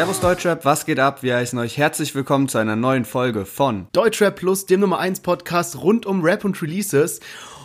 Servus 0.00 0.20
Deutschrap, 0.20 0.64
was 0.64 0.86
geht 0.86 0.98
ab? 0.98 1.22
Wir 1.22 1.36
heißen 1.36 1.58
euch 1.58 1.76
herzlich 1.76 2.14
willkommen 2.14 2.48
zu 2.48 2.56
einer 2.56 2.74
neuen 2.74 3.04
Folge 3.04 3.44
von 3.44 3.86
Deutschrap 3.92 4.34
Plus, 4.34 4.64
dem 4.64 4.80
Nummer 4.80 4.98
1 4.98 5.20
Podcast 5.20 5.76
rund 5.82 6.06
um 6.06 6.22
Rap 6.22 6.42
und 6.42 6.62
Releases. 6.62 7.20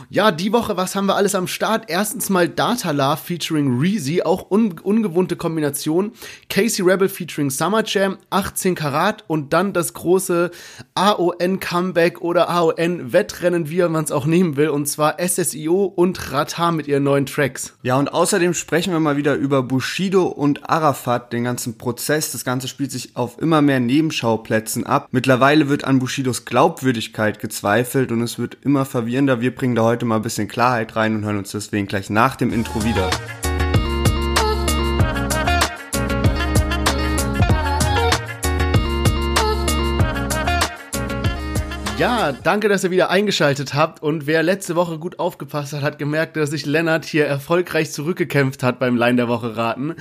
Ja, 0.10 0.32
die 0.32 0.54
Woche, 0.54 0.78
was 0.78 0.96
haben 0.96 1.08
wir 1.08 1.16
alles 1.16 1.34
am 1.34 1.48
Start? 1.48 1.86
Erstens 1.88 2.30
mal 2.30 2.48
Data 2.48 2.92
Love 2.92 3.18
featuring 3.18 3.80
Reezy, 3.80 4.22
auch 4.22 4.52
un 4.52 4.78
ungewohnte 4.80 5.36
Kombination. 5.36 6.12
Casey 6.50 6.86
Rebel 6.86 7.10
featuring 7.10 7.50
Summer 7.50 7.84
Jam, 7.86 8.18
18 8.30 8.76
Karat 8.76 9.24
und 9.28 9.54
dann 9.54 9.74
das 9.74 9.94
große 9.94 10.52
AON 10.94 11.60
Comeback 11.60 12.22
oder 12.22 12.50
AON 12.50 13.14
Wettrennen, 13.14 13.70
wie 13.70 13.82
man 13.82 14.04
es 14.04 14.12
auch 14.12 14.26
nehmen 14.26 14.58
will, 14.58 14.70
und 14.70 14.88
zwar 14.88 15.18
SSIO 15.20 15.86
und 15.86 16.32
Rata 16.32 16.72
mit 16.72 16.88
ihren 16.88 17.04
neuen 17.04 17.26
Tracks. 17.26 17.74
Ja, 17.82 17.98
und 17.98 18.14
außerdem 18.14 18.54
sprechen 18.54 18.94
wir 18.94 19.00
mal 19.00 19.18
wieder 19.18 19.36
über 19.36 19.64
Bushido 19.64 20.26
und 20.26 20.70
Arafat, 20.70 21.34
den 21.34 21.46
ganzen 21.46 21.78
Prozess. 21.78 22.25
Das 22.32 22.46
Ganze 22.46 22.68
spielt 22.68 22.92
sich 22.92 23.16
auf 23.16 23.42
immer 23.42 23.62
mehr 23.62 23.80
Nebenschauplätzen 23.80 24.86
ab. 24.86 25.08
Mittlerweile 25.12 25.68
wird 25.68 25.84
an 25.84 26.00
Bushidos 26.00 26.46
Glaubwürdigkeit 26.46 27.40
gezweifelt 27.40 28.12
und 28.12 28.22
es 28.22 28.38
wird 28.38 28.58
immer 28.62 28.86
verwirrender. 28.86 29.42
Wir 29.42 29.54
bringen 29.54 29.76
da 29.76 29.84
heute 29.84 29.96
heute 29.96 30.06
mal 30.06 30.18
ein 30.18 30.22
bisschen 30.24 30.50
Klarheit 30.50 30.98
rein 30.98 31.16
und 31.16 31.24
hören 31.24 31.38
uns 31.38 31.52
deswegen 31.52 31.88
gleich 31.88 32.10
nach 32.10 32.36
dem 32.36 32.52
Intro 32.52 32.84
wieder. 32.84 33.10
Ja, 41.98 42.34
danke, 42.34 42.68
dass 42.68 42.84
ihr 42.84 42.92
wieder 42.92 43.10
eingeschaltet 43.10 43.74
habt. 43.74 44.04
Und 44.04 44.28
wer 44.28 44.44
letzte 44.44 44.76
Woche 44.76 45.00
gut 45.00 45.18
aufgepasst 45.18 45.72
hat, 45.72 45.82
hat 45.82 45.98
gemerkt, 45.98 46.36
dass 46.36 46.50
sich 46.50 46.66
Lennart 46.66 47.06
hier 47.06 47.26
erfolgreich 47.26 47.94
zurückgekämpft 47.94 48.64
hat 48.64 48.80
beim 48.80 48.98
Line 48.98 49.16
der 49.16 49.30
Woche 49.30 49.56
raten. 49.56 49.96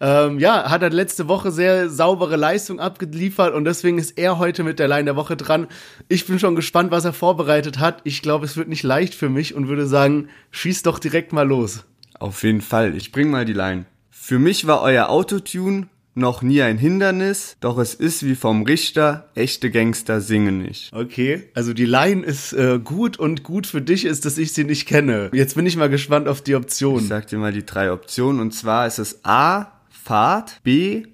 Ähm, 0.00 0.38
ja, 0.38 0.70
hat 0.70 0.82
er 0.82 0.90
letzte 0.90 1.26
Woche 1.26 1.50
sehr 1.50 1.90
saubere 1.90 2.36
Leistung 2.36 2.78
abgeliefert 2.78 3.54
und 3.54 3.64
deswegen 3.64 3.98
ist 3.98 4.16
er 4.18 4.38
heute 4.38 4.62
mit 4.62 4.78
der 4.78 4.86
Line 4.86 5.04
der 5.04 5.16
Woche 5.16 5.36
dran. 5.36 5.66
Ich 6.08 6.26
bin 6.26 6.38
schon 6.38 6.54
gespannt, 6.54 6.92
was 6.92 7.04
er 7.04 7.12
vorbereitet 7.12 7.80
hat. 7.80 8.02
Ich 8.04 8.22
glaube, 8.22 8.44
es 8.44 8.56
wird 8.56 8.68
nicht 8.68 8.84
leicht 8.84 9.12
für 9.12 9.28
mich 9.28 9.52
und 9.56 9.66
würde 9.66 9.88
sagen, 9.88 10.28
schieß 10.52 10.84
doch 10.84 11.00
direkt 11.00 11.32
mal 11.32 11.46
los. 11.46 11.84
Auf 12.20 12.44
jeden 12.44 12.60
Fall. 12.60 12.94
Ich 12.94 13.10
bring 13.10 13.30
mal 13.30 13.44
die 13.44 13.52
Line. 13.52 13.86
Für 14.10 14.38
mich 14.38 14.68
war 14.68 14.80
euer 14.80 15.08
Autotune 15.08 15.88
noch 16.14 16.42
nie 16.42 16.62
ein 16.62 16.78
Hindernis, 16.78 17.56
doch 17.60 17.78
es 17.78 17.94
ist 17.94 18.24
wie 18.24 18.34
vom 18.34 18.62
Richter, 18.62 19.30
echte 19.34 19.70
Gangster 19.70 20.20
singen 20.20 20.58
nicht. 20.58 20.92
Okay, 20.92 21.48
also 21.54 21.72
die 21.72 21.86
Line 21.86 22.22
ist 22.24 22.52
äh, 22.52 22.78
gut 22.82 23.18
und 23.18 23.42
gut 23.42 23.66
für 23.66 23.80
dich 23.80 24.04
ist, 24.04 24.24
dass 24.24 24.38
ich 24.38 24.52
sie 24.52 24.64
nicht 24.64 24.86
kenne. 24.86 25.30
Jetzt 25.32 25.54
bin 25.54 25.66
ich 25.66 25.76
mal 25.76 25.88
gespannt 25.88 26.28
auf 26.28 26.42
die 26.42 26.54
Optionen. 26.54 27.02
Ich 27.02 27.08
sag 27.08 27.26
dir 27.28 27.38
mal 27.38 27.52
die 27.52 27.64
drei 27.64 27.92
Optionen 27.92 28.40
und 28.40 28.52
zwar 28.52 28.86
ist 28.86 28.98
es 28.98 29.24
A, 29.24 29.72
Fahrt, 29.88 30.60
B, 30.62 31.04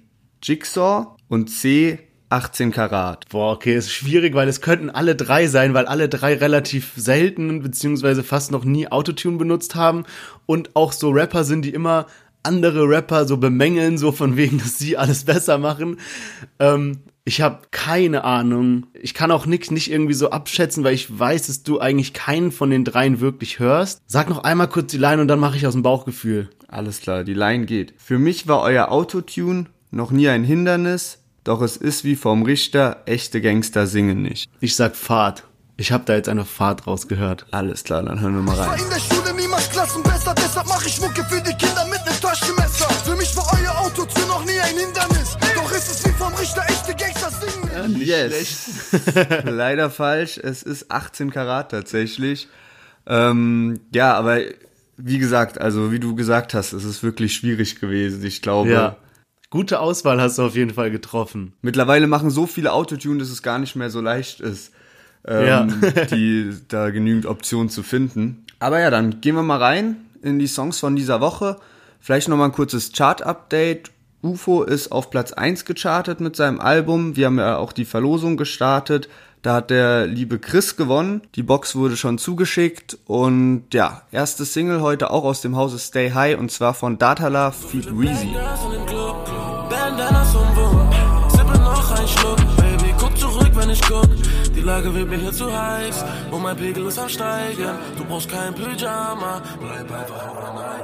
Jigsaw 0.43 1.15
und 1.27 1.49
C, 1.49 1.99
18 2.29 2.71
Karat. 2.71 3.27
Boah, 3.29 3.53
okay, 3.53 3.75
ist 3.75 3.91
schwierig, 3.91 4.35
weil 4.35 4.47
es 4.47 4.61
könnten 4.61 4.89
alle 4.91 5.15
drei 5.15 5.47
sein, 5.47 5.73
weil 5.73 5.87
alle 5.87 6.09
drei 6.09 6.35
relativ 6.35 6.91
selten 6.95 7.63
beziehungsweise 7.63 8.23
fast 8.23 8.51
noch 8.51 8.65
nie 8.65 8.87
Autotune 8.87 9.37
benutzt 9.37 9.75
haben 9.75 10.03
und 10.45 10.75
auch 10.75 10.91
so 10.91 11.09
Rapper 11.09 11.43
sind, 11.43 11.63
die 11.63 11.73
immer 11.73 12.05
andere 12.43 12.87
Rapper 12.87 13.25
so 13.25 13.37
bemängeln, 13.37 13.97
so 13.97 14.11
von 14.11 14.37
wegen, 14.37 14.57
dass 14.59 14.79
sie 14.79 14.97
alles 14.97 15.25
besser 15.25 15.57
machen. 15.57 15.97
Ähm, 16.59 16.99
ich 17.25 17.41
habe 17.41 17.59
keine 17.71 18.23
Ahnung. 18.23 18.87
Ich 18.93 19.13
kann 19.13 19.31
auch 19.31 19.45
nix 19.45 19.69
nicht 19.69 19.91
irgendwie 19.91 20.15
so 20.15 20.31
abschätzen, 20.31 20.83
weil 20.83 20.95
ich 20.95 21.19
weiß, 21.19 21.47
dass 21.47 21.63
du 21.63 21.79
eigentlich 21.79 22.13
keinen 22.13 22.51
von 22.51 22.69
den 22.71 22.85
dreien 22.85 23.19
wirklich 23.19 23.59
hörst. 23.59 24.01
Sag 24.07 24.29
noch 24.29 24.43
einmal 24.43 24.67
kurz 24.67 24.91
die 24.91 24.97
Line 24.97 25.21
und 25.21 25.27
dann 25.27 25.39
mache 25.39 25.57
ich 25.57 25.67
aus 25.67 25.73
dem 25.73 25.83
Bauchgefühl. 25.83 26.49
Alles 26.67 27.01
klar, 27.01 27.23
die 27.23 27.33
Line 27.33 27.65
geht. 27.65 27.93
Für 27.97 28.17
mich 28.17 28.47
war 28.47 28.61
euer 28.61 28.91
Autotune 28.91 29.65
noch 29.91 30.11
nie 30.11 30.27
ein 30.27 30.43
Hindernis, 30.43 31.19
doch 31.43 31.61
es 31.61 31.77
ist 31.77 32.03
wie 32.03 32.15
vom 32.15 32.43
Richter, 32.43 33.03
echte 33.05 33.41
Gangster 33.41 33.87
singen 33.87 34.21
nicht. 34.21 34.49
Ich 34.59 34.75
sag 34.75 34.95
Fahrt. 34.95 35.43
Ich 35.79 35.93
habe 35.93 36.03
da 36.03 36.13
jetzt 36.13 36.27
eine 36.27 36.43
Fahrt 36.43 36.87
rausgehört. 36.87 37.45
Alles 37.51 37.85
klar, 37.85 38.03
dann 38.03 38.19
hören 38.19 38.35
wir 38.35 38.41
mal 38.41 38.53
rein. 38.53 38.75
Ich 38.75 38.83
war 38.83 38.85
in 38.85 38.89
der 38.89 38.99
Schule 38.99 39.33
niemals 39.33 39.69
Klassenbester, 39.69 40.35
deshalb 40.35 40.67
mache 40.67 40.89
ich 40.89 40.99
Mucke 40.99 41.23
für 41.23 41.41
die 41.41 41.53
Kinder 41.53 41.85
mit 41.85 42.01
nem 42.05 42.19
Taschenmesser. 42.19 42.89
Für 43.05 43.15
mich 43.15 43.33
war 43.37 43.45
euer 43.57 43.79
Autotune 43.79 44.27
noch 44.27 44.43
nie 44.43 44.59
ein 44.59 44.75
Hindernis, 44.75 45.37
doch 45.55 45.71
ist 45.71 45.89
es 45.89 46.05
wie 46.05 46.09
vom 46.09 46.33
Richter, 46.33 46.65
echte 46.67 46.93
Gangster 46.93 47.31
singen. 47.31 47.71
Ja, 47.73 47.87
nicht 47.87 48.07
yes. 48.07 48.91
Leider 49.45 49.89
falsch, 49.89 50.37
es 50.37 50.63
ist 50.63 50.91
18 50.91 51.31
Karat 51.31 51.71
tatsächlich. 51.71 52.49
Ähm, 53.07 53.79
ja, 53.93 54.15
aber 54.15 54.39
wie 54.97 55.17
gesagt, 55.17 55.61
also 55.61 55.93
wie 55.93 55.99
du 56.01 56.13
gesagt 56.13 56.55
hast, 56.55 56.73
es 56.73 56.83
ist 56.83 57.03
wirklich 57.03 57.33
schwierig 57.33 57.79
gewesen. 57.79 58.25
Ich 58.25 58.41
glaube, 58.41 58.69
ja. 58.69 58.97
Gute 59.49 59.79
Auswahl 59.79 60.19
hast 60.19 60.39
du 60.39 60.43
auf 60.43 60.55
jeden 60.55 60.73
Fall 60.73 60.91
getroffen. 60.91 61.53
Mittlerweile 61.61 62.05
machen 62.05 62.31
so 62.31 62.47
viele 62.47 62.73
Autotune, 62.73 63.19
dass 63.19 63.29
es 63.29 63.41
gar 63.41 63.59
nicht 63.59 63.77
mehr 63.77 63.89
so 63.89 64.01
leicht 64.01 64.41
ist 64.41 64.73
ähm, 65.27 65.47
ja. 65.47 65.63
die 66.11 66.53
da 66.67 66.89
genügend 66.89 67.25
Optionen 67.25 67.69
zu 67.69 67.83
finden. 67.83 68.45
Aber 68.59 68.79
ja, 68.79 68.89
dann 68.89 69.21
gehen 69.21 69.35
wir 69.35 69.43
mal 69.43 69.57
rein 69.57 69.97
in 70.21 70.39
die 70.39 70.47
Songs 70.47 70.79
von 70.79 70.95
dieser 70.95 71.21
Woche. 71.21 71.57
Vielleicht 71.99 72.27
nochmal 72.27 72.49
ein 72.49 72.53
kurzes 72.53 72.91
Chart-Update. 72.91 73.91
UFO 74.21 74.63
ist 74.63 74.91
auf 74.91 75.09
Platz 75.09 75.31
1 75.31 75.65
gechartet 75.65 76.19
mit 76.19 76.35
seinem 76.35 76.59
Album. 76.59 77.15
Wir 77.15 77.27
haben 77.27 77.39
ja 77.39 77.57
auch 77.57 77.71
die 77.71 77.85
Verlosung 77.85 78.35
gestartet. 78.35 79.07
Da 79.41 79.55
hat 79.55 79.69
der 79.69 80.05
liebe 80.05 80.37
Chris 80.39 80.75
gewonnen. 80.75 81.21
Die 81.35 81.43
Box 81.43 81.75
wurde 81.75 81.95
schon 81.95 82.17
zugeschickt. 82.17 82.97
Und 83.05 83.65
ja, 83.73 84.01
erste 84.11 84.43
Single 84.43 84.81
heute 84.81 85.11
auch 85.11 85.23
aus 85.23 85.39
dem 85.39 85.55
Hause 85.55 85.79
Stay 85.79 86.11
High 86.11 86.37
und 86.37 86.51
zwar 86.51 86.73
von 86.73 86.97
Datala 86.97 87.51
Feed 87.51 87.87
Reezy. 87.87 88.35
Die 94.59 94.65
Lage 94.65 94.93
wird 94.93 95.09
mir 95.09 95.15
hier 95.15 95.31
zu 95.31 95.49
heiß 95.57 96.03
und 96.31 96.41
mein 96.43 96.57
Pegel 96.57 96.85
ist 96.87 96.99
am 96.99 97.07
Steigen. 97.07 97.69
Du 97.97 98.03
brauchst 98.03 98.29
kein 98.29 98.53
Pyjama, 98.53 99.41
bleib 99.57 99.89
einfach 99.89 100.31
overnight. 100.31 100.83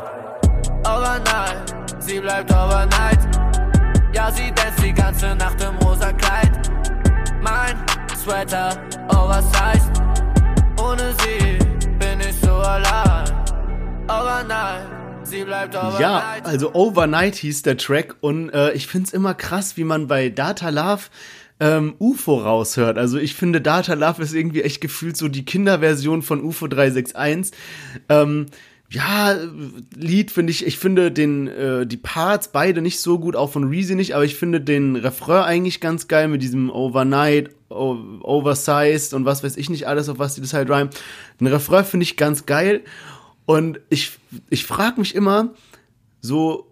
Overnight, 0.88 1.76
sie 2.00 2.22
bleibt 2.22 2.50
overnight. 2.52 3.20
Ja, 4.14 4.32
sie 4.32 4.50
dance 4.54 4.82
die 4.82 4.94
ganze 4.94 5.36
Nacht 5.36 5.62
im 5.62 5.76
rosa 5.86 6.14
Kleid. 6.14 6.72
Mein 7.42 7.76
Sweater 8.16 8.82
oversized. 9.10 9.92
Ohne 10.82 11.14
sie 11.20 11.60
bin 12.00 12.22
ich 12.22 12.40
so 12.40 12.54
allein. 12.54 13.30
Overnight. 14.08 14.96
Ja, 16.00 16.36
also 16.44 16.74
Overnight 16.76 17.36
hieß 17.36 17.64
der 17.64 17.78
Track 17.78 18.16
und 18.22 18.52
äh, 18.52 18.72
ich 18.74 18.88
find's 18.88 19.12
immer 19.12 19.34
krass, 19.34 19.76
wie 19.76 19.84
man 19.84 20.08
bei 20.08 20.30
Data 20.30 20.70
Love 20.70 21.02
ähm, 21.60 21.96
UFO 22.00 22.38
raushört. 22.38 22.98
Also 22.98 23.18
ich 23.18 23.34
finde 23.34 23.62
Data 23.62 23.94
Love 23.94 24.22
ist 24.22 24.34
irgendwie 24.34 24.62
echt 24.62 24.82
gefühlt 24.82 25.16
so 25.18 25.28
die 25.28 25.46
Kinderversion 25.46 26.22
von 26.22 26.44
UFO 26.44 26.68
361. 26.68 27.58
Ähm, 28.10 28.48
ja, 28.90 29.36
Lied 29.96 30.32
finde 30.32 30.52
ich, 30.52 30.66
ich 30.66 30.78
finde 30.78 31.12
den, 31.12 31.48
äh, 31.48 31.88
die 31.88 31.98
Parts 31.98 32.50
beide 32.50 32.82
nicht 32.82 33.00
so 33.00 33.18
gut, 33.18 33.36
auch 33.36 33.52
von 33.52 33.66
Reezy 33.66 33.96
nicht, 33.96 34.16
aber 34.16 34.26
ich 34.26 34.36
finde 34.36 34.62
den 34.62 34.96
Refrain 34.96 35.44
eigentlich 35.44 35.82
ganz 35.82 36.08
geil 36.08 36.28
mit 36.28 36.42
diesem 36.42 36.70
Overnight, 36.70 37.50
Oversized 37.70 39.14
und 39.14 39.26
was 39.26 39.44
weiß 39.44 39.58
ich 39.58 39.70
nicht 39.70 39.88
alles, 39.88 40.08
auf 40.08 40.20
was 40.20 40.36
die 40.36 40.42
das 40.42 40.54
halt 40.54 40.70
rhyme. 40.70 40.92
Den 41.40 41.48
Refrain 41.48 41.84
finde 41.84 42.04
ich 42.04 42.16
ganz 42.16 42.46
geil 42.46 42.84
und 43.46 43.80
ich, 43.90 44.12
ich 44.50 44.66
frage 44.66 45.00
mich 45.00 45.16
immer, 45.16 45.54
so 46.22 46.68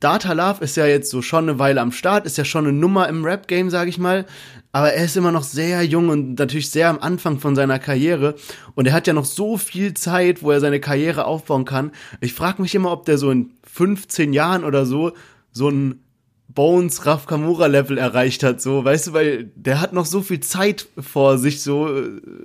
Data 0.00 0.32
Love 0.32 0.62
ist 0.62 0.76
ja 0.76 0.86
jetzt 0.86 1.10
so 1.10 1.22
schon 1.22 1.48
eine 1.48 1.58
Weile 1.58 1.80
am 1.80 1.90
Start, 1.90 2.24
ist 2.24 2.38
ja 2.38 2.44
schon 2.44 2.66
eine 2.66 2.76
Nummer 2.76 3.08
im 3.08 3.24
Rap-Game, 3.24 3.68
sag 3.68 3.88
ich 3.88 3.98
mal. 3.98 4.26
Aber 4.70 4.92
er 4.92 5.04
ist 5.04 5.16
immer 5.16 5.32
noch 5.32 5.42
sehr 5.42 5.82
jung 5.82 6.08
und 6.08 6.38
natürlich 6.38 6.70
sehr 6.70 6.88
am 6.88 7.00
Anfang 7.00 7.40
von 7.40 7.56
seiner 7.56 7.78
Karriere. 7.78 8.36
Und 8.74 8.86
er 8.86 8.92
hat 8.92 9.06
ja 9.06 9.12
noch 9.12 9.24
so 9.24 9.56
viel 9.56 9.94
Zeit, 9.94 10.42
wo 10.42 10.52
er 10.52 10.60
seine 10.60 10.78
Karriere 10.78 11.24
aufbauen 11.24 11.64
kann. 11.64 11.90
Ich 12.20 12.32
frage 12.32 12.62
mich 12.62 12.74
immer, 12.74 12.92
ob 12.92 13.06
der 13.06 13.18
so 13.18 13.30
in 13.30 13.50
15 13.64 14.32
Jahren 14.32 14.64
oder 14.64 14.86
so 14.86 15.12
so 15.52 15.68
ein 15.68 16.04
Bones 16.48 17.04
Raf 17.04 17.26
Kamura 17.26 17.66
Level 17.66 17.98
erreicht 17.98 18.42
hat, 18.42 18.62
so, 18.62 18.82
weißt 18.82 19.08
du, 19.08 19.12
weil 19.12 19.50
der 19.54 19.82
hat 19.82 19.92
noch 19.92 20.06
so 20.06 20.22
viel 20.22 20.40
Zeit 20.40 20.88
vor 20.98 21.36
sich, 21.36 21.62
so, 21.62 21.90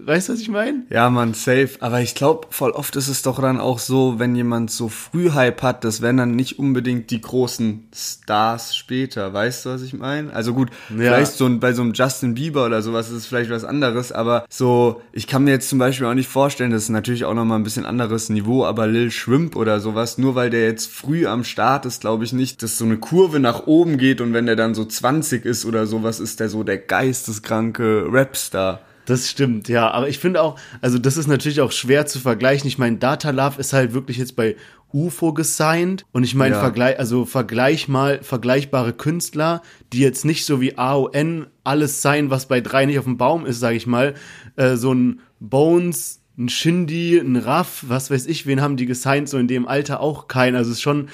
weißt 0.05 0.27
du, 0.27 0.33
was 0.33 0.41
ich 0.41 0.49
meine? 0.49 0.83
Ja, 0.89 1.09
man, 1.09 1.33
safe. 1.33 1.69
Aber 1.79 2.01
ich 2.01 2.13
glaube, 2.13 2.47
voll 2.49 2.71
oft 2.71 2.97
ist 2.97 3.07
es 3.07 3.21
doch 3.21 3.39
dann 3.39 3.61
auch 3.61 3.79
so, 3.79 4.19
wenn 4.19 4.35
jemand 4.35 4.71
so 4.71 4.89
früh 4.89 5.31
Hype 5.31 5.61
hat, 5.61 5.85
das 5.85 6.01
wären 6.01 6.17
dann 6.17 6.35
nicht 6.35 6.59
unbedingt 6.59 7.11
die 7.11 7.21
großen 7.21 7.87
Stars 7.95 8.75
später, 8.75 9.33
weißt 9.33 9.65
du, 9.65 9.69
was 9.69 9.81
ich 9.81 9.93
meine? 9.93 10.33
Also 10.33 10.53
gut, 10.53 10.69
ja. 10.89 10.97
vielleicht 10.97 11.31
so 11.31 11.49
bei 11.57 11.71
so 11.71 11.81
einem 11.81 11.93
Justin 11.93 12.35
Bieber 12.35 12.65
oder 12.65 12.81
sowas 12.81 13.09
ist 13.09 13.15
es 13.15 13.25
vielleicht 13.25 13.51
was 13.51 13.63
anderes, 13.63 14.11
aber 14.11 14.45
so, 14.49 15.01
ich 15.13 15.27
kann 15.27 15.45
mir 15.45 15.51
jetzt 15.51 15.69
zum 15.69 15.79
Beispiel 15.79 16.07
auch 16.07 16.13
nicht 16.13 16.29
vorstellen, 16.29 16.71
das 16.71 16.83
ist 16.83 16.89
natürlich 16.89 17.23
auch 17.23 17.33
nochmal 17.33 17.57
ein 17.57 17.63
bisschen 17.63 17.85
anderes 17.85 18.29
Niveau, 18.29 18.65
aber 18.65 18.85
Lil 18.85 19.11
Shrimp 19.11 19.55
oder 19.55 19.79
sowas, 19.79 20.17
nur 20.17 20.35
weil 20.35 20.49
der 20.49 20.65
jetzt 20.65 20.91
früh 20.91 21.25
am 21.25 21.45
Start 21.45 21.85
ist, 21.85 22.01
glaube 22.01 22.25
ich 22.25 22.33
nicht, 22.33 22.61
dass 22.61 22.77
so 22.77 22.83
eine 22.83 22.97
Kurve 22.97 23.39
nach 23.39 23.65
oben 23.65 23.92
Leben 23.93 23.97
geht 23.97 24.21
und 24.21 24.33
wenn 24.33 24.45
der 24.45 24.55
dann 24.55 24.75
so 24.75 24.85
20 24.85 25.45
ist 25.45 25.65
oder 25.65 25.85
sowas, 25.85 26.19
ist 26.19 26.39
der 26.39 26.49
so 26.49 26.63
der 26.63 26.77
geisteskranke 26.77 28.05
Rapstar. 28.09 28.81
Das 29.05 29.29
stimmt, 29.29 29.67
ja. 29.67 29.91
Aber 29.91 30.07
ich 30.07 30.17
finde 30.19 30.41
auch, 30.41 30.57
also 30.81 30.97
das 30.97 31.17
ist 31.17 31.27
natürlich 31.27 31.59
auch 31.59 31.73
schwer 31.73 32.05
zu 32.05 32.19
vergleichen. 32.19 32.67
Ich 32.67 32.77
meine, 32.77 32.97
Data 32.97 33.31
Love 33.31 33.59
ist 33.59 33.73
halt 33.73 33.93
wirklich 33.93 34.17
jetzt 34.17 34.35
bei 34.37 34.55
UFO 34.93 35.33
gesigned. 35.33 36.05
Und 36.13 36.23
ich 36.23 36.35
meine, 36.35 36.55
ja. 36.55 36.61
Vergleich, 36.61 36.97
also 36.97 37.25
vergleich 37.25 37.89
mal 37.89 38.23
vergleichbare 38.23 38.93
Künstler, 38.93 39.61
die 39.91 39.99
jetzt 39.99 40.23
nicht 40.23 40.45
so 40.45 40.61
wie 40.61 40.77
AON 40.77 41.47
alles 41.65 42.01
sein, 42.01 42.29
was 42.29 42.47
bei 42.47 42.61
drei 42.61 42.85
nicht 42.85 42.97
auf 42.97 43.05
dem 43.05 43.17
Baum 43.17 43.45
ist, 43.45 43.59
sage 43.59 43.75
ich 43.75 43.87
mal. 43.87 44.13
Äh, 44.55 44.77
so 44.77 44.93
ein 44.93 45.19
Bones, 45.41 46.21
ein 46.37 46.47
Shindy, 46.47 47.17
ein 47.17 47.35
Raff, 47.35 47.83
was 47.87 48.09
weiß 48.09 48.25
ich, 48.27 48.45
wen 48.45 48.61
haben 48.61 48.77
die 48.77 48.85
gesigned, 48.85 49.27
so 49.27 49.37
in 49.37 49.49
dem 49.49 49.67
Alter 49.67 49.99
auch 49.99 50.29
kein. 50.29 50.55
Also 50.55 50.71
es 50.71 50.77
ist 50.77 50.81
schon 50.81 51.09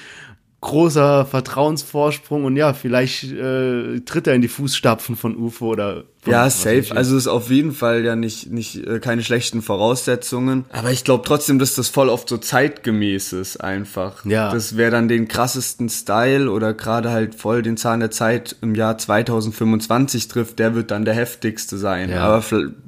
großer 0.60 1.24
Vertrauensvorsprung 1.24 2.44
und 2.44 2.56
ja, 2.56 2.74
vielleicht 2.74 3.24
äh, 3.24 4.00
tritt 4.00 4.26
er 4.26 4.34
in 4.34 4.42
die 4.42 4.48
Fußstapfen 4.48 5.16
von 5.16 5.36
UFO 5.36 5.68
oder 5.68 6.04
ja 6.26 6.50
safe. 6.50 6.94
Also 6.94 7.16
ist 7.16 7.28
auf 7.28 7.50
jeden 7.50 7.72
Fall 7.72 8.04
ja 8.04 8.14
nicht 8.14 8.50
nicht 8.50 8.86
äh, 8.86 9.00
keine 9.00 9.22
schlechten 9.22 9.62
Voraussetzungen, 9.62 10.66
aber 10.70 10.90
ich 10.90 11.04
glaube 11.04 11.24
trotzdem, 11.26 11.58
dass 11.58 11.76
das 11.76 11.88
voll 11.88 12.10
oft 12.10 12.28
so 12.28 12.36
zeitgemäß 12.36 13.32
ist 13.32 13.56
einfach. 13.56 14.22
Ja. 14.26 14.52
Das 14.52 14.76
wäre 14.76 14.90
dann 14.90 15.08
den 15.08 15.28
krassesten 15.28 15.88
Style 15.88 16.50
oder 16.50 16.74
gerade 16.74 17.10
halt 17.10 17.34
voll 17.34 17.62
den 17.62 17.78
Zahn 17.78 18.00
der 18.00 18.10
Zeit 18.10 18.56
im 18.60 18.74
Jahr 18.74 18.98
2025 18.98 20.28
trifft, 20.28 20.58
der 20.58 20.74
wird 20.74 20.90
dann 20.90 21.06
der 21.06 21.14
heftigste 21.14 21.78
sein. 21.78 22.10
Ja. 22.10 22.20
Aber 22.24 22.44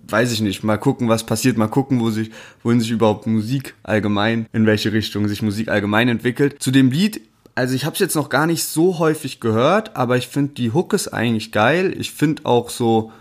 weiß 0.09 0.31
ich 0.33 0.43
nicht. 0.43 0.63
Mal 0.63 0.77
gucken, 0.77 1.09
was 1.09 1.25
passiert. 1.25 1.57
Mal 1.57 1.69
gucken, 1.69 2.01
wo 2.01 2.11
sich 2.11 2.31
wohin 2.63 2.81
sich 2.81 2.91
überhaupt 2.91 3.27
Musik 3.27 3.75
allgemein 3.83 4.47
in 4.53 4.67
welche 4.67 4.93
Richtung 4.93 5.27
sich 5.27 5.41
Musik 5.41 5.69
allgemein 5.69 6.09
entwickelt. 6.09 6.57
Zu 6.63 6.71
dem 6.71 6.91
Lied 6.91 7.23
also 7.55 7.75
ich 7.75 7.85
habe 7.85 7.95
es 7.95 8.01
jetzt 8.01 8.17
noch 8.17 8.29
gar 8.29 8.47
nicht 8.47 8.65
so 8.65 8.99
häufig 8.99 9.41
gehört, 9.41 9.97
aber 9.97 10.17
ich 10.17 10.29
finde 10.29 10.55
die 10.55 10.73
Hook 10.73 10.93
ist 10.93 11.09
eigentlich 11.09 11.53
geil. 11.53 11.95
Ich 11.99 12.13
finde 12.13 12.47
auch 12.47 12.71
so 12.71 13.13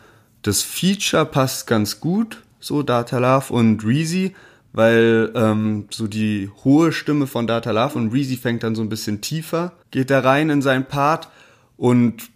das 0.42 0.62
Feature 0.62 1.26
passt 1.26 1.68
ganz 1.68 2.00
gut, 2.00 2.42
so 2.60 2.82
Data 2.82 3.18
Love 3.20 3.54
und 3.54 3.86
Reezy, 3.86 4.36
weil 4.74 5.32
ähm, 5.36 5.88
so 5.92 6.08
die 6.08 6.50
hohe 6.64 6.92
Stimme 6.92 7.28
von 7.28 7.46
Data 7.46 7.72
Love 7.72 7.98
und 7.98 8.14
Reezy 8.14 8.38
fängt 8.38 8.64
dann 8.64 8.76
so 8.76 8.82
ein 8.82 8.90
bisschen 8.90 9.22
tiefer, 9.22 9.74
geht 9.92 10.10
da 10.10 10.22
rein 10.22 10.50
in 10.50 10.62
seinen 10.62 10.86
Part 10.86 11.28
und 11.78 12.31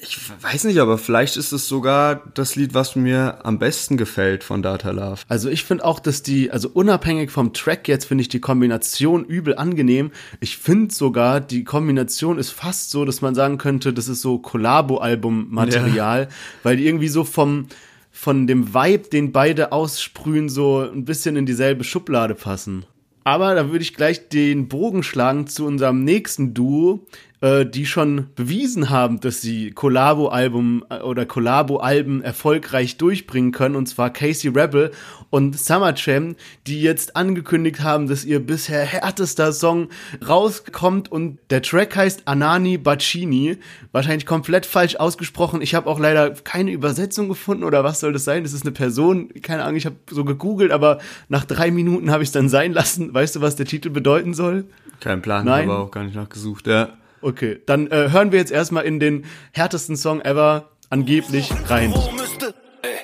ich 0.00 0.16
weiß 0.42 0.64
nicht, 0.64 0.78
aber 0.78 0.96
vielleicht 0.96 1.36
ist 1.36 1.50
es 1.50 1.66
sogar 1.66 2.22
das 2.34 2.54
Lied, 2.54 2.72
was 2.72 2.94
mir 2.94 3.44
am 3.44 3.58
besten 3.58 3.96
gefällt 3.96 4.44
von 4.44 4.62
Data 4.62 4.92
Love. 4.92 5.22
Also 5.26 5.48
ich 5.48 5.64
finde 5.64 5.84
auch, 5.84 5.98
dass 5.98 6.22
die, 6.22 6.52
also 6.52 6.68
unabhängig 6.68 7.32
vom 7.32 7.52
Track 7.52 7.88
jetzt, 7.88 8.04
finde 8.04 8.22
ich 8.22 8.28
die 8.28 8.40
Kombination 8.40 9.24
übel 9.24 9.56
angenehm. 9.56 10.12
Ich 10.38 10.56
finde 10.56 10.94
sogar, 10.94 11.40
die 11.40 11.64
Kombination 11.64 12.38
ist 12.38 12.50
fast 12.50 12.90
so, 12.90 13.04
dass 13.04 13.22
man 13.22 13.34
sagen 13.34 13.58
könnte, 13.58 13.92
das 13.92 14.06
ist 14.06 14.20
so 14.20 14.38
Collabo-Album-Material, 14.38 16.22
ja. 16.22 16.28
weil 16.62 16.76
die 16.76 16.86
irgendwie 16.86 17.08
so 17.08 17.24
vom, 17.24 17.66
von 18.12 18.46
dem 18.46 18.72
Vibe, 18.72 19.08
den 19.08 19.32
beide 19.32 19.72
aussprühen, 19.72 20.48
so 20.48 20.78
ein 20.78 21.06
bisschen 21.06 21.34
in 21.34 21.44
dieselbe 21.44 21.82
Schublade 21.82 22.36
passen. 22.36 22.86
Aber 23.24 23.54
da 23.54 23.70
würde 23.70 23.82
ich 23.82 23.92
gleich 23.92 24.30
den 24.30 24.68
Bogen 24.68 25.02
schlagen 25.02 25.48
zu 25.48 25.66
unserem 25.66 26.02
nächsten 26.02 26.54
Duo, 26.54 27.06
äh, 27.40 27.64
die 27.64 27.86
schon 27.86 28.26
bewiesen 28.34 28.90
haben, 28.90 29.20
dass 29.20 29.40
sie 29.40 29.70
Collabo-Album 29.70 30.84
äh, 30.90 31.00
oder 31.00 31.24
Collabo-Alben 31.24 32.22
erfolgreich 32.22 32.96
durchbringen 32.96 33.52
können, 33.52 33.76
und 33.76 33.86
zwar 33.86 34.10
Casey 34.10 34.50
Rebel 34.50 34.90
und 35.30 35.58
Summer 35.58 35.94
Jam, 35.96 36.36
die 36.66 36.82
jetzt 36.82 37.16
angekündigt 37.16 37.80
haben, 37.80 38.08
dass 38.08 38.24
ihr 38.24 38.40
bisher 38.40 38.80
härtester 38.84 39.52
Song 39.52 39.88
rauskommt 40.26 41.12
und 41.12 41.38
der 41.50 41.62
Track 41.62 41.96
heißt 41.96 42.22
Anani 42.26 42.78
Bacini, 42.78 43.58
wahrscheinlich 43.92 44.26
komplett 44.26 44.66
falsch 44.66 44.96
ausgesprochen. 44.96 45.62
Ich 45.62 45.74
habe 45.74 45.88
auch 45.88 46.00
leider 46.00 46.30
keine 46.30 46.72
Übersetzung 46.72 47.28
gefunden 47.28 47.64
oder 47.64 47.84
was 47.84 48.00
soll 48.00 48.12
das 48.12 48.24
sein? 48.24 48.42
Das 48.42 48.52
ist 48.52 48.62
eine 48.62 48.72
Person, 48.72 49.28
keine 49.42 49.62
Ahnung, 49.62 49.76
ich 49.76 49.86
habe 49.86 49.96
so 50.10 50.24
gegoogelt, 50.24 50.72
aber 50.72 50.98
nach 51.28 51.44
drei 51.44 51.70
Minuten 51.70 52.10
habe 52.10 52.22
ich 52.22 52.30
es 52.30 52.32
dann 52.32 52.48
sein 52.48 52.72
lassen. 52.72 53.14
Weißt 53.14 53.36
du, 53.36 53.40
was 53.40 53.56
der 53.56 53.66
Titel 53.66 53.90
bedeuten 53.90 54.34
soll? 54.34 54.64
Kein 55.00 55.22
Plan, 55.22 55.44
Nein? 55.44 55.68
aber 55.68 55.78
auch 55.78 55.90
gar 55.90 56.02
nicht 56.04 56.16
nachgesucht, 56.16 56.66
ja. 56.66 56.94
Okay, 57.20 57.60
dann 57.66 57.88
äh, 57.88 58.10
hören 58.10 58.32
wir 58.32 58.38
jetzt 58.38 58.52
erstmal 58.52 58.84
in 58.84 59.00
den 59.00 59.24
härtesten 59.52 59.96
Song 59.96 60.20
ever 60.20 60.70
angeblich 60.90 61.50
rein. 61.66 61.94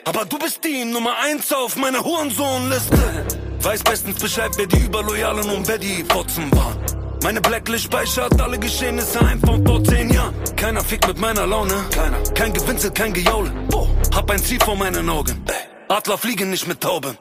Aber 0.05 0.25
du 0.25 0.39
bist 0.39 0.65
die 0.65 0.85
Nummer 0.85 1.15
eins 1.23 1.53
auf 1.53 1.77
meiner 1.77 2.05
Hurensohnliste. 2.05 2.99
Weiß 3.61 3.83
bestens 3.83 4.19
Bescheid, 4.19 4.51
wer 4.57 4.67
die 4.67 4.85
Überloyalen 4.85 5.49
und 5.51 5.67
wer 5.67 5.79
die 5.79 6.05
Fotzen 6.05 6.51
waren. 6.53 6.77
Meine 7.23 7.41
Blacklist 7.41 7.85
speichert 7.85 8.39
alle 8.41 8.59
Geschehnisse 8.59 9.19
ein 9.21 9.41
von 9.41 9.65
vor 9.67 9.83
zehn 9.83 10.13
Jahren. 10.13 10.35
Keiner 10.57 10.83
fickt 10.83 11.09
mit 11.09 11.19
meiner 11.19 11.47
Laune. 11.47 11.75
Keiner. 11.91 12.23
Kein 12.35 12.53
Gewinzel, 12.53 12.91
kein 12.91 13.15
Gejaule. 13.15 13.51
Oh. 13.73 13.89
Hab 14.15 14.31
ein 14.31 14.39
Ziel 14.39 14.61
vor 14.63 14.77
meinen 14.77 15.09
Augen. 15.09 15.43
Adler 15.89 16.19
fliegen 16.19 16.51
nicht 16.51 16.69
mit 16.69 16.81
Tauben. 16.83 17.17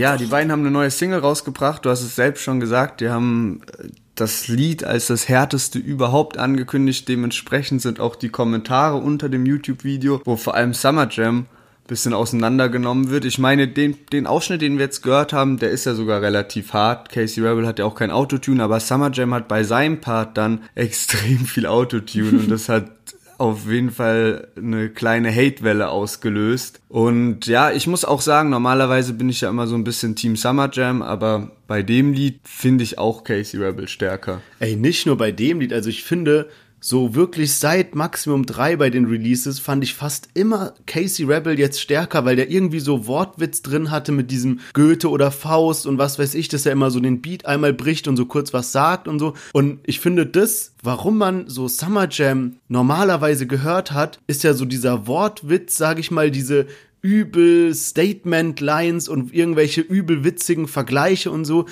Ja, 0.00 0.16
die 0.16 0.24
beiden 0.24 0.50
haben 0.50 0.60
eine 0.60 0.70
neue 0.70 0.90
Single 0.90 1.18
rausgebracht. 1.18 1.84
Du 1.84 1.90
hast 1.90 2.00
es 2.00 2.16
selbst 2.16 2.42
schon 2.42 2.58
gesagt. 2.58 3.02
Die 3.02 3.10
haben 3.10 3.60
äh, 3.78 3.88
das 4.14 4.48
Lied 4.48 4.82
als 4.82 5.08
das 5.08 5.28
härteste 5.28 5.78
überhaupt 5.78 6.38
angekündigt. 6.38 7.06
Dementsprechend 7.06 7.82
sind 7.82 8.00
auch 8.00 8.16
die 8.16 8.30
Kommentare 8.30 8.96
unter 8.96 9.28
dem 9.28 9.44
YouTube-Video, 9.44 10.22
wo 10.24 10.36
vor 10.36 10.54
allem 10.54 10.72
Summer 10.72 11.06
Jam 11.10 11.46
bisschen 11.86 12.14
auseinandergenommen 12.14 13.10
wird. 13.10 13.26
Ich 13.26 13.38
meine, 13.38 13.68
den, 13.68 13.94
den 14.10 14.26
Ausschnitt, 14.26 14.62
den 14.62 14.78
wir 14.78 14.86
jetzt 14.86 15.02
gehört 15.02 15.34
haben, 15.34 15.58
der 15.58 15.70
ist 15.70 15.84
ja 15.84 15.92
sogar 15.92 16.22
relativ 16.22 16.72
hart. 16.72 17.10
Casey 17.10 17.44
Rebel 17.44 17.66
hat 17.66 17.78
ja 17.78 17.84
auch 17.84 17.96
kein 17.96 18.10
Autotune, 18.10 18.62
aber 18.62 18.80
Summer 18.80 19.10
Jam 19.12 19.34
hat 19.34 19.48
bei 19.48 19.64
seinem 19.64 20.00
Part 20.00 20.38
dann 20.38 20.62
extrem 20.74 21.44
viel 21.44 21.66
Autotune 21.66 22.38
und 22.38 22.50
das 22.50 22.70
hat 22.70 22.90
auf 23.40 23.70
jeden 23.70 23.90
Fall 23.90 24.48
eine 24.56 24.90
kleine 24.90 25.34
Hatewelle 25.34 25.88
ausgelöst. 25.88 26.80
Und 26.88 27.46
ja, 27.46 27.70
ich 27.72 27.86
muss 27.86 28.04
auch 28.04 28.20
sagen, 28.20 28.50
normalerweise 28.50 29.14
bin 29.14 29.30
ich 29.30 29.40
ja 29.40 29.48
immer 29.48 29.66
so 29.66 29.74
ein 29.76 29.84
bisschen 29.84 30.14
Team 30.14 30.36
Summer 30.36 30.68
Jam, 30.70 31.00
aber 31.00 31.50
bei 31.66 31.82
dem 31.82 32.12
Lied 32.12 32.40
finde 32.44 32.84
ich 32.84 32.98
auch 32.98 33.24
Casey 33.24 33.58
Rebel 33.58 33.88
stärker. 33.88 34.42
Ey, 34.58 34.76
nicht 34.76 35.06
nur 35.06 35.16
bei 35.16 35.32
dem 35.32 35.60
Lied, 35.60 35.72
also 35.72 35.88
ich 35.88 36.04
finde, 36.04 36.48
so 36.80 37.14
wirklich 37.14 37.54
seit 37.54 37.94
Maximum 37.94 38.46
3 38.46 38.76
bei 38.76 38.90
den 38.90 39.04
Releases 39.04 39.58
fand 39.60 39.84
ich 39.84 39.94
fast 39.94 40.28
immer 40.34 40.74
Casey 40.86 41.26
Rebel 41.26 41.58
jetzt 41.58 41.80
stärker, 41.80 42.24
weil 42.24 42.36
der 42.36 42.50
irgendwie 42.50 42.80
so 42.80 43.06
Wortwitz 43.06 43.62
drin 43.62 43.90
hatte 43.90 44.12
mit 44.12 44.30
diesem 44.30 44.60
Goethe 44.72 45.10
oder 45.10 45.30
Faust 45.30 45.86
und 45.86 45.98
was 45.98 46.18
weiß 46.18 46.34
ich, 46.34 46.48
dass 46.48 46.66
er 46.66 46.72
immer 46.72 46.90
so 46.90 46.98
den 46.98 47.20
Beat 47.20 47.44
einmal 47.44 47.74
bricht 47.74 48.08
und 48.08 48.16
so 48.16 48.24
kurz 48.24 48.52
was 48.52 48.72
sagt 48.72 49.08
und 49.08 49.18
so. 49.18 49.34
Und 49.52 49.80
ich 49.84 50.00
finde 50.00 50.26
das, 50.26 50.72
warum 50.82 51.18
man 51.18 51.48
so 51.48 51.68
Summer 51.68 52.08
Jam 52.10 52.56
normalerweise 52.68 53.46
gehört 53.46 53.92
hat, 53.92 54.18
ist 54.26 54.42
ja 54.42 54.54
so 54.54 54.64
dieser 54.64 55.06
Wortwitz, 55.06 55.76
sag 55.76 55.98
ich 55.98 56.10
mal, 56.10 56.30
diese 56.30 56.66
übel 57.02 57.74
Statement-Lines 57.74 59.08
und 59.08 59.32
irgendwelche 59.32 59.80
übel 59.80 60.24
witzigen 60.24 60.68
Vergleiche 60.68 61.30
und 61.30 61.44
so. 61.44 61.66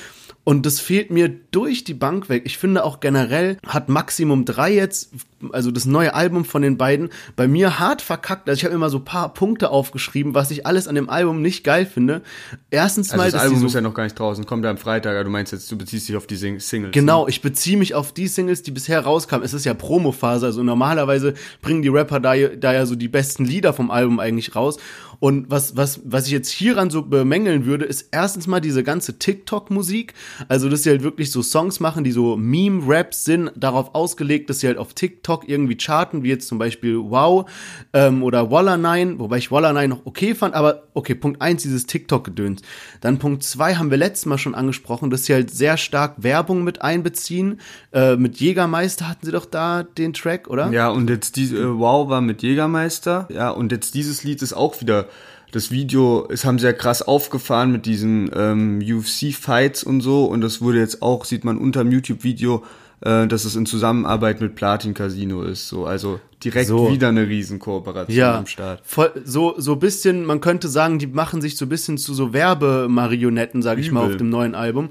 Und 0.48 0.64
das 0.64 0.80
fehlt 0.80 1.10
mir 1.10 1.28
durch 1.50 1.84
die 1.84 1.92
Bank 1.92 2.30
weg. 2.30 2.44
Ich 2.46 2.56
finde 2.56 2.82
auch 2.82 3.00
generell 3.00 3.58
hat 3.66 3.90
Maximum 3.90 4.46
3 4.46 4.72
jetzt, 4.72 5.10
also 5.52 5.70
das 5.70 5.84
neue 5.84 6.14
Album 6.14 6.46
von 6.46 6.62
den 6.62 6.78
beiden, 6.78 7.10
bei 7.36 7.46
mir 7.46 7.78
hart 7.78 8.00
verkackt. 8.00 8.48
Also 8.48 8.60
ich 8.60 8.64
habe 8.64 8.74
immer 8.74 8.88
so 8.88 8.98
paar 8.98 9.34
Punkte 9.34 9.68
aufgeschrieben, 9.68 10.34
was 10.34 10.50
ich 10.50 10.64
alles 10.64 10.88
an 10.88 10.94
dem 10.94 11.10
Album 11.10 11.42
nicht 11.42 11.64
geil 11.64 11.84
finde. 11.84 12.22
Erstens 12.70 13.10
also 13.10 13.22
mal, 13.22 13.30
das 13.30 13.42
Album 13.42 13.60
so 13.60 13.66
ist 13.66 13.74
ja 13.74 13.82
noch 13.82 13.92
gar 13.92 14.04
nicht 14.04 14.18
draußen, 14.18 14.46
kommt 14.46 14.64
ja 14.64 14.70
am 14.70 14.78
Freitag. 14.78 15.22
Du 15.22 15.28
meinst 15.28 15.52
jetzt, 15.52 15.70
du 15.70 15.76
beziehst 15.76 16.08
dich 16.08 16.16
auf 16.16 16.26
die 16.26 16.36
Sing 16.36 16.60
Singles. 16.60 16.92
Genau, 16.92 17.24
ne? 17.24 17.28
ich 17.28 17.42
beziehe 17.42 17.76
mich 17.76 17.94
auf 17.94 18.14
die 18.14 18.26
Singles, 18.26 18.62
die 18.62 18.70
bisher 18.70 19.00
rauskamen. 19.00 19.44
Es 19.44 19.52
ist 19.52 19.66
ja 19.66 19.74
Promophase, 19.74 20.46
also 20.46 20.62
normalerweise 20.62 21.34
bringen 21.60 21.82
die 21.82 21.88
Rapper 21.88 22.20
da, 22.20 22.34
da 22.34 22.72
ja 22.72 22.86
so 22.86 22.94
die 22.94 23.08
besten 23.08 23.44
Lieder 23.44 23.74
vom 23.74 23.90
Album 23.90 24.18
eigentlich 24.18 24.56
raus. 24.56 24.78
Und 25.20 25.50
was, 25.50 25.76
was, 25.76 26.00
was 26.04 26.26
ich 26.26 26.32
jetzt 26.32 26.50
hieran 26.50 26.90
so 26.90 27.02
bemängeln 27.02 27.66
würde, 27.66 27.84
ist 27.84 28.08
erstens 28.12 28.46
mal 28.46 28.60
diese 28.60 28.84
ganze 28.84 29.18
TikTok-Musik. 29.18 30.14
Also, 30.48 30.68
dass 30.68 30.84
sie 30.84 30.90
halt 30.90 31.02
wirklich 31.02 31.32
so 31.32 31.42
Songs 31.42 31.80
machen, 31.80 32.04
die 32.04 32.12
so 32.12 32.36
Meme-Raps 32.36 33.24
sind, 33.24 33.50
darauf 33.56 33.94
ausgelegt, 33.94 34.48
dass 34.48 34.60
sie 34.60 34.68
halt 34.68 34.78
auf 34.78 34.94
TikTok 34.94 35.48
irgendwie 35.48 35.76
charten, 35.76 36.22
wie 36.22 36.28
jetzt 36.28 36.48
zum 36.48 36.58
Beispiel 36.58 36.96
Wow 36.98 37.50
ähm, 37.92 38.22
oder 38.22 38.50
Walla 38.50 38.76
9, 38.76 39.18
wobei 39.18 39.38
ich 39.38 39.50
Walla 39.50 39.72
9 39.72 39.90
noch 39.90 40.06
okay 40.06 40.34
fand, 40.34 40.54
aber 40.54 40.84
okay, 40.94 41.14
Punkt 41.14 41.42
eins 41.42 41.62
dieses 41.62 41.86
TikTok-Gedöns. 41.86 42.62
Dann 43.00 43.18
Punkt 43.18 43.42
zwei 43.42 43.74
haben 43.76 43.90
wir 43.90 43.98
letztes 43.98 44.26
Mal 44.26 44.38
schon 44.38 44.54
angesprochen, 44.54 45.10
dass 45.10 45.24
sie 45.24 45.34
halt 45.34 45.50
sehr 45.50 45.76
stark 45.76 46.14
Werbung 46.18 46.64
mit 46.64 46.82
einbeziehen. 46.82 47.60
Äh, 47.92 48.16
mit 48.16 48.38
Jägermeister 48.38 49.08
hatten 49.08 49.26
sie 49.26 49.32
doch 49.32 49.46
da 49.46 49.82
den 49.82 50.12
Track, 50.12 50.48
oder? 50.48 50.70
Ja, 50.70 50.90
und 50.90 51.10
jetzt 51.10 51.36
die 51.36 51.46
äh, 51.54 51.78
Wow 51.78 52.08
war 52.08 52.20
mit 52.20 52.42
Jägermeister. 52.42 53.28
Ja, 53.30 53.50
und 53.50 53.72
jetzt 53.72 53.94
dieses 53.94 54.24
Lied 54.24 54.42
ist 54.42 54.52
auch 54.52 54.80
wieder 54.80 55.07
das 55.52 55.70
Video, 55.70 56.28
es 56.30 56.44
haben 56.44 56.58
sehr 56.58 56.74
krass 56.74 57.02
aufgefahren 57.02 57.72
mit 57.72 57.86
diesen 57.86 58.30
ähm, 58.34 58.80
UFC-Fights 58.82 59.82
und 59.82 60.00
so 60.00 60.26
und 60.26 60.40
das 60.40 60.60
wurde 60.60 60.78
jetzt 60.78 61.02
auch, 61.02 61.24
sieht 61.24 61.44
man 61.44 61.56
unter 61.56 61.82
dem 61.82 61.92
YouTube-Video, 61.92 62.64
äh, 63.00 63.26
dass 63.26 63.44
es 63.44 63.56
in 63.56 63.64
Zusammenarbeit 63.64 64.40
mit 64.40 64.54
Platin 64.54 64.92
Casino 64.92 65.42
ist. 65.42 65.68
So, 65.68 65.86
also 65.86 66.20
direkt 66.42 66.68
so. 66.68 66.90
wieder 66.90 67.08
eine 67.08 67.26
Riesenkooperation 67.26 68.16
ja, 68.16 68.38
am 68.38 68.46
Start. 68.46 68.80
Voll, 68.84 69.12
so 69.24 69.54
so 69.56 69.76
bisschen, 69.76 70.24
man 70.24 70.40
könnte 70.40 70.68
sagen, 70.68 70.98
die 70.98 71.06
machen 71.06 71.40
sich 71.40 71.56
so 71.56 71.66
bisschen 71.66 71.96
zu 71.96 72.12
so 72.12 72.32
Werbemarionetten, 72.32 73.62
sag 73.62 73.78
ich 73.78 73.90
mal, 73.90 74.04
auf 74.04 74.16
dem 74.16 74.28
neuen 74.30 74.54
Album. 74.54 74.90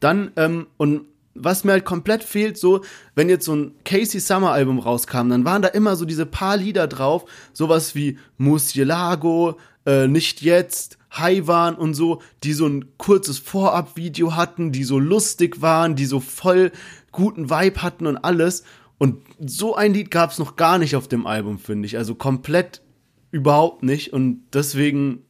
Dann 0.00 0.30
ähm, 0.36 0.66
und 0.76 1.06
was 1.38 1.64
mir 1.64 1.72
halt 1.72 1.84
komplett 1.84 2.24
fehlt, 2.24 2.58
so, 2.58 2.82
wenn 3.14 3.28
jetzt 3.28 3.44
so 3.44 3.54
ein 3.54 3.74
Casey 3.84 4.20
Summer 4.20 4.52
Album 4.52 4.78
rauskam, 4.78 5.28
dann 5.28 5.44
waren 5.44 5.62
da 5.62 5.68
immer 5.68 5.96
so 5.96 6.04
diese 6.04 6.26
paar 6.26 6.56
Lieder 6.56 6.86
drauf, 6.86 7.24
sowas 7.52 7.94
wie 7.94 8.18
Musielago, 8.38 9.56
äh, 9.86 10.06
Nicht 10.08 10.42
Jetzt, 10.42 10.98
waren 11.18 11.76
und 11.76 11.94
so, 11.94 12.20
die 12.44 12.52
so 12.52 12.66
ein 12.66 12.96
kurzes 12.98 13.38
Vorab-Video 13.38 14.36
hatten, 14.36 14.70
die 14.70 14.84
so 14.84 14.98
lustig 14.98 15.62
waren, 15.62 15.96
die 15.96 16.04
so 16.04 16.20
voll 16.20 16.72
guten 17.10 17.48
Vibe 17.48 17.82
hatten 17.82 18.06
und 18.06 18.18
alles. 18.18 18.64
Und 18.98 19.22
so 19.38 19.74
ein 19.74 19.94
Lied 19.94 20.10
gab 20.10 20.30
es 20.30 20.38
noch 20.38 20.56
gar 20.56 20.78
nicht 20.78 20.96
auf 20.96 21.08
dem 21.08 21.26
Album, 21.26 21.58
finde 21.58 21.86
ich. 21.86 21.96
Also 21.96 22.14
komplett 22.14 22.82
überhaupt 23.30 23.82
nicht. 23.82 24.12
Und 24.12 24.42
deswegen 24.52 25.22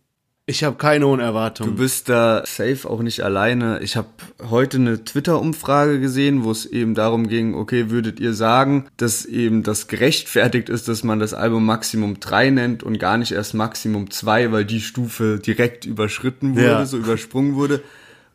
ich 0.49 0.63
habe 0.63 0.77
keine 0.77 1.07
hohen 1.09 1.19
Erwartungen. 1.19 1.73
Du 1.73 1.83
bist 1.83 2.09
da 2.09 2.45
safe 2.47 2.89
auch 2.89 3.03
nicht 3.03 3.23
alleine. 3.23 3.81
Ich 3.83 3.97
habe 3.97 4.09
heute 4.49 4.77
eine 4.77 5.05
Twitter-Umfrage 5.05 5.99
gesehen, 5.99 6.45
wo 6.45 6.53
es 6.53 6.67
eben 6.67 6.95
darum 6.95 7.27
ging, 7.27 7.55
okay, 7.55 7.91
würdet 7.91 8.21
ihr 8.21 8.33
sagen, 8.33 8.87
dass 8.97 9.25
eben 9.25 9.65
das 9.65 9.89
gerechtfertigt 9.89 10.69
ist, 10.69 10.87
dass 10.87 11.03
man 11.03 11.19
das 11.19 11.35
Album 11.35 11.67
Maximum 11.67 12.21
3 12.21 12.51
nennt 12.51 12.83
und 12.85 13.01
gar 13.01 13.19
nicht 13.19 13.33
erst 13.33 13.55
Maximum 13.55 14.09
2, 14.09 14.53
weil 14.53 14.65
die 14.65 14.81
Stufe 14.81 15.41
direkt 15.45 15.85
überschritten 15.85 16.55
wurde, 16.55 16.65
ja. 16.65 16.87
so 16.87 16.97
übersprungen 16.97 17.57
wurde. 17.57 17.83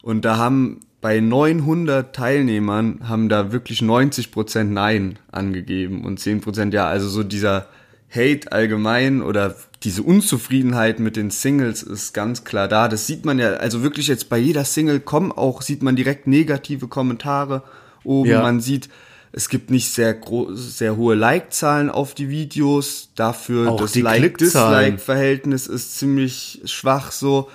Und 0.02 0.26
da 0.26 0.36
haben 0.36 0.82
bei 1.00 1.22
900 1.22 2.14
Teilnehmern 2.14 3.08
haben 3.08 3.30
da 3.30 3.54
wirklich 3.54 3.80
90% 3.80 4.66
Nein 4.66 5.18
angegeben 5.32 6.04
und 6.04 6.20
10% 6.20 6.74
Ja. 6.74 6.88
Also 6.88 7.08
so 7.08 7.24
dieser 7.24 7.68
Hate 8.14 8.52
allgemein 8.52 9.22
oder 9.22 9.56
diese 9.84 10.04
Unzufriedenheit 10.04 11.00
mit 11.00 11.16
den 11.16 11.32
Singles 11.32 11.82
ist 11.82 12.14
ganz 12.14 12.44
klar 12.44 12.68
da. 12.68 12.88
Das 12.88 13.08
sieht 13.08 13.26
man 13.26 13.40
ja, 13.40 13.54
also 13.54 13.82
wirklich 13.82 14.08
jetzt 14.08 14.30
bei 14.30 14.38
jeder 14.38 14.66
Single 14.66 15.00
kommen 15.00 15.32
auch, 15.32 15.62
sieht 15.62 15.82
man 15.82 15.96
direkt 15.96 16.28
negative 16.28 16.88
Kommentare 16.88 17.64
oben. 18.04 18.30
Ja. 18.30 18.42
Man 18.42 18.60
sieht, 18.60 18.90
es 19.32 19.50
gibt 19.50 19.72
nicht 19.72 19.92
sehr 19.94 20.14
groß, 20.14 20.78
sehr 20.78 20.98
hohe 20.98 21.16
Like-Zahlen 21.16 21.90
auf 21.90 22.14
die 22.14 22.30
Videos. 22.30 23.10
Dafür 23.16 23.72
auch 23.72 23.82
das 23.82 23.96
Like-Dislike-Verhältnis 23.96 25.68
ist 25.68 25.98
ziemlich 25.98 26.62
schwach 26.66 27.12
so. 27.12 27.50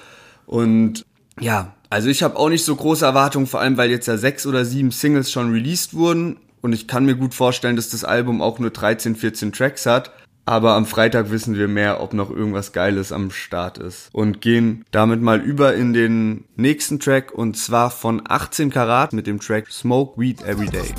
Und 0.46 1.04
ja, 1.38 1.74
also 1.90 2.08
ich 2.08 2.22
habe 2.22 2.36
auch 2.36 2.48
nicht 2.48 2.64
so 2.64 2.74
große 2.74 3.04
Erwartungen, 3.04 3.46
vor 3.46 3.60
allem 3.60 3.76
weil 3.76 3.90
jetzt 3.90 4.08
ja 4.08 4.16
sechs 4.16 4.46
oder 4.46 4.64
sieben 4.64 4.90
Singles 4.90 5.30
schon 5.30 5.52
released 5.52 5.94
wurden. 5.94 6.38
Und 6.62 6.72
ich 6.72 6.88
kann 6.88 7.04
mir 7.04 7.14
gut 7.14 7.34
vorstellen, 7.34 7.76
dass 7.76 7.90
das 7.90 8.02
Album 8.02 8.40
auch 8.42 8.58
nur 8.58 8.70
13, 8.70 9.14
14 9.14 9.52
Tracks 9.52 9.86
hat. 9.86 10.10
Aber 10.48 10.74
am 10.74 10.86
Freitag 10.86 11.32
wissen 11.32 11.56
wir 11.56 11.66
mehr, 11.66 12.00
ob 12.00 12.12
noch 12.12 12.30
irgendwas 12.30 12.72
Geiles 12.72 13.10
am 13.10 13.32
Start 13.32 13.78
ist. 13.78 14.10
Und 14.12 14.40
gehen 14.40 14.84
damit 14.92 15.20
mal 15.20 15.40
über 15.40 15.74
in 15.74 15.92
den 15.92 16.44
nächsten 16.54 17.00
Track 17.00 17.32
und 17.32 17.56
zwar 17.58 17.90
von 17.90 18.22
18 18.28 18.70
Karat 18.70 19.12
mit 19.12 19.26
dem 19.26 19.40
Track 19.40 19.66
Smoke 19.68 20.20
Weed 20.20 20.42
Every 20.42 20.68
Day. 20.68 20.94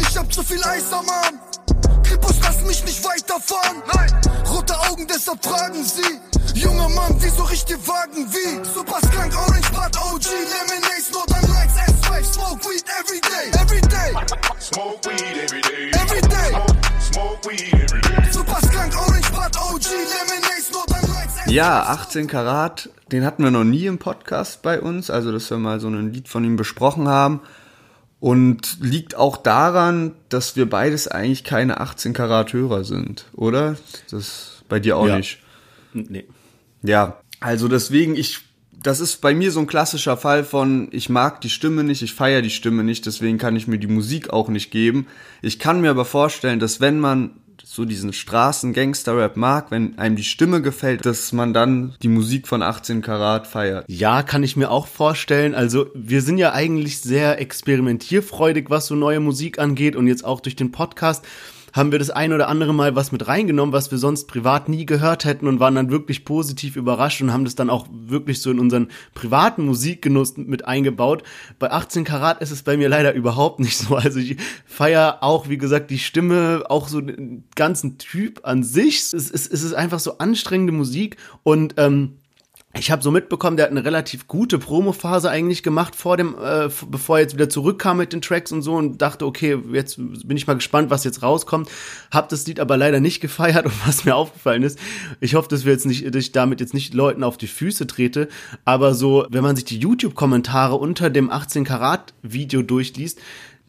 Ich 0.00 0.18
hab 0.18 0.32
zu 0.32 0.42
viel 0.42 0.62
Eis 0.64 0.92
am 0.92 1.08
Arm. 1.08 1.38
Krippos, 2.22 2.40
lass 2.42 2.62
mich 2.62 2.84
nicht 2.84 3.04
weiterfahren. 3.04 3.82
Nein. 3.94 4.10
Rote 4.48 4.78
Augen, 4.88 5.06
deshalb 5.08 5.44
fragen 5.44 5.84
sie. 5.84 6.20
Junger 6.58 6.88
Mann, 6.90 7.14
wieso 7.18 7.42
riecht 7.44 7.68
ihr 7.70 7.78
Wagen 7.86 8.26
wie? 8.30 8.64
Super 8.64 8.98
Skunk, 8.98 9.34
Orange, 9.36 9.70
Blood, 9.70 9.96
OG, 9.96 10.24
Lemonade, 10.24 10.92
I'm 11.12 11.48
like 11.50 12.10
life, 12.10 12.26
smoke 12.26 12.64
weed 12.68 12.84
every 13.00 13.20
day, 13.20 13.50
every 13.60 13.80
day. 13.80 14.12
Smoke 14.58 15.00
weed 15.06 15.38
every 15.42 15.60
day. 15.62 15.90
Every 15.94 16.20
day. 16.20 16.52
Smoke 17.00 17.48
weed 17.48 17.74
every 17.74 18.00
day. 18.00 18.30
Super 18.30 18.60
Skunk, 18.66 18.96
Orange 18.96 19.32
Pot, 19.32 19.56
OG, 19.56 19.84
Lemonade, 19.84 20.62
Smoke 20.62 20.92
ja, 21.46 21.82
18 21.82 22.28
Karat, 22.28 22.88
den 23.10 23.26
hatten 23.26 23.42
wir 23.42 23.50
noch 23.50 23.64
nie 23.64 23.84
im 23.84 23.98
Podcast 23.98 24.62
bei 24.62 24.80
uns, 24.80 25.10
also 25.10 25.32
dass 25.32 25.50
wir 25.50 25.58
mal 25.58 25.80
so 25.80 25.88
ein 25.88 26.10
Lied 26.10 26.28
von 26.28 26.44
ihm 26.44 26.56
besprochen 26.56 27.08
haben. 27.08 27.40
Und 28.22 28.78
liegt 28.80 29.16
auch 29.16 29.36
daran, 29.36 30.12
dass 30.28 30.54
wir 30.54 30.70
beides 30.70 31.08
eigentlich 31.08 31.42
keine 31.42 31.80
18 31.80 32.12
Karat 32.12 32.52
Hörer 32.52 32.84
sind, 32.84 33.26
oder? 33.32 33.74
Das 34.12 34.62
bei 34.68 34.78
dir 34.78 34.96
auch 34.96 35.08
ja. 35.08 35.16
nicht. 35.16 35.40
Nee. 35.92 36.26
Ja, 36.84 37.20
also 37.40 37.66
deswegen, 37.66 38.14
ich 38.14 38.42
das 38.80 39.00
ist 39.00 39.20
bei 39.20 39.34
mir 39.34 39.50
so 39.50 39.58
ein 39.58 39.66
klassischer 39.66 40.16
Fall 40.16 40.44
von, 40.44 40.88
ich 40.92 41.08
mag 41.08 41.40
die 41.40 41.50
Stimme 41.50 41.82
nicht, 41.82 42.02
ich 42.02 42.14
feiere 42.14 42.42
die 42.42 42.50
Stimme 42.50 42.84
nicht, 42.84 43.06
deswegen 43.06 43.38
kann 43.38 43.56
ich 43.56 43.66
mir 43.66 43.78
die 43.78 43.88
Musik 43.88 44.30
auch 44.30 44.48
nicht 44.48 44.70
geben. 44.70 45.08
Ich 45.40 45.58
kann 45.58 45.80
mir 45.80 45.90
aber 45.90 46.04
vorstellen, 46.04 46.60
dass 46.60 46.80
wenn 46.80 47.00
man 47.00 47.30
so 47.64 47.84
diesen 47.84 48.12
Straßen-Gangster-Rap 48.12 49.36
mag, 49.36 49.70
wenn 49.70 49.98
einem 49.98 50.16
die 50.16 50.24
Stimme 50.24 50.62
gefällt, 50.62 51.06
dass 51.06 51.32
man 51.32 51.54
dann 51.54 51.94
die 52.02 52.08
Musik 52.08 52.48
von 52.48 52.62
18 52.62 53.02
Karat 53.02 53.46
feiert. 53.46 53.84
Ja, 53.88 54.22
kann 54.22 54.42
ich 54.42 54.56
mir 54.56 54.70
auch 54.70 54.86
vorstellen. 54.86 55.54
Also 55.54 55.86
wir 55.94 56.22
sind 56.22 56.38
ja 56.38 56.52
eigentlich 56.52 57.00
sehr 57.00 57.40
experimentierfreudig, 57.40 58.70
was 58.70 58.86
so 58.86 58.94
neue 58.94 59.20
Musik 59.20 59.58
angeht 59.58 59.96
und 59.96 60.06
jetzt 60.06 60.24
auch 60.24 60.40
durch 60.40 60.56
den 60.56 60.72
Podcast 60.72 61.24
haben 61.72 61.92
wir 61.92 61.98
das 61.98 62.10
ein 62.10 62.32
oder 62.32 62.48
andere 62.48 62.74
Mal 62.74 62.94
was 62.94 63.12
mit 63.12 63.26
reingenommen, 63.26 63.72
was 63.72 63.90
wir 63.90 63.98
sonst 63.98 64.28
privat 64.28 64.68
nie 64.68 64.86
gehört 64.86 65.24
hätten 65.24 65.46
und 65.46 65.60
waren 65.60 65.74
dann 65.74 65.90
wirklich 65.90 66.24
positiv 66.24 66.76
überrascht 66.76 67.22
und 67.22 67.32
haben 67.32 67.44
das 67.44 67.54
dann 67.54 67.70
auch 67.70 67.86
wirklich 67.90 68.42
so 68.42 68.50
in 68.50 68.58
unseren 68.58 68.88
privaten 69.14 69.64
Musikgenuss 69.64 70.36
mit 70.36 70.66
eingebaut. 70.66 71.22
Bei 71.58 71.70
18 71.70 72.04
Karat 72.04 72.40
ist 72.42 72.50
es 72.50 72.62
bei 72.62 72.76
mir 72.76 72.88
leider 72.88 73.14
überhaupt 73.14 73.60
nicht 73.60 73.76
so. 73.76 73.96
Also 73.96 74.18
ich 74.18 74.36
feiere 74.66 75.22
auch, 75.22 75.48
wie 75.48 75.58
gesagt, 75.58 75.90
die 75.90 75.98
Stimme, 75.98 76.64
auch 76.68 76.88
so 76.88 77.00
den 77.00 77.44
ganzen 77.54 77.98
Typ 77.98 78.40
an 78.42 78.62
sich. 78.62 78.98
Es 78.98 79.12
ist, 79.12 79.30
es 79.30 79.62
ist 79.62 79.74
einfach 79.74 80.00
so 80.00 80.18
anstrengende 80.18 80.72
Musik 80.72 81.16
und 81.42 81.74
ähm, 81.78 82.18
ich 82.74 82.90
habe 82.90 83.02
so 83.02 83.10
mitbekommen, 83.10 83.58
der 83.58 83.66
hat 83.66 83.70
eine 83.70 83.84
relativ 83.84 84.26
gute 84.26 84.58
Promophase 84.58 85.30
eigentlich 85.30 85.62
gemacht 85.62 85.94
vor 85.94 86.16
dem, 86.16 86.34
äh, 86.42 86.70
bevor 86.88 87.18
er 87.18 87.22
jetzt 87.22 87.34
wieder 87.34 87.50
zurückkam 87.50 87.98
mit 87.98 88.14
den 88.14 88.22
Tracks 88.22 88.50
und 88.50 88.62
so 88.62 88.74
und 88.74 89.02
dachte, 89.02 89.26
okay, 89.26 89.58
jetzt 89.72 89.96
bin 89.98 90.36
ich 90.36 90.46
mal 90.46 90.54
gespannt, 90.54 90.88
was 90.88 91.04
jetzt 91.04 91.22
rauskommt. 91.22 91.68
Hab 92.10 92.30
das 92.30 92.46
Lied 92.46 92.60
aber 92.60 92.78
leider 92.78 93.00
nicht 93.00 93.20
gefeiert 93.20 93.66
und 93.66 93.86
was 93.86 94.06
mir 94.06 94.16
aufgefallen 94.16 94.62
ist, 94.62 94.78
ich 95.20 95.34
hoffe, 95.34 95.48
dass 95.48 95.66
wir 95.66 95.72
jetzt 95.72 95.84
nicht, 95.84 96.06
dass 96.06 96.24
ich 96.24 96.32
damit 96.32 96.60
jetzt 96.60 96.72
nicht 96.72 96.94
Leuten 96.94 97.24
auf 97.24 97.36
die 97.36 97.46
Füße 97.46 97.86
trete, 97.86 98.28
aber 98.64 98.94
so, 98.94 99.26
wenn 99.28 99.42
man 99.42 99.54
sich 99.54 99.66
die 99.66 99.78
YouTube-Kommentare 99.78 100.74
unter 100.74 101.10
dem 101.10 101.30
18 101.30 101.64
Karat 101.64 102.14
Video 102.22 102.62
durchliest, 102.62 103.18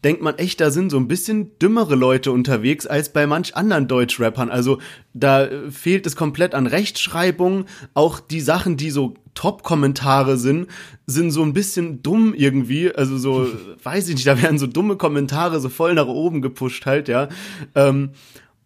denkt 0.04 0.22
man 0.22 0.36
echt, 0.36 0.60
da 0.60 0.70
sind 0.70 0.90
so 0.90 0.98
ein 0.98 1.08
bisschen 1.08 1.58
dümmere 1.58 1.94
Leute 1.94 2.30
unterwegs 2.30 2.86
als 2.86 3.12
bei 3.12 3.26
manch 3.26 3.56
anderen 3.56 3.88
Deutschrappern. 3.88 4.50
Also 4.50 4.78
da 5.14 5.44
äh, 5.44 5.70
fehlt 5.70 6.06
es 6.06 6.14
komplett 6.14 6.54
an 6.54 6.66
Rechtschreibung. 6.66 7.64
Auch 7.94 8.20
die 8.20 8.40
Sachen, 8.40 8.76
die 8.76 8.90
so 8.90 9.14
Top-Kommentare 9.34 10.36
sind, 10.36 10.68
sind 11.06 11.30
so 11.30 11.42
ein 11.42 11.54
bisschen 11.54 12.02
dumm 12.02 12.34
irgendwie. 12.34 12.94
Also 12.94 13.16
so, 13.16 13.48
weiß 13.82 14.08
ich 14.08 14.16
nicht, 14.16 14.26
da 14.26 14.40
werden 14.40 14.58
so 14.58 14.66
dumme 14.66 14.96
Kommentare 14.96 15.58
so 15.58 15.70
voll 15.70 15.94
nach 15.94 16.06
oben 16.06 16.42
gepusht 16.42 16.86
halt, 16.86 17.08
ja. 17.08 17.28
Ähm, 17.74 18.10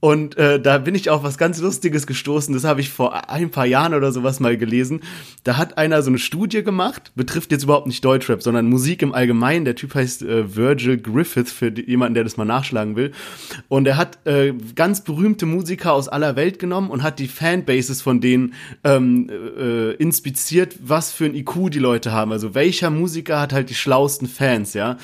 und 0.00 0.36
äh, 0.36 0.60
da 0.60 0.78
bin 0.78 0.94
ich 0.94 1.10
auf 1.10 1.24
was 1.24 1.38
ganz 1.38 1.60
Lustiges 1.60 2.06
gestoßen. 2.06 2.54
Das 2.54 2.62
habe 2.62 2.80
ich 2.80 2.90
vor 2.90 3.28
ein 3.28 3.50
paar 3.50 3.66
Jahren 3.66 3.94
oder 3.94 4.12
sowas 4.12 4.38
mal 4.38 4.56
gelesen. 4.56 5.00
Da 5.42 5.56
hat 5.56 5.76
einer 5.76 6.02
so 6.02 6.10
eine 6.10 6.18
Studie 6.18 6.62
gemacht, 6.62 7.10
betrifft 7.16 7.50
jetzt 7.50 7.64
überhaupt 7.64 7.88
nicht 7.88 8.04
Deutschrap, 8.04 8.40
sondern 8.40 8.68
Musik 8.68 9.02
im 9.02 9.12
Allgemeinen. 9.12 9.64
Der 9.64 9.74
Typ 9.74 9.96
heißt 9.96 10.22
äh, 10.22 10.54
Virgil 10.54 10.98
Griffith, 10.98 11.50
für 11.50 11.76
jemanden, 11.80 12.14
der 12.14 12.22
das 12.22 12.36
mal 12.36 12.44
nachschlagen 12.44 12.94
will. 12.94 13.10
Und 13.66 13.88
er 13.88 13.96
hat 13.96 14.24
äh, 14.24 14.54
ganz 14.76 15.02
berühmte 15.02 15.46
Musiker 15.46 15.92
aus 15.94 16.08
aller 16.08 16.36
Welt 16.36 16.60
genommen 16.60 16.90
und 16.90 17.02
hat 17.02 17.18
die 17.18 17.26
Fanbases 17.28 18.00
von 18.00 18.20
denen 18.20 18.54
ähm, 18.84 19.28
äh, 19.28 19.94
inspiziert, 19.94 20.76
was 20.80 21.12
für 21.12 21.24
ein 21.24 21.34
IQ 21.34 21.70
die 21.72 21.80
Leute 21.80 22.12
haben. 22.12 22.30
Also 22.30 22.54
welcher 22.54 22.90
Musiker 22.90 23.40
hat 23.40 23.52
halt 23.52 23.68
die 23.68 23.74
schlausten 23.74 24.28
Fans, 24.28 24.74
ja. 24.74 24.96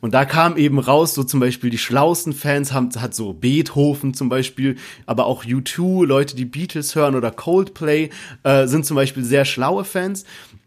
Und 0.00 0.14
da 0.14 0.24
kam 0.24 0.56
eben 0.56 0.78
raus, 0.78 1.14
so 1.14 1.24
zum 1.24 1.40
Beispiel 1.40 1.70
die 1.70 1.78
schlausten 1.78 2.32
Fans 2.32 2.72
haben, 2.72 2.90
hat 3.00 3.14
so 3.14 3.32
Beethoven 3.32 4.14
zum 4.14 4.28
Beispiel, 4.28 4.76
aber 5.06 5.26
auch 5.26 5.44
U2, 5.44 6.06
Leute, 6.06 6.36
die 6.36 6.44
Beatles 6.44 6.94
hören 6.94 7.14
oder 7.14 7.30
Coldplay, 7.30 8.10
äh, 8.42 8.66
sind 8.66 8.86
zum 8.86 8.96
Beispiel 8.96 9.24
sehr 9.24 9.44
schlaue 9.44 9.84
Fans. 9.84 10.24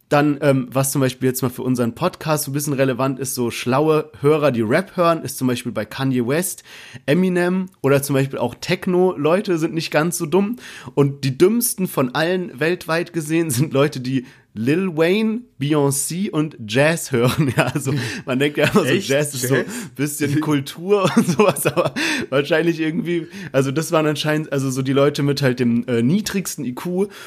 Dann, 0.09 0.39
ähm, 0.41 0.67
was 0.71 0.91
zum 0.91 1.01
Beispiel 1.01 1.29
jetzt 1.29 1.43
mal 1.43 1.49
für 1.49 1.61
unseren 1.61 1.93
Podcast 1.93 2.45
so 2.45 2.49
ein 2.49 2.53
bisschen 2.53 2.73
relevant 2.73 3.19
ist, 3.19 3.35
so 3.35 3.51
schlaue 3.51 4.11
Hörer, 4.21 4.51
die 4.51 4.63
Rap 4.63 4.97
hören, 4.97 5.21
ist 5.21 5.37
zum 5.37 5.47
Beispiel 5.47 5.71
bei 5.71 5.85
Kanye 5.85 6.27
West, 6.27 6.63
Eminem 7.05 7.67
oder 7.81 8.01
zum 8.01 8.15
Beispiel 8.15 8.39
auch 8.39 8.55
Techno-Leute 8.55 9.59
sind 9.59 9.75
nicht 9.75 9.91
ganz 9.91 10.17
so 10.17 10.25
dumm. 10.25 10.55
Und 10.95 11.23
die 11.23 11.37
dümmsten 11.37 11.87
von 11.87 12.15
allen 12.15 12.59
weltweit 12.59 13.13
gesehen 13.13 13.51
sind 13.51 13.71
Leute, 13.71 13.99
die 13.99 14.25
Lil 14.53 14.97
Wayne, 14.97 15.41
Beyoncé 15.59 16.31
und 16.31 16.57
Jazz 16.67 17.11
hören. 17.11 17.53
Ja, 17.57 17.65
also 17.65 17.93
man 18.25 18.37
denkt 18.37 18.57
ja 18.57 18.67
immer 18.67 18.85
so, 18.85 18.93
Jazz 18.93 19.33
ist 19.33 19.47
so 19.47 19.55
ein 19.55 19.65
bisschen 19.95 20.39
Kultur 20.39 21.09
und 21.15 21.27
sowas, 21.27 21.65
aber 21.65 21.93
wahrscheinlich 22.29 22.79
irgendwie, 22.79 23.27
also 23.51 23.71
das 23.71 23.91
waren 23.91 24.05
anscheinend 24.05 24.51
also 24.51 24.69
so 24.69 24.81
die 24.81 24.93
Leute 24.93 25.23
mit 25.23 25.41
halt 25.41 25.59
dem 25.59 25.87
äh, 25.87 26.01
niedrigsten 26.01 26.63
IQ. 26.63 26.85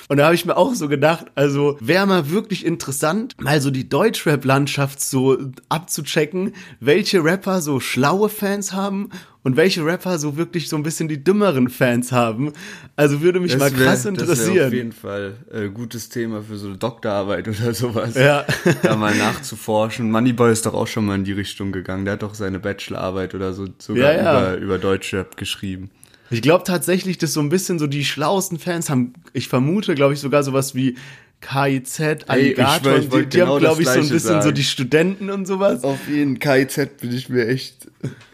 Und 0.09 0.17
da 0.17 0.25
habe 0.25 0.35
ich 0.35 0.47
mir 0.47 0.57
auch 0.57 0.75
so 0.75 0.89
gedacht, 0.89 1.27
also 1.35 1.77
wäre 1.81 2.07
mal 2.07 2.31
wirklich 2.31 2.65
interessant, 2.65 3.35
mal 3.41 3.61
so 3.61 3.71
die 3.71 3.89
Deutschrap-Landschaft 3.89 5.01
so 5.01 5.39
abzuchecken, 5.69 6.55
welche 6.81 7.25
Rapper 7.25 7.61
so 7.61 7.81
schlaue 7.81 8.29
Fans 8.29 8.73
haben 8.73 9.11
und 9.45 9.57
welche 9.57 9.85
Rapper 9.85 10.19
so 10.19 10.37
wirklich 10.37 10.69
so 10.69 10.77
ein 10.77 10.83
bisschen 10.83 11.09
die 11.09 11.23
dümmeren 11.23 11.69
Fans 11.69 12.13
haben. 12.13 12.53
Also 12.97 13.21
würde 13.21 13.41
mich 13.41 13.53
das 13.53 13.61
mal 13.61 13.71
krass 13.71 14.05
wär, 14.05 14.11
interessieren. 14.11 14.57
Das 14.57 14.67
auf 14.67 14.73
jeden 14.73 14.93
Fall 14.93 15.35
äh, 15.53 15.69
gutes 15.69 16.09
Thema 16.09 16.43
für 16.43 16.57
so 16.57 16.69
eine 16.69 16.79
Doktorarbeit 16.79 17.49
oder 17.61 17.75
sowas. 17.75 18.15
Ja. 18.15 18.45
da 18.83 18.97
mal 18.97 19.15
nachzuforschen. 19.15 20.11
Moneyboy 20.11 20.53
ist 20.53 20.67
doch 20.67 20.75
auch 20.75 20.87
schon 20.87 21.07
mal 21.07 21.17
in 21.17 21.25
die 21.25 21.33
Richtung 21.33 21.73
gegangen. 21.73 22.05
Der 22.05 22.15
hat 22.15 22.23
doch 22.23 22.35
seine 22.35 22.61
Bachelorarbeit 22.61 23.35
oder 23.35 23.53
so 23.53 23.67
sogar 23.79 24.15
ja, 24.15 24.23
ja. 24.23 24.55
über, 24.55 24.63
über 24.63 24.79
Deutschrap 24.79 25.37
geschrieben. 25.37 25.91
Ich 26.33 26.41
glaube 26.41 26.65
tatsächlich, 26.65 27.19
dass 27.19 27.35
so 27.35 27.41
ein 27.41 27.51
bisschen 27.51 27.79
so 27.79 27.87
die 27.87 28.07
schlauesten 28.07 28.59
Fans 28.59 28.89
haben, 28.89 29.13
ich 29.35 29.49
vermute, 29.49 29.95
glaube 29.95 30.15
ich, 30.15 30.21
sogar 30.21 30.43
sowas 30.43 30.75
wie 30.75 30.97
KIZ, 31.43 32.29
Alligator, 32.29 32.93
Ey, 32.93 33.01
die, 33.01 33.09
die 33.09 33.39
genau 33.39 33.55
haben, 33.55 33.61
glaube 33.61 33.83
ich, 33.83 33.89
so 33.89 33.95
ein 33.95 34.01
bisschen 34.01 34.19
sagen. 34.21 34.43
so 34.43 34.53
die 34.53 34.65
Studenten 34.65 35.29
und 35.29 35.47
sowas. 35.47 35.85
Auf 35.85 36.09
jeden 36.09 36.39
KIZ 36.39 36.99
bin 37.01 37.13
ich 37.13 37.29
mir 37.29 37.47
echt, 37.49 37.89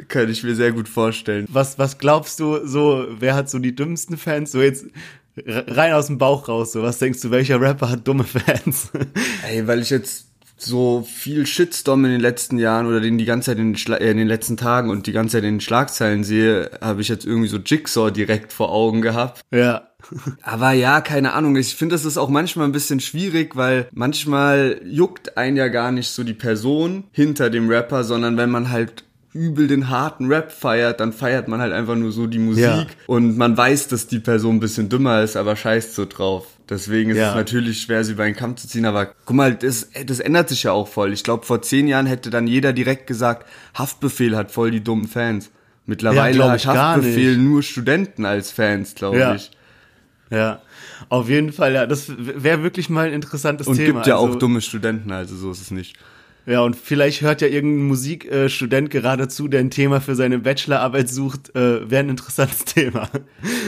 kann 0.06 0.30
ich 0.30 0.44
mir 0.44 0.54
sehr 0.54 0.72
gut 0.72 0.88
vorstellen. 0.88 1.46
Was, 1.50 1.78
was 1.78 1.98
glaubst 1.98 2.38
du, 2.38 2.64
so, 2.66 3.06
wer 3.18 3.34
hat 3.34 3.50
so 3.50 3.58
die 3.58 3.74
dümmsten 3.74 4.16
Fans? 4.16 4.52
So 4.52 4.60
jetzt 4.60 4.86
rein 5.46 5.92
aus 5.92 6.06
dem 6.06 6.18
Bauch 6.18 6.48
raus, 6.48 6.72
so, 6.72 6.82
was 6.82 6.98
denkst 6.98 7.20
du, 7.20 7.30
welcher 7.30 7.60
Rapper 7.60 7.90
hat 7.90 8.06
dumme 8.06 8.24
Fans? 8.24 8.90
Ey, 9.48 9.66
weil 9.66 9.80
ich 9.80 9.90
jetzt 9.90 10.26
so 10.56 11.06
viel 11.08 11.46
Shitstorm 11.46 12.04
in 12.04 12.10
den 12.10 12.20
letzten 12.20 12.58
Jahren 12.58 12.86
oder 12.86 13.00
den 13.00 13.16
die 13.16 13.24
ganze 13.24 13.52
Zeit 13.52 13.58
in 13.58 13.72
den, 13.72 13.76
Schla 13.76 13.96
äh, 13.96 14.10
in 14.10 14.16
den 14.16 14.26
letzten 14.26 14.56
Tagen 14.56 14.90
und 14.90 15.06
die 15.06 15.12
ganze 15.12 15.36
Zeit 15.36 15.44
in 15.44 15.54
den 15.54 15.60
Schlagzeilen 15.60 16.24
sehe, 16.24 16.70
habe 16.80 17.00
ich 17.00 17.08
jetzt 17.08 17.24
irgendwie 17.24 17.48
so 17.48 17.58
Jigsaw 17.58 18.10
direkt 18.10 18.52
vor 18.52 18.70
Augen 18.70 19.00
gehabt. 19.00 19.40
Ja. 19.52 19.87
Aber 20.42 20.72
ja, 20.72 21.00
keine 21.00 21.32
Ahnung. 21.32 21.56
Ich 21.56 21.74
finde, 21.74 21.94
das 21.94 22.04
ist 22.04 22.18
auch 22.18 22.28
manchmal 22.28 22.66
ein 22.66 22.72
bisschen 22.72 23.00
schwierig, 23.00 23.56
weil 23.56 23.88
manchmal 23.92 24.80
juckt 24.84 25.36
einen 25.36 25.56
ja 25.56 25.68
gar 25.68 25.92
nicht 25.92 26.08
so 26.08 26.24
die 26.24 26.34
Person 26.34 27.04
hinter 27.12 27.50
dem 27.50 27.68
Rapper, 27.68 28.04
sondern 28.04 28.36
wenn 28.36 28.50
man 28.50 28.70
halt 28.70 29.04
übel 29.34 29.68
den 29.68 29.88
harten 29.90 30.26
Rap 30.26 30.50
feiert, 30.52 31.00
dann 31.00 31.12
feiert 31.12 31.48
man 31.48 31.60
halt 31.60 31.72
einfach 31.72 31.96
nur 31.96 32.12
so 32.12 32.26
die 32.26 32.38
Musik 32.38 32.64
ja. 32.64 32.86
und 33.06 33.36
man 33.36 33.56
weiß, 33.56 33.88
dass 33.88 34.06
die 34.06 34.20
Person 34.20 34.56
ein 34.56 34.60
bisschen 34.60 34.88
dümmer 34.88 35.22
ist, 35.22 35.36
aber 35.36 35.54
scheißt 35.54 35.94
so 35.94 36.06
drauf. 36.06 36.46
Deswegen 36.68 37.10
ist 37.10 37.18
ja. 37.18 37.30
es 37.30 37.34
natürlich 37.34 37.82
schwer, 37.82 38.04
sie 38.04 38.12
über 38.12 38.24
einen 38.24 38.36
Kamm 38.36 38.56
zu 38.56 38.68
ziehen. 38.68 38.84
Aber 38.84 39.06
guck 39.24 39.36
mal, 39.36 39.54
das, 39.54 39.90
das 40.06 40.20
ändert 40.20 40.48
sich 40.48 40.64
ja 40.64 40.72
auch 40.72 40.88
voll. 40.88 41.12
Ich 41.12 41.24
glaube, 41.24 41.46
vor 41.46 41.62
zehn 41.62 41.88
Jahren 41.88 42.06
hätte 42.06 42.30
dann 42.30 42.46
jeder 42.46 42.72
direkt 42.72 43.06
gesagt, 43.06 43.46
Haftbefehl 43.74 44.36
hat 44.36 44.50
voll 44.50 44.70
die 44.70 44.82
dummen 44.82 45.08
Fans. 45.08 45.50
Mittlerweile 45.86 46.38
ja, 46.38 46.50
hat 46.50 46.66
Haftbefehl 46.66 47.38
nur 47.38 47.62
Studenten 47.62 48.26
als 48.26 48.50
Fans, 48.50 48.94
glaube 48.94 49.34
ich. 49.36 49.50
Ja, 50.30 50.60
auf 51.08 51.28
jeden 51.28 51.52
Fall, 51.52 51.72
ja. 51.72 51.86
Das 51.86 52.12
wäre 52.18 52.62
wirklich 52.62 52.90
mal 52.90 53.06
ein 53.06 53.12
interessantes 53.12 53.66
Und 53.66 53.76
Thema. 53.76 53.88
Und 53.88 53.94
gibt 53.94 54.06
ja 54.06 54.18
also, 54.18 54.34
auch 54.34 54.38
dumme 54.38 54.60
Studenten, 54.60 55.10
also 55.12 55.36
so 55.36 55.50
ist 55.50 55.62
es 55.62 55.70
nicht. 55.70 55.96
Ja, 56.48 56.62
und 56.62 56.76
vielleicht 56.76 57.20
hört 57.20 57.42
ja 57.42 57.48
irgendein 57.48 57.88
Musikstudent 57.88 58.88
gerade 58.90 59.28
zu, 59.28 59.48
der 59.48 59.60
ein 59.60 59.70
Thema 59.70 60.00
für 60.00 60.14
seine 60.14 60.38
Bachelorarbeit 60.38 61.10
sucht. 61.10 61.54
Äh, 61.54 61.90
Wäre 61.90 62.04
ein 62.04 62.08
interessantes 62.08 62.64
Thema. 62.64 63.10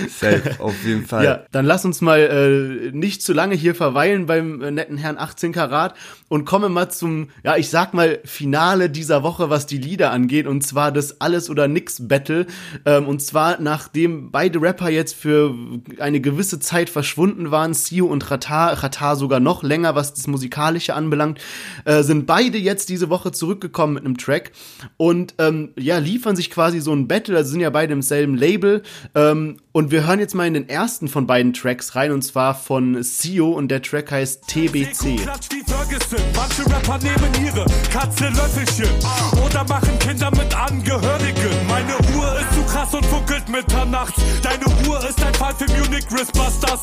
Safe, 0.09 0.57
auf 0.59 0.75
jeden 0.87 1.05
Fall. 1.05 1.25
Ja, 1.25 1.45
dann 1.53 1.67
lass 1.67 1.85
uns 1.85 2.01
mal 2.01 2.21
äh, 2.21 2.97
nicht 2.97 3.21
zu 3.23 3.35
lange 3.35 3.55
hier 3.55 3.75
verweilen 3.75 4.25
beim 4.25 4.63
äh, 4.63 4.71
netten 4.71 4.97
Herrn 4.97 5.19
18 5.19 5.53
Karat 5.53 5.95
und 6.29 6.47
komme 6.47 6.71
mal 6.71 6.89
zum, 6.89 7.29
ja, 7.45 7.59
ich 7.59 7.69
sag 7.69 7.93
mal, 7.93 8.19
Finale 8.25 8.89
dieser 8.89 9.23
Woche, 9.23 9.51
was 9.51 9.67
die 9.67 9.77
Lieder 9.77 10.11
angeht, 10.11 10.47
und 10.47 10.63
zwar 10.63 10.91
das 10.91 11.21
Alles- 11.21 11.51
oder 11.51 11.69
Nix-Battle. 11.69 12.47
Ähm, 12.87 13.07
und 13.07 13.21
zwar, 13.21 13.61
nachdem 13.61 14.31
beide 14.31 14.59
Rapper 14.63 14.89
jetzt 14.89 15.15
für 15.15 15.55
eine 15.99 16.23
gewisse 16.23 16.61
Zeit 16.61 16.89
verschwunden 16.89 17.51
waren, 17.51 17.75
Sio 17.75 18.07
und 18.07 18.31
Ratar, 18.31 18.83
Ratar 18.83 19.17
sogar 19.17 19.39
noch 19.39 19.63
länger, 19.63 19.95
was 19.95 20.15
das 20.15 20.27
Musikalische 20.29 20.95
anbelangt, 20.95 21.41
äh, 21.85 22.03
sind 22.03 22.27
beide 22.27 22.57
jetzt 22.57 22.70
jetzt 22.71 22.89
diese 22.89 23.11
Woche 23.11 23.33
zurückgekommen 23.33 23.95
mit 23.95 24.05
einem 24.05 24.17
Track 24.17 24.53
und 24.97 25.35
ähm, 25.39 25.71
ja, 25.77 25.99
liefern 25.99 26.37
sich 26.37 26.51
quasi 26.51 26.81
so 26.81 26.93
ein 26.93 27.09
Battle, 27.09 27.37
also 27.37 27.51
sind 27.51 27.61
ja 27.61 27.71
beide 27.71 27.93
im 27.93 28.03
selben 28.03 28.37
Label. 28.37 28.83
Ähm, 29.15 29.59
und 29.73 29.91
wir 29.91 30.07
hören 30.07 30.19
jetzt 30.19 30.35
mal 30.35 30.47
in 30.47 30.55
den 30.55 30.69
ersten 30.69 31.09
von 31.09 31.27
beiden 31.27 31.53
Tracks 31.53 31.95
rein 31.95 32.13
und 32.13 32.23
zwar 32.23 32.55
von 32.55 33.03
Sio 33.03 33.51
und 33.51 33.69
der 33.69 33.83
Track 33.83 34.11
heißt 34.11 34.47
TBC. 34.49 35.21
Manche 36.35 36.67
Rapper 36.67 36.99
nehmen 36.99 37.45
ihre 37.45 37.67
Katze 37.93 38.29
Löffelchen 38.29 38.91
oder 39.45 39.65
machen 39.65 39.99
Kinder 39.99 40.31
mit 40.31 40.55
Angehörigen. 40.55 41.67
Meine 41.69 41.95
Uhr 42.17 42.39
ist 42.41 42.50
krass 42.71 42.95
und 42.95 43.05
funkelt 43.07 43.49
mitternachts. 43.49 44.21
Deine 44.43 44.65
Uhr 44.89 44.99
ist 45.09 45.23
ein 45.25 45.35
Fall 45.35 45.55
für 45.55 45.71
Munich 45.73 46.07
Wristbusters. 46.11 46.81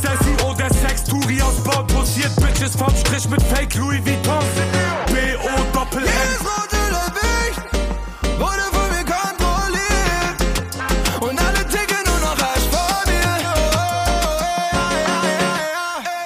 SSIO, 0.00 0.54
der 0.54 0.72
Sex-Turi 0.72 1.40
aus 1.40 1.56
Bonn, 1.64 1.86
posiert 1.86 2.34
Bitches 2.36 2.76
vom 2.76 2.94
Strich 2.94 3.28
mit 3.28 3.42
Fake 3.42 3.74
Louis 3.76 4.00
Vuitton. 4.04 4.44
B.O. 5.06 5.72
Doppel-N. 5.72 6.58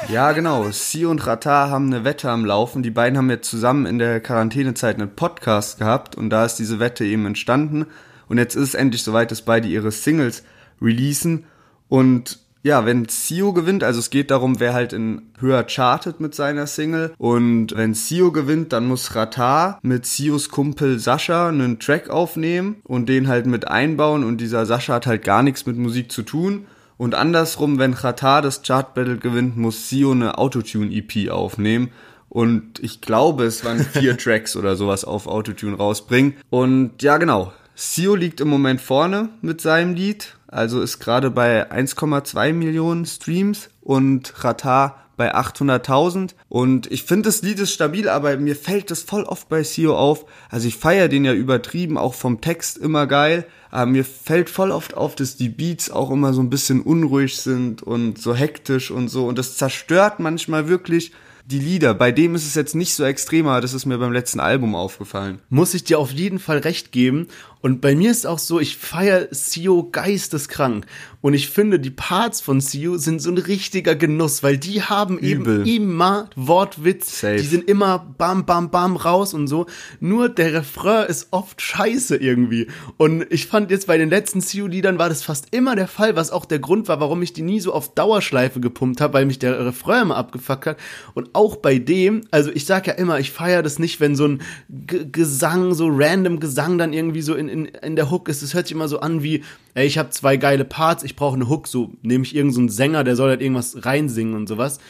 Ja, 0.09 0.33
genau. 0.33 0.71
Sie 0.71 1.07
und 1.07 1.27
Rata 1.27 1.71
haben 1.71 1.87
eine 1.87 2.05
Wette 2.05 2.29
am 2.29 2.45
Laufen. 2.45 2.83
Die 2.83 2.91
beiden 2.91 3.17
haben 3.17 3.31
jetzt 3.31 3.49
zusammen 3.49 3.87
in 3.87 3.99
der 3.99 4.21
Quarantänezeit 4.21 4.97
einen 4.97 5.15
Podcast 5.15 5.79
gehabt 5.79 6.17
und 6.17 6.29
da 6.29 6.45
ist 6.45 6.57
diese 6.57 6.79
Wette 6.79 7.07
eben 7.07 7.25
entstanden. 7.25 7.87
Und 8.33 8.39
jetzt 8.39 8.55
ist 8.55 8.69
es 8.69 8.75
endlich 8.75 9.03
soweit, 9.03 9.31
dass 9.31 9.43
beide 9.43 9.69
ihre 9.69 9.91
Singles 9.91 10.43
releasen. 10.81 11.45
Und 11.91 12.39
ja, 12.63 12.87
wenn 12.87 13.07
Sio 13.07 13.53
gewinnt, 13.53 13.85
also 13.85 13.99
es 13.99 14.09
geht 14.09 14.31
darum, 14.31 14.59
wer 14.59 14.73
halt 14.73 14.95
in 14.95 15.21
höher 15.39 15.67
chartet 15.69 16.19
mit 16.19 16.35
seiner 16.35 16.67
Single. 16.67 17.13
Und 17.19 17.77
wenn 17.77 17.93
Sio 17.93 18.33
gewinnt, 18.33 18.73
dann 18.73 18.87
muss 18.87 19.15
Rata 19.15 19.79
mit 19.83 20.07
Sios 20.07 20.49
Kumpel 20.49 20.99
Sascha 20.99 21.51
einen 21.51 21.79
Track 21.79 22.09
aufnehmen 22.09 22.77
und 22.85 23.11
den 23.11 23.29
halt 23.29 23.45
mit 23.45 23.69
einbauen. 23.69 24.25
Und 24.25 24.41
dieser 24.41 24.65
Sascha 24.65 24.95
hat 24.95 25.07
halt 25.07 25.25
gar 25.25 25.43
nichts 25.43 25.67
mit 25.67 25.77
Musik 25.77 26.11
zu 26.11 26.23
tun. 26.23 26.65
Und 26.97 27.15
andersrum, 27.15 27.79
wenn 27.79 27.93
Rata 27.93 28.41
das 28.41 28.63
Chart 28.63 28.95
Battle 28.95 29.19
gewinnt, 29.19 29.59
muss 29.59 29.91
Sio 29.91 30.13
eine 30.13 30.39
Autotune-EP 30.39 31.31
aufnehmen. 31.31 31.91
Und 32.31 32.79
ich 32.79 33.03
glaube, 33.03 33.45
es 33.45 33.63
waren 33.63 33.81
vier 33.81 34.17
Tracks 34.17 34.57
oder 34.57 34.75
sowas 34.75 35.05
auf 35.05 35.27
Autotune 35.27 35.77
rausbringen. 35.77 36.39
Und 36.49 37.03
ja, 37.03 37.19
genau. 37.19 37.53
Sio 37.75 38.15
liegt 38.15 38.41
im 38.41 38.49
Moment 38.49 38.81
vorne 38.81 39.31
mit 39.41 39.61
seinem 39.61 39.95
Lied 39.95 40.37
also 40.53 40.83
ist 40.83 40.99
gerade 40.99 41.31
bei 41.31 41.73
1,2 41.73 42.53
Millionen 42.53 43.07
Streams 43.07 43.71
und 43.81 44.45
Rata 44.45 44.99
bei 45.17 45.35
800.000 45.35 46.33
und 46.51 46.93
ich 46.93 47.05
finde 47.05 47.29
das 47.29 47.41
Lied 47.41 47.59
ist 47.59 47.73
stabil, 47.73 48.09
aber 48.09 48.37
mir 48.37 48.55
fällt 48.55 48.91
das 48.91 49.03
voll 49.03 49.25
oft 49.25 49.49
bei 49.49 49.63
Sio 49.63 49.97
auf. 49.97 50.27
Also 50.51 50.69
ich 50.69 50.77
feiere 50.77 51.09
den 51.09 51.25
ja 51.25 51.33
übertrieben, 51.33 51.97
auch 51.97 52.13
vom 52.13 52.43
Text 52.43 52.77
immer 52.77 53.07
geil, 53.07 53.47
aber 53.71 53.87
mir 53.87 54.05
fällt 54.05 54.51
voll 54.51 54.73
oft 54.73 54.95
auf, 54.95 55.15
dass 55.15 55.37
die 55.37 55.49
Beats 55.49 55.91
auch 55.91 56.11
immer 56.11 56.35
so 56.35 56.43
ein 56.43 56.51
bisschen 56.51 56.83
unruhig 56.83 57.39
sind 57.39 57.83
und 57.83 58.19
so 58.19 58.35
hektisch 58.35 58.91
und 58.91 59.09
so 59.09 59.27
und 59.27 59.39
das 59.39 59.57
zerstört 59.57 60.21
manchmal 60.21 60.69
wirklich 60.69 61.13
die 61.47 61.59
Lieder. 61.59 61.95
Bei 61.95 62.13
dem 62.13 62.35
ist 62.35 62.47
es 62.47 62.55
jetzt 62.55 62.75
nicht 62.75 62.95
so 62.95 63.05
extrem, 63.05 63.47
aber 63.47 63.61
das 63.61 63.75
ist 63.75 63.87
mir 63.87 63.99
beim 63.99 64.13
letzten 64.13 64.41
Album 64.41 64.75
aufgefallen. 64.75 65.41
Muss 65.49 65.75
ich 65.75 65.85
dir 65.85 65.99
auf 65.99 66.13
jeden 66.13 66.39
Fall 66.39 66.59
recht 66.59 66.93
geben. 66.93 67.29
Und 67.63 67.81
bei 67.81 67.95
mir 67.95 68.11
ist 68.11 68.27
auch 68.27 68.39
so, 68.39 68.61
ich 68.61 68.77
feiere 68.77 69.29
Sio 69.31 69.89
geisteskrank. 69.91 70.87
Und 71.21 71.35
ich 71.35 71.49
finde, 71.49 71.79
die 71.79 71.91
Parts 71.91 72.41
von 72.41 72.61
Sio 72.61 72.99
sind 72.99 73.23
so 73.23 73.31
ein 73.31 73.39
richtiger 73.39 73.95
Genuss, 73.95 74.43
weil 74.43 74.59
die 74.59 74.83
haben 74.83 75.19
Übel. 75.19 75.67
eben 75.67 75.93
immer 75.93 76.29
Wortwitz. 76.35 77.21
Safe. 77.21 77.37
Die 77.37 77.47
sind 77.47 77.69
immer 77.69 78.15
bam, 78.19 78.45
bam, 78.45 78.71
bam 78.71 78.97
raus 78.97 79.33
und 79.33 79.47
so. 79.47 79.67
Nur 80.01 80.29
der 80.29 80.53
Refrain 80.53 81.07
ist 81.07 81.29
oft 81.31 81.63
scheiße 81.63 82.17
irgendwie. 82.17 82.67
Und 82.97 83.25
ich 83.31 83.47
fand 83.47 83.71
jetzt 83.71 83.87
bei 83.87 83.97
den 83.97 84.11
letzten 84.11 84.41
Sio-Liedern 84.41 84.99
war 84.99 85.09
das 85.09 85.23
fast 85.23 85.47
immer 85.53 85.77
der 85.77 85.87
Fall, 85.87 86.17
was 86.17 86.33
auch 86.33 86.45
der 86.45 86.59
Grund 86.59 86.89
war, 86.89 86.99
warum 86.99 87.23
ich 87.23 87.33
die 87.33 87.43
nie 87.43 87.61
so 87.61 87.73
auf 87.73 87.95
Dauerschleife 87.95 88.59
gepumpt 88.59 89.01
habe, 89.01 89.15
weil 89.15 89.25
mich 89.25 89.39
der 89.39 89.65
Refrain 89.65 90.03
immer 90.03 90.17
abgefuckt 90.17 90.67
hat. 90.67 90.77
Und 91.15 91.31
auch 91.35 91.55
bei 91.55 91.79
dem, 91.79 92.23
also 92.33 92.51
ich 92.53 92.67
sag 92.67 92.89
ja 92.89 92.95
immer, 92.95 93.21
ich 93.21 93.31
feiere 93.31 93.63
das 93.63 93.79
nicht, 93.79 94.01
wenn 94.01 94.17
so 94.17 94.27
ein 94.27 94.43
G 94.69 95.07
Gesang, 95.13 95.75
so 95.75 95.89
random 95.89 96.41
Gesang 96.41 96.79
dann 96.79 96.93
irgendwie 96.93 97.23
so 97.23 97.35
in, 97.35 97.49
in, 97.53 97.67
in 97.67 97.97
der 97.97 98.11
Hook 98.11 98.29
ist. 98.29 98.43
Es 98.43 98.55
hört 98.55 98.67
sich 98.67 98.75
immer 98.75 98.89
so 98.89 99.01
an 99.01 99.23
wie, 99.23 99.45
ey, 99.75 99.87
ich 99.87 99.99
habe 99.99 100.11
zwei 100.11 100.37
geile 100.37 100.65
Parts, 100.65 101.05
ich 101.05 101.17
brauche 101.17 101.37
eine 101.37 101.49
Hook, 101.49 101.69
so 101.69 101.93
nehme 102.03 102.25
ich 102.25 102.35
irgendeinen 102.35 102.69
so 102.69 102.75
Sänger, 102.75 103.05
der 103.05 103.17
soll 103.17 103.31
halt 103.31 103.43
irgendwas 103.43 103.85
reinsingen 103.85 104.35
und 104.35 104.49
sowas. 104.49 104.81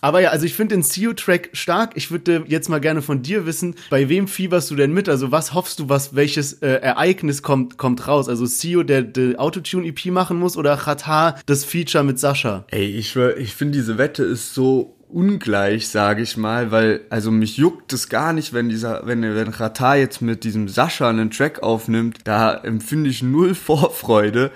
Aber 0.00 0.20
ja, 0.20 0.30
also 0.30 0.46
ich 0.46 0.54
finde 0.54 0.74
den 0.76 0.82
CEO-Track 0.82 1.50
stark. 1.52 1.92
Ich 1.94 2.10
würde 2.10 2.44
jetzt 2.46 2.68
mal 2.68 2.80
gerne 2.80 3.02
von 3.02 3.22
dir 3.22 3.46
wissen, 3.46 3.74
bei 3.90 4.08
wem 4.08 4.28
fieberst 4.28 4.70
du 4.70 4.76
denn 4.76 4.92
mit? 4.92 5.08
Also 5.08 5.30
was 5.30 5.52
hoffst 5.52 5.78
du, 5.78 5.88
was 5.88 6.14
welches 6.14 6.54
äh, 6.54 6.68
Ereignis 6.68 7.42
kommt 7.42 7.76
kommt 7.76 8.06
raus? 8.08 8.28
Also 8.28 8.46
CEO, 8.46 8.82
der, 8.82 9.02
der 9.02 9.40
Autotune-EP 9.40 10.06
machen 10.06 10.38
muss 10.38 10.56
oder 10.56 10.76
Khatar 10.76 11.38
das 11.46 11.64
Feature 11.64 12.04
mit 12.04 12.18
Sascha? 12.18 12.64
Ey, 12.70 12.86
ich 12.86 13.10
schwör, 13.10 13.36
ich 13.36 13.54
finde 13.54 13.78
diese 13.78 13.98
Wette 13.98 14.24
ist 14.24 14.54
so 14.54 14.96
ungleich, 15.12 15.88
sage 15.88 16.22
ich 16.22 16.36
mal, 16.36 16.70
weil 16.70 17.02
also 17.10 17.30
mich 17.30 17.56
juckt 17.56 17.92
es 17.92 18.08
gar 18.08 18.32
nicht, 18.32 18.52
wenn 18.52 18.68
dieser, 18.68 19.06
wenn 19.06 19.22
wenn 19.22 19.48
Rata 19.48 19.94
jetzt 19.94 20.22
mit 20.22 20.44
diesem 20.44 20.68
Sascha 20.68 21.08
einen 21.08 21.30
Track 21.30 21.62
aufnimmt, 21.62 22.18
da 22.24 22.54
empfinde 22.54 23.10
ich 23.10 23.22
null 23.22 23.54
Vorfreude 23.54 24.50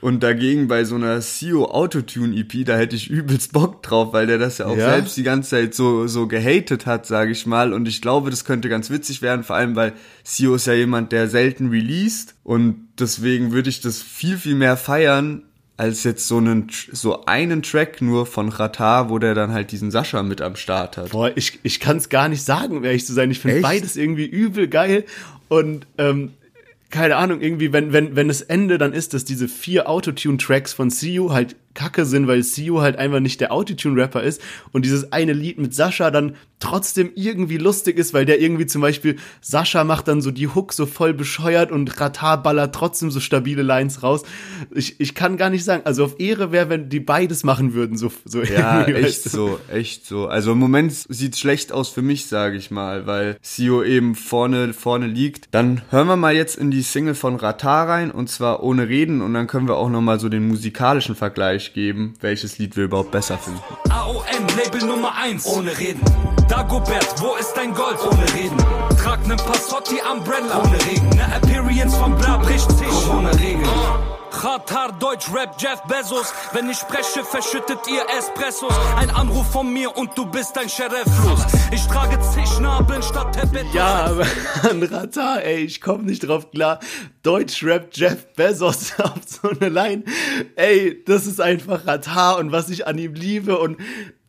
Und 0.00 0.22
dagegen 0.22 0.66
bei 0.66 0.84
so 0.84 0.94
einer 0.94 1.20
CEO 1.20 1.66
Autotune 1.66 2.34
EP, 2.34 2.64
da 2.64 2.76
hätte 2.76 2.96
ich 2.96 3.10
übelst 3.10 3.52
Bock 3.52 3.82
drauf, 3.82 4.12
weil 4.12 4.26
der 4.26 4.38
das 4.38 4.58
ja 4.58 4.66
auch 4.66 4.76
ja. 4.76 4.90
selbst 4.90 5.16
die 5.16 5.22
ganze 5.22 5.50
Zeit 5.50 5.74
so, 5.74 6.06
so 6.06 6.26
gehatet 6.26 6.86
hat, 6.86 7.04
sage 7.04 7.32
ich 7.32 7.44
mal. 7.46 7.74
Und 7.74 7.86
ich 7.86 8.00
glaube, 8.00 8.30
das 8.30 8.46
könnte 8.46 8.70
ganz 8.70 8.88
witzig 8.88 9.20
werden, 9.20 9.44
vor 9.44 9.56
allem 9.56 9.76
weil 9.76 9.92
CEO 10.24 10.54
ist 10.54 10.66
ja 10.66 10.72
jemand, 10.72 11.12
der 11.12 11.28
selten 11.28 11.68
released. 11.68 12.34
Und 12.42 12.88
deswegen 12.98 13.52
würde 13.52 13.68
ich 13.68 13.82
das 13.82 14.00
viel, 14.00 14.38
viel 14.38 14.54
mehr 14.54 14.78
feiern, 14.78 15.42
als 15.80 16.04
jetzt 16.04 16.28
so 16.28 16.36
einen, 16.36 16.66
so 16.92 17.24
einen 17.24 17.62
Track 17.62 18.02
nur 18.02 18.26
von 18.26 18.50
Ratar, 18.50 19.08
wo 19.08 19.18
der 19.18 19.34
dann 19.34 19.50
halt 19.50 19.72
diesen 19.72 19.90
Sascha 19.90 20.22
mit 20.22 20.42
am 20.42 20.54
Start 20.54 20.98
hat. 20.98 21.08
Boah, 21.08 21.32
ich, 21.34 21.58
ich 21.62 21.80
kann 21.80 21.96
es 21.96 22.10
gar 22.10 22.28
nicht 22.28 22.42
sagen, 22.42 22.76
um 22.76 22.84
ehrlich 22.84 23.06
zu 23.06 23.14
sein. 23.14 23.30
Ich 23.30 23.40
finde 23.40 23.62
beides 23.62 23.96
irgendwie 23.96 24.26
übel 24.26 24.68
geil. 24.68 25.06
Und 25.48 25.86
ähm, 25.96 26.32
keine 26.90 27.16
Ahnung, 27.16 27.40
irgendwie, 27.40 27.72
wenn, 27.72 27.94
wenn, 27.94 28.14
wenn 28.14 28.28
das 28.28 28.42
Ende 28.42 28.76
dann 28.76 28.92
ist, 28.92 29.14
dass 29.14 29.24
diese 29.24 29.48
vier 29.48 29.88
Autotune-Tracks 29.88 30.74
von 30.74 30.90
See 30.90 31.14
You 31.14 31.32
halt 31.32 31.56
kacke 31.74 32.04
sind, 32.04 32.26
weil 32.26 32.42
Sio 32.42 32.80
halt 32.80 32.96
einfach 32.96 33.20
nicht 33.20 33.40
der 33.40 33.52
Autotune-Rapper 33.52 34.22
ist 34.22 34.40
und 34.72 34.84
dieses 34.84 35.12
eine 35.12 35.32
Lied 35.32 35.58
mit 35.58 35.74
Sascha 35.74 36.10
dann 36.10 36.34
trotzdem 36.58 37.10
irgendwie 37.14 37.56
lustig 37.56 37.96
ist, 37.96 38.12
weil 38.12 38.26
der 38.26 38.40
irgendwie 38.40 38.66
zum 38.66 38.82
Beispiel, 38.82 39.16
Sascha 39.40 39.82
macht 39.82 40.08
dann 40.08 40.20
so 40.20 40.30
die 40.30 40.48
Hook 40.48 40.72
so 40.72 40.84
voll 40.84 41.14
bescheuert 41.14 41.72
und 41.72 42.00
Ratar 42.00 42.42
ballert 42.42 42.74
trotzdem 42.74 43.10
so 43.10 43.18
stabile 43.18 43.62
Lines 43.62 44.02
raus. 44.02 44.24
Ich, 44.74 45.00
ich 45.00 45.14
kann 45.14 45.38
gar 45.38 45.48
nicht 45.48 45.64
sagen, 45.64 45.82
also 45.86 46.04
auf 46.04 46.20
Ehre 46.20 46.52
wäre, 46.52 46.68
wenn 46.68 46.90
die 46.90 47.00
beides 47.00 47.44
machen 47.44 47.72
würden, 47.72 47.96
so, 47.96 48.12
so 48.24 48.42
Ja, 48.42 48.84
echt 48.84 49.22
so, 49.22 49.58
echt 49.72 50.06
so. 50.06 50.26
Also 50.26 50.52
im 50.52 50.58
Moment 50.58 50.92
sieht's 50.92 51.40
schlecht 51.40 51.72
aus 51.72 51.88
für 51.88 52.02
mich, 52.02 52.26
sage 52.26 52.56
ich 52.56 52.70
mal, 52.70 53.06
weil 53.06 53.38
Sio 53.40 53.82
eben 53.82 54.14
vorne, 54.14 54.74
vorne 54.74 55.06
liegt. 55.06 55.48
Dann 55.52 55.80
hören 55.90 56.08
wir 56.08 56.16
mal 56.16 56.34
jetzt 56.34 56.56
in 56.56 56.70
die 56.70 56.82
Single 56.82 57.14
von 57.14 57.36
Ratar 57.36 57.88
rein 57.88 58.10
und 58.10 58.28
zwar 58.28 58.62
ohne 58.62 58.88
Reden 58.88 59.22
und 59.22 59.32
dann 59.32 59.46
können 59.46 59.66
wir 59.66 59.76
auch 59.76 59.88
nochmal 59.88 60.20
so 60.20 60.28
den 60.28 60.46
musikalischen 60.46 61.14
Vergleich 61.14 61.59
Vergleich 61.60 61.74
geben, 61.74 62.14
welches 62.20 62.58
Lied 62.58 62.76
wir 62.76 62.84
überhaupt 62.84 63.10
besser 63.10 63.36
finden. 63.36 63.60
AOM, 63.90 64.46
Label 64.56 64.88
Nummer 64.88 65.12
1, 65.16 65.46
ohne 65.46 65.78
Reden. 65.78 66.00
Dagobert, 66.48 67.20
wo 67.20 67.36
ist 67.36 67.52
dein 67.54 67.74
Gold? 67.74 67.98
Ohne 68.00 68.24
Reden. 68.34 68.56
Trag 69.02 69.26
nen 69.26 69.36
Passotti 69.36 69.96
Umbrella, 70.10 70.62
ohne 70.62 70.78
Reden. 70.86 71.08
Ne 71.10 71.34
Appearance 71.34 71.96
von 71.96 72.16
Bla 72.16 72.38
bricht 72.38 72.68
Tisch, 72.78 73.08
ohne 73.12 73.32
Regen. 73.38 73.62
Katar, 74.30 74.92
Deutsch, 74.98 75.32
Rap, 75.34 75.56
Jeff 75.58 75.82
Bezos. 75.82 76.32
Wenn 76.52 76.70
ich 76.70 76.78
spreche, 76.78 77.24
verschüttet 77.24 77.80
ihr 77.88 78.02
Espressos. 78.16 78.72
Ein 78.96 79.10
Anruf 79.10 79.50
von 79.50 79.72
mir 79.72 79.96
und 79.96 80.16
du 80.16 80.24
bist 80.24 80.56
ein 80.56 80.68
Sheriff 80.68 81.06
los. 81.24 81.40
Ich 81.72 81.84
trage 81.86 82.18
zig 82.20 82.60
Nabeln 82.60 83.02
statt 83.02 83.34
Teppich. 83.34 83.72
Ja, 83.74 84.06
aber 84.06 84.26
an 84.70 84.82
Ratar, 84.82 85.42
ey, 85.42 85.64
ich 85.64 85.80
komm 85.80 86.04
nicht 86.04 86.26
drauf 86.26 86.50
klar. 86.50 86.78
Deutsch, 87.22 87.62
Rap, 87.64 87.90
Jeff 87.92 88.32
Bezos 88.34 88.92
auf 88.98 89.20
so 89.26 89.50
eine 89.50 89.68
Line. 89.68 90.04
Ey, 90.56 91.02
das 91.04 91.26
ist 91.26 91.40
einfach 91.40 91.86
Ratar 91.86 92.38
und 92.38 92.52
was 92.52 92.70
ich 92.70 92.86
an 92.86 92.98
ihm 92.98 93.14
liebe 93.14 93.58
und 93.58 93.78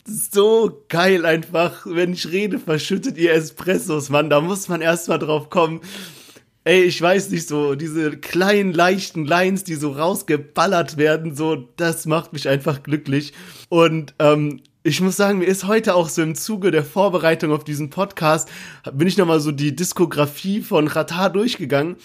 so 0.06 0.84
geil 0.90 1.26
einfach. 1.26 1.86
Wenn 1.86 2.14
ich 2.14 2.32
rede, 2.32 2.60
verschüttet 2.60 3.18
ihr 3.18 3.34
Espressos, 3.34 4.10
Mann. 4.10 4.30
Da 4.30 4.42
muss 4.42 4.68
man 4.68 4.82
erstmal 4.82 5.20
drauf 5.20 5.50
kommen. 5.50 5.82
Ey, 6.64 6.84
ich 6.84 7.02
weiß 7.02 7.32
nicht 7.32 7.48
so, 7.48 7.74
diese 7.74 8.18
kleinen, 8.18 8.72
leichten 8.72 9.26
Lines, 9.26 9.64
die 9.64 9.74
so 9.74 9.94
rausgeballert 9.94 10.98
werden, 10.98 11.36
so, 11.36 11.68
das 11.76 12.06
macht 12.06 12.34
mich 12.34 12.48
einfach 12.48 12.84
glücklich. 12.84 13.34
Und 13.70 14.14
ähm, 14.20 14.62
ich 14.84 15.02
muss 15.02 15.18
sagen, 15.18 15.40
mir 15.40 15.46
ist 15.46 15.66
heute 15.66 15.96
auch 15.96 16.08
so 16.08 16.22
im 16.22 16.36
Zuge 16.36 16.70
der 16.70 16.84
Vorbereitung 16.84 17.52
auf 17.52 17.64
diesen 17.64 17.90
Podcast, 17.90 18.48
bin 18.94 19.08
ich 19.08 19.18
nochmal 19.18 19.40
so 19.40 19.52
die 19.52 19.76
Diskografie 19.76 20.62
von 20.62 20.88
Ratar 20.88 21.32
durchgegangen 21.32 21.96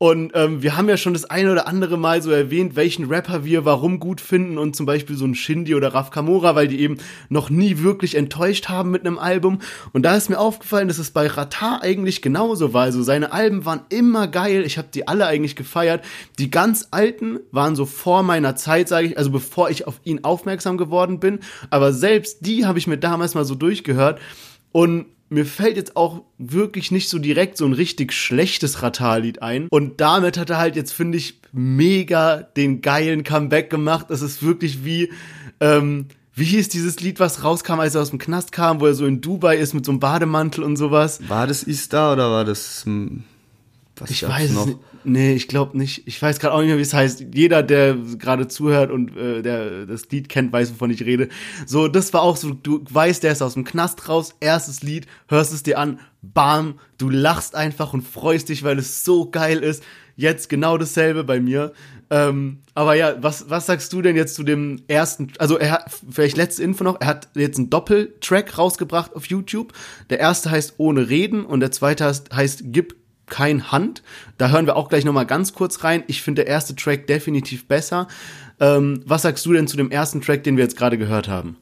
und 0.00 0.30
ähm, 0.34 0.62
wir 0.62 0.76
haben 0.76 0.88
ja 0.88 0.96
schon 0.96 1.12
das 1.12 1.24
eine 1.24 1.50
oder 1.50 1.66
andere 1.66 1.96
Mal 1.96 2.22
so 2.22 2.30
erwähnt, 2.30 2.76
welchen 2.76 3.06
Rapper 3.06 3.44
wir 3.44 3.64
warum 3.64 3.98
gut 3.98 4.20
finden 4.20 4.56
und 4.56 4.76
zum 4.76 4.86
Beispiel 4.86 5.16
so 5.16 5.24
ein 5.24 5.34
Shindy 5.34 5.74
oder 5.74 5.92
Raf 5.92 6.10
Kamora, 6.10 6.54
weil 6.54 6.68
die 6.68 6.78
eben 6.80 6.98
noch 7.28 7.50
nie 7.50 7.78
wirklich 7.78 8.14
enttäuscht 8.14 8.68
haben 8.68 8.92
mit 8.92 9.04
einem 9.04 9.18
Album. 9.18 9.58
Und 9.92 10.04
da 10.04 10.14
ist 10.14 10.30
mir 10.30 10.38
aufgefallen, 10.38 10.86
dass 10.86 10.98
es 10.98 11.10
bei 11.10 11.26
Rata 11.26 11.80
eigentlich 11.82 12.22
genauso 12.22 12.72
war. 12.72 12.82
Also 12.82 13.02
seine 13.02 13.32
Alben 13.32 13.64
waren 13.64 13.80
immer 13.88 14.28
geil. 14.28 14.62
Ich 14.64 14.78
habe 14.78 14.86
die 14.94 15.08
alle 15.08 15.26
eigentlich 15.26 15.56
gefeiert. 15.56 16.04
Die 16.38 16.48
ganz 16.48 16.86
alten 16.92 17.40
waren 17.50 17.74
so 17.74 17.84
vor 17.84 18.22
meiner 18.22 18.54
Zeit, 18.54 18.86
sage 18.86 19.08
ich, 19.08 19.18
also 19.18 19.32
bevor 19.32 19.68
ich 19.68 19.88
auf 19.88 20.00
ihn 20.04 20.22
aufmerksam 20.22 20.78
geworden 20.78 21.18
bin. 21.18 21.40
Aber 21.70 21.92
selbst 21.92 22.46
die 22.46 22.66
habe 22.66 22.78
ich 22.78 22.86
mir 22.86 22.98
damals 22.98 23.34
mal 23.34 23.44
so 23.44 23.56
durchgehört. 23.56 24.20
Und 24.70 25.06
mir 25.30 25.46
fällt 25.46 25.76
jetzt 25.76 25.96
auch 25.96 26.22
wirklich 26.38 26.90
nicht 26.90 27.08
so 27.08 27.18
direkt 27.18 27.56
so 27.56 27.66
ein 27.66 27.72
richtig 27.72 28.12
schlechtes 28.12 28.82
Ratar-Lied 28.82 29.42
ein. 29.42 29.68
Und 29.70 30.00
damit 30.00 30.38
hat 30.38 30.50
er 30.50 30.58
halt 30.58 30.76
jetzt, 30.76 30.92
finde 30.92 31.18
ich, 31.18 31.40
mega 31.52 32.42
den 32.42 32.80
geilen 32.80 33.24
Comeback 33.24 33.70
gemacht. 33.70 34.06
Das 34.08 34.22
ist 34.22 34.42
wirklich 34.42 34.84
wie, 34.84 35.10
ähm, 35.60 36.06
wie 36.34 36.44
hieß 36.44 36.68
dieses 36.68 37.00
Lied, 37.00 37.20
was 37.20 37.44
rauskam, 37.44 37.80
als 37.80 37.94
er 37.94 38.02
aus 38.02 38.10
dem 38.10 38.18
Knast 38.18 38.52
kam, 38.52 38.80
wo 38.80 38.86
er 38.86 38.94
so 38.94 39.06
in 39.06 39.20
Dubai 39.20 39.56
ist 39.56 39.74
mit 39.74 39.84
so 39.84 39.92
einem 39.92 40.00
Bademantel 40.00 40.64
und 40.64 40.76
sowas? 40.76 41.20
War 41.28 41.46
das 41.46 41.62
Istar 41.62 42.14
oder 42.14 42.30
war 42.30 42.44
das, 42.44 42.84
hm, 42.84 43.24
was 43.96 44.10
ich 44.10 44.26
weiß 44.26 44.52
noch? 44.52 44.66
Nicht. 44.66 44.78
Nee, 45.04 45.34
ich 45.34 45.48
glaube 45.48 45.76
nicht. 45.78 46.06
Ich 46.06 46.20
weiß 46.20 46.40
gerade 46.40 46.54
auch 46.54 46.60
nicht 46.60 46.68
mehr, 46.68 46.78
wie 46.78 46.82
es 46.82 46.94
heißt. 46.94 47.24
Jeder, 47.34 47.62
der 47.62 47.94
gerade 47.94 48.48
zuhört 48.48 48.90
und 48.90 49.16
äh, 49.16 49.42
der 49.42 49.86
das 49.86 50.08
Lied 50.10 50.28
kennt, 50.28 50.52
weiß, 50.52 50.72
wovon 50.72 50.90
ich 50.90 51.02
rede. 51.02 51.28
So, 51.66 51.88
das 51.88 52.12
war 52.12 52.22
auch 52.22 52.36
so, 52.36 52.50
du 52.50 52.84
weißt, 52.88 53.22
der 53.22 53.32
ist 53.32 53.42
aus 53.42 53.54
dem 53.54 53.64
Knast 53.64 54.08
raus, 54.08 54.34
erstes 54.40 54.82
Lied, 54.82 55.06
hörst 55.28 55.52
es 55.52 55.62
dir 55.62 55.78
an, 55.78 56.00
bam, 56.22 56.78
du 56.98 57.08
lachst 57.08 57.54
einfach 57.54 57.92
und 57.92 58.02
freust 58.02 58.48
dich, 58.48 58.64
weil 58.64 58.78
es 58.78 59.04
so 59.04 59.30
geil 59.30 59.58
ist. 59.58 59.82
Jetzt 60.16 60.48
genau 60.48 60.78
dasselbe 60.78 61.22
bei 61.22 61.38
mir. 61.38 61.72
Ähm, 62.10 62.58
aber 62.74 62.94
ja, 62.94 63.22
was, 63.22 63.50
was 63.50 63.66
sagst 63.66 63.92
du 63.92 64.02
denn 64.02 64.16
jetzt 64.16 64.34
zu 64.34 64.42
dem 64.42 64.82
ersten, 64.88 65.32
also 65.38 65.58
er 65.58 65.72
hat, 65.72 65.90
vielleicht 66.10 66.36
letzte 66.36 66.62
Info 66.62 66.82
noch, 66.82 67.00
er 67.00 67.06
hat 67.06 67.28
jetzt 67.34 67.58
einen 67.58 67.70
Doppeltrack 67.70 68.58
rausgebracht 68.58 69.14
auf 69.14 69.26
YouTube. 69.26 69.72
Der 70.10 70.18
erste 70.18 70.50
heißt 70.50 70.74
Ohne 70.78 71.08
Reden 71.08 71.44
und 71.44 71.60
der 71.60 71.70
zweite 71.70 72.04
heißt, 72.04 72.34
heißt 72.34 72.62
Gib 72.64 72.96
kein 73.28 73.70
Hand. 73.70 74.02
Da 74.36 74.50
hören 74.50 74.66
wir 74.66 74.76
auch 74.76 74.88
gleich 74.88 75.04
nochmal 75.04 75.26
ganz 75.26 75.52
kurz 75.52 75.84
rein. 75.84 76.04
Ich 76.06 76.22
finde 76.22 76.44
der 76.44 76.52
erste 76.52 76.74
Track 76.74 77.06
definitiv 77.06 77.66
besser. 77.66 78.08
Ähm, 78.60 79.02
was 79.06 79.22
sagst 79.22 79.46
du 79.46 79.52
denn 79.52 79.68
zu 79.68 79.76
dem 79.76 79.90
ersten 79.90 80.20
Track, 80.20 80.44
den 80.44 80.56
wir 80.56 80.64
jetzt 80.64 80.76
gerade 80.76 80.98
gehört 80.98 81.28
haben? 81.28 81.56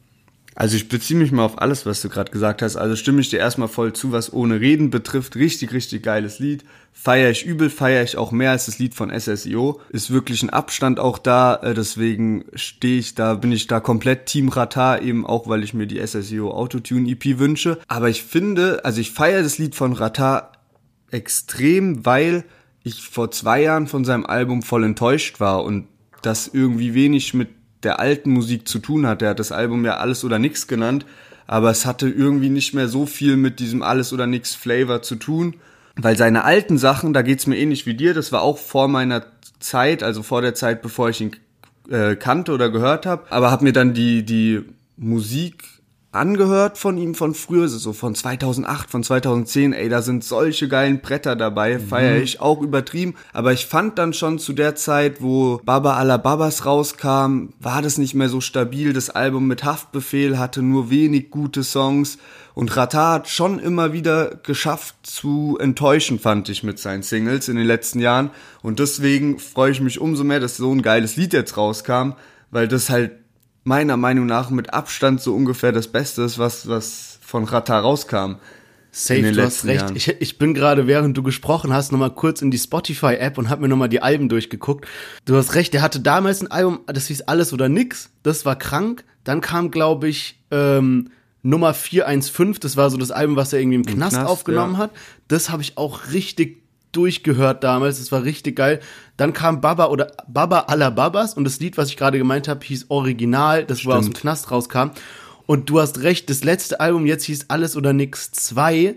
Also 0.58 0.76
ich 0.76 0.88
beziehe 0.88 1.20
mich 1.20 1.32
mal 1.32 1.44
auf 1.44 1.60
alles, 1.60 1.84
was 1.84 2.00
du 2.00 2.08
gerade 2.08 2.32
gesagt 2.32 2.62
hast. 2.62 2.76
Also 2.76 2.96
stimme 2.96 3.20
ich 3.20 3.28
dir 3.28 3.38
erstmal 3.38 3.68
voll 3.68 3.92
zu, 3.92 4.10
was 4.10 4.32
ohne 4.32 4.58
Reden 4.58 4.88
betrifft. 4.88 5.36
Richtig, 5.36 5.74
richtig 5.74 6.02
geiles 6.02 6.38
Lied. 6.38 6.64
Feier 6.94 7.28
ich 7.30 7.44
übel, 7.44 7.68
feier 7.68 8.02
ich 8.02 8.16
auch 8.16 8.32
mehr 8.32 8.52
als 8.52 8.64
das 8.64 8.78
Lied 8.78 8.94
von 8.94 9.10
SSIO. 9.10 9.82
Ist 9.90 10.10
wirklich 10.10 10.42
ein 10.42 10.48
Abstand 10.48 10.98
auch 10.98 11.18
da, 11.18 11.56
äh, 11.56 11.74
deswegen 11.74 12.46
stehe 12.54 12.98
ich 13.00 13.14
da, 13.14 13.34
bin 13.34 13.52
ich 13.52 13.66
da 13.66 13.80
komplett 13.80 14.24
Team 14.24 14.48
Ratar, 14.48 15.02
eben 15.02 15.26
auch, 15.26 15.46
weil 15.46 15.62
ich 15.62 15.74
mir 15.74 15.86
die 15.86 16.04
SSIO 16.04 16.50
Autotune 16.50 17.10
EP 17.10 17.38
wünsche. 17.38 17.78
Aber 17.86 18.08
ich 18.08 18.22
finde, 18.22 18.82
also 18.82 18.98
ich 18.98 19.10
feiere 19.10 19.42
das 19.42 19.58
Lied 19.58 19.74
von 19.74 19.92
Ratar 19.92 20.52
extrem, 21.10 22.04
weil 22.04 22.44
ich 22.82 23.02
vor 23.08 23.30
zwei 23.30 23.62
Jahren 23.62 23.86
von 23.86 24.04
seinem 24.04 24.26
Album 24.26 24.62
voll 24.62 24.84
enttäuscht 24.84 25.40
war 25.40 25.64
und 25.64 25.88
das 26.22 26.48
irgendwie 26.48 26.94
wenig 26.94 27.34
mit 27.34 27.48
der 27.82 28.00
alten 28.00 28.30
Musik 28.30 28.66
zu 28.68 28.78
tun 28.78 29.06
hat. 29.06 29.22
Er 29.22 29.30
hat 29.30 29.38
das 29.38 29.52
Album 29.52 29.84
ja 29.84 29.96
Alles 29.96 30.24
oder 30.24 30.38
Nix 30.38 30.66
genannt, 30.66 31.06
aber 31.46 31.70
es 31.70 31.86
hatte 31.86 32.08
irgendwie 32.08 32.48
nicht 32.48 32.74
mehr 32.74 32.88
so 32.88 33.06
viel 33.06 33.36
mit 33.36 33.60
diesem 33.60 33.82
Alles 33.82 34.12
oder 34.12 34.26
Nix 34.26 34.54
Flavor 34.54 35.02
zu 35.02 35.16
tun, 35.16 35.54
weil 35.96 36.16
seine 36.16 36.44
alten 36.44 36.78
Sachen, 36.78 37.12
da 37.12 37.22
geht's 37.22 37.46
mir 37.46 37.56
ähnlich 37.56 37.86
wie 37.86 37.94
dir, 37.94 38.14
das 38.14 38.32
war 38.32 38.42
auch 38.42 38.58
vor 38.58 38.88
meiner 38.88 39.24
Zeit, 39.60 40.02
also 40.02 40.22
vor 40.22 40.42
der 40.42 40.54
Zeit, 40.54 40.82
bevor 40.82 41.08
ich 41.08 41.20
ihn 41.20 41.36
äh, 41.88 42.16
kannte 42.16 42.52
oder 42.52 42.70
gehört 42.70 43.06
habe, 43.06 43.30
aber 43.30 43.50
habe 43.50 43.64
mir 43.64 43.72
dann 43.72 43.94
die 43.94 44.24
die 44.24 44.62
Musik 44.96 45.64
angehört 46.16 46.78
von 46.78 46.98
ihm 46.98 47.14
von 47.14 47.34
früher, 47.34 47.68
so 47.68 47.92
von 47.92 48.14
2008, 48.14 48.90
von 48.90 49.02
2010, 49.02 49.72
ey, 49.72 49.88
da 49.88 50.02
sind 50.02 50.24
solche 50.24 50.68
geilen 50.68 51.00
Bretter 51.00 51.36
dabei, 51.36 51.78
mhm. 51.78 51.88
feiere 51.88 52.16
ich 52.22 52.40
auch 52.40 52.60
übertrieben, 52.60 53.14
aber 53.32 53.52
ich 53.52 53.66
fand 53.66 53.98
dann 53.98 54.12
schon 54.12 54.38
zu 54.38 54.52
der 54.52 54.74
Zeit, 54.74 55.22
wo 55.22 55.60
Baba 55.64 55.96
Alababas 55.96 56.66
rauskam, 56.66 57.50
war 57.60 57.82
das 57.82 57.98
nicht 57.98 58.14
mehr 58.14 58.28
so 58.28 58.40
stabil, 58.40 58.92
das 58.92 59.10
Album 59.10 59.46
mit 59.46 59.64
Haftbefehl 59.64 60.38
hatte 60.38 60.62
nur 60.62 60.90
wenig 60.90 61.30
gute 61.30 61.62
Songs. 61.62 62.18
Und 62.54 62.74
Rata 62.74 63.12
hat 63.12 63.28
schon 63.28 63.58
immer 63.58 63.92
wieder 63.92 64.36
geschafft 64.42 64.94
zu 65.02 65.58
enttäuschen, 65.60 66.18
fand 66.18 66.48
ich 66.48 66.62
mit 66.62 66.78
seinen 66.78 67.02
Singles 67.02 67.48
in 67.48 67.56
den 67.56 67.66
letzten 67.66 68.00
Jahren. 68.00 68.30
Und 68.62 68.78
deswegen 68.78 69.38
freue 69.38 69.72
ich 69.72 69.82
mich 69.82 70.00
umso 70.00 70.24
mehr, 70.24 70.40
dass 70.40 70.56
so 70.56 70.72
ein 70.72 70.80
geiles 70.80 71.16
Lied 71.16 71.34
jetzt 71.34 71.58
rauskam, 71.58 72.12
weil 72.50 72.66
das 72.66 72.88
halt 72.88 73.12
meiner 73.66 73.96
Meinung 73.96 74.26
nach 74.26 74.50
mit 74.50 74.72
Abstand 74.72 75.20
so 75.20 75.34
ungefähr 75.34 75.72
das 75.72 75.88
Beste 75.88 76.22
ist, 76.22 76.38
was, 76.38 76.68
was 76.68 77.18
von 77.20 77.44
Rata 77.44 77.78
rauskam. 77.78 78.36
Safe, 78.92 79.32
du 79.32 79.42
hast 79.42 79.66
recht. 79.66 79.92
Ich, 79.94 80.08
ich 80.08 80.38
bin 80.38 80.54
gerade, 80.54 80.86
während 80.86 81.16
du 81.16 81.22
gesprochen 81.22 81.72
hast, 81.72 81.92
nochmal 81.92 82.14
kurz 82.14 82.40
in 82.40 82.50
die 82.50 82.58
Spotify-App 82.58 83.36
und 83.36 83.50
hab 83.50 83.60
mir 83.60 83.68
nochmal 83.68 83.90
die 83.90 84.00
Alben 84.00 84.30
durchgeguckt. 84.30 84.86
Du 85.26 85.36
hast 85.36 85.54
recht, 85.54 85.74
der 85.74 85.82
hatte 85.82 86.00
damals 86.00 86.40
ein 86.40 86.50
Album, 86.50 86.80
das 86.86 87.08
hieß 87.08 87.22
Alles 87.22 87.52
oder 87.52 87.68
Nix. 87.68 88.10
Das 88.22 88.46
war 88.46 88.56
krank. 88.56 89.04
Dann 89.24 89.40
kam, 89.42 89.70
glaube 89.70 90.08
ich, 90.08 90.40
ähm, 90.50 91.10
Nummer 91.42 91.74
415. 91.74 92.60
Das 92.62 92.76
war 92.76 92.88
so 92.88 92.96
das 92.96 93.10
Album, 93.10 93.36
was 93.36 93.52
er 93.52 93.58
irgendwie 93.58 93.76
im, 93.76 93.84
Knast, 93.84 94.16
Knast 94.16 94.30
aufgenommen 94.30 94.74
ja. 94.74 94.78
hat. 94.78 94.92
Das 95.28 95.50
habe 95.50 95.62
ich 95.62 95.76
auch 95.76 96.12
richtig 96.12 96.62
durchgehört 96.96 97.64
damals, 97.64 97.98
das 97.98 98.12
war 98.12 98.24
richtig 98.24 98.56
geil. 98.56 98.80
Dann 99.16 99.32
kam 99.32 99.60
Baba 99.60 99.86
oder 99.86 100.12
Baba 100.26 100.60
aller 100.60 100.90
Babas 100.90 101.34
und 101.34 101.44
das 101.44 101.60
Lied, 101.60 101.76
was 101.76 101.88
ich 101.88 101.96
gerade 101.96 102.18
gemeint 102.18 102.48
habe, 102.48 102.64
hieß 102.64 102.86
Original, 102.88 103.64
das 103.64 103.80
Stimmt. 103.80 103.94
wo 103.94 103.98
aus 103.98 104.04
dem 104.06 104.14
Knast 104.14 104.50
rauskam. 104.50 104.90
Und 105.46 105.70
du 105.70 105.80
hast 105.80 106.02
recht, 106.02 106.28
das 106.28 106.42
letzte 106.42 106.80
Album 106.80 107.06
jetzt 107.06 107.24
hieß 107.24 107.46
Alles 107.48 107.76
oder 107.76 107.92
Nix 107.92 108.32
2 108.32 108.96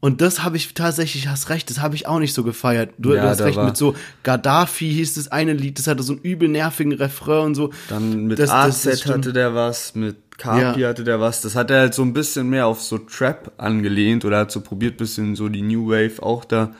und 0.00 0.20
das 0.20 0.44
habe 0.44 0.56
ich 0.56 0.74
tatsächlich, 0.74 1.26
hast 1.26 1.50
recht, 1.50 1.68
das 1.70 1.80
habe 1.80 1.96
ich 1.96 2.06
auch 2.06 2.20
nicht 2.20 2.32
so 2.32 2.44
gefeiert. 2.44 2.90
Du, 2.98 3.14
ja, 3.14 3.22
du 3.22 3.28
hast 3.28 3.40
recht, 3.40 3.56
war. 3.56 3.66
mit 3.66 3.76
so 3.76 3.96
Gaddafi 4.22 4.92
hieß 4.92 5.14
das 5.14 5.28
eine 5.28 5.54
Lied, 5.54 5.78
das 5.78 5.88
hatte 5.88 6.04
so 6.04 6.12
einen 6.12 6.22
übel 6.22 6.48
nervigen 6.48 6.92
Refrain 6.92 7.46
und 7.46 7.54
so. 7.56 7.70
Dann 7.88 8.26
mit 8.26 8.38
das, 8.38 8.50
AZ 8.50 8.84
das, 8.84 9.06
hatte 9.06 9.32
der 9.32 9.54
was, 9.54 9.96
mit 9.96 10.16
Carpi 10.38 10.82
ja. 10.82 10.88
hatte 10.88 11.02
der 11.02 11.18
was. 11.18 11.40
Das 11.40 11.56
hat 11.56 11.72
er 11.72 11.80
halt 11.80 11.94
so 11.94 12.02
ein 12.02 12.12
bisschen 12.12 12.48
mehr 12.48 12.68
auf 12.68 12.80
so 12.80 12.98
Trap 12.98 13.50
angelehnt 13.58 14.24
oder 14.24 14.38
hat 14.38 14.52
so 14.52 14.60
probiert, 14.60 14.98
bisschen 14.98 15.34
so 15.34 15.48
die 15.48 15.62
New 15.62 15.88
Wave 15.88 16.22
auch 16.22 16.44
da 16.44 16.72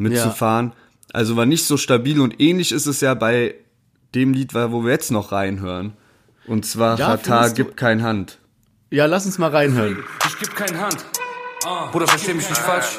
mitzufahren. 0.00 0.68
Ja. 0.68 0.74
Also 1.12 1.36
war 1.36 1.46
nicht 1.46 1.64
so 1.64 1.76
stabil 1.76 2.20
und 2.20 2.40
ähnlich 2.40 2.72
ist 2.72 2.86
es 2.86 3.00
ja 3.00 3.14
bei 3.14 3.54
dem 4.14 4.32
Lied, 4.32 4.54
wo 4.54 4.84
wir 4.84 4.92
jetzt 4.92 5.10
noch 5.10 5.32
reinhören. 5.32 5.92
Und 6.46 6.66
zwar 6.66 6.98
ja, 6.98 7.16
Qatar 7.16 7.50
gibt 7.50 7.76
kein 7.76 8.02
Hand. 8.02 8.38
Ja, 8.90 9.06
lass 9.06 9.26
uns 9.26 9.38
mal 9.38 9.50
reinhören. 9.50 10.02
Ich 10.26 10.38
geb 10.38 10.56
kein 10.56 10.80
Hand. 10.80 11.04
Bruder, 11.92 12.08
versteh 12.08 12.34
mich 12.34 12.48
nicht 12.48 12.60
falsch. 12.60 12.98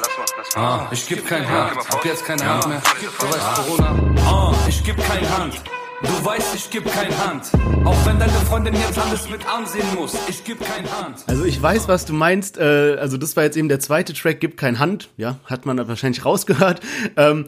Ah, 0.54 0.86
ich 0.90 1.06
geb 1.06 1.26
kein 1.26 1.46
Hand. 1.48 1.76
Ab 1.76 2.04
jetzt 2.04 2.24
keine 2.24 2.48
Hand 2.48 2.68
mehr. 2.68 2.80
Du 3.18 3.26
weißt, 3.26 3.54
Corona. 3.56 4.14
Ah, 4.24 4.54
ich 4.68 4.82
geb 4.84 4.96
kein 4.96 5.28
Hand. 5.36 5.60
Du 6.02 6.24
weißt, 6.24 6.54
ich 6.56 6.68
geb 6.70 6.84
kein 6.84 7.16
Hand. 7.16 7.52
Auch 7.84 8.06
wenn 8.06 8.18
deine 8.18 8.32
Freundin 8.32 8.74
jetzt 8.74 8.98
alles 8.98 9.30
mit 9.30 9.46
ansehen 9.46 9.86
muss. 9.94 10.16
Ich 10.28 10.42
geb 10.42 10.58
kein 10.60 10.90
Hand. 10.90 11.24
Also 11.28 11.44
ich 11.44 11.62
weiß, 11.62 11.86
was 11.86 12.04
du 12.06 12.12
meinst. 12.12 12.58
Äh, 12.58 12.96
also 12.98 13.16
das 13.16 13.36
war 13.36 13.44
jetzt 13.44 13.56
eben 13.56 13.68
der 13.68 13.78
zweite 13.78 14.12
Track, 14.12 14.40
Gib 14.40 14.56
kein 14.56 14.80
Hand. 14.80 15.10
Ja, 15.16 15.38
hat 15.44 15.64
man 15.64 15.78
wahrscheinlich 15.86 16.24
rausgehört. 16.24 16.80
Ähm, 17.16 17.46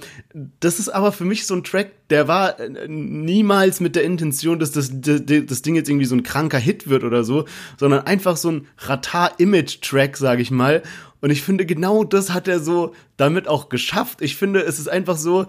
das 0.60 0.78
ist 0.78 0.88
aber 0.88 1.10
für 1.10 1.24
mich 1.24 1.46
so 1.46 1.54
ein 1.54 1.64
Track, 1.64 1.90
der 2.10 2.28
war 2.28 2.60
äh, 2.60 2.86
niemals 2.88 3.80
mit 3.80 3.96
der 3.96 4.04
Intention, 4.04 4.60
dass 4.60 4.70
das, 4.70 4.90
das 4.92 5.62
Ding 5.62 5.74
jetzt 5.74 5.88
irgendwie 5.88 6.06
so 6.06 6.14
ein 6.14 6.22
kranker 6.22 6.58
Hit 6.58 6.88
wird 6.88 7.02
oder 7.02 7.24
so, 7.24 7.46
sondern 7.76 8.06
einfach 8.06 8.36
so 8.36 8.52
ein 8.52 8.68
Ratar-Image-Track, 8.78 10.16
sag 10.16 10.38
ich 10.38 10.52
mal. 10.52 10.82
Und 11.20 11.30
ich 11.30 11.42
finde, 11.42 11.66
genau 11.66 12.04
das 12.04 12.32
hat 12.32 12.46
er 12.46 12.60
so 12.60 12.94
damit 13.16 13.48
auch 13.48 13.68
geschafft. 13.68 14.20
Ich 14.20 14.36
finde, 14.36 14.60
es 14.60 14.78
ist 14.78 14.88
einfach 14.88 15.16
so, 15.16 15.46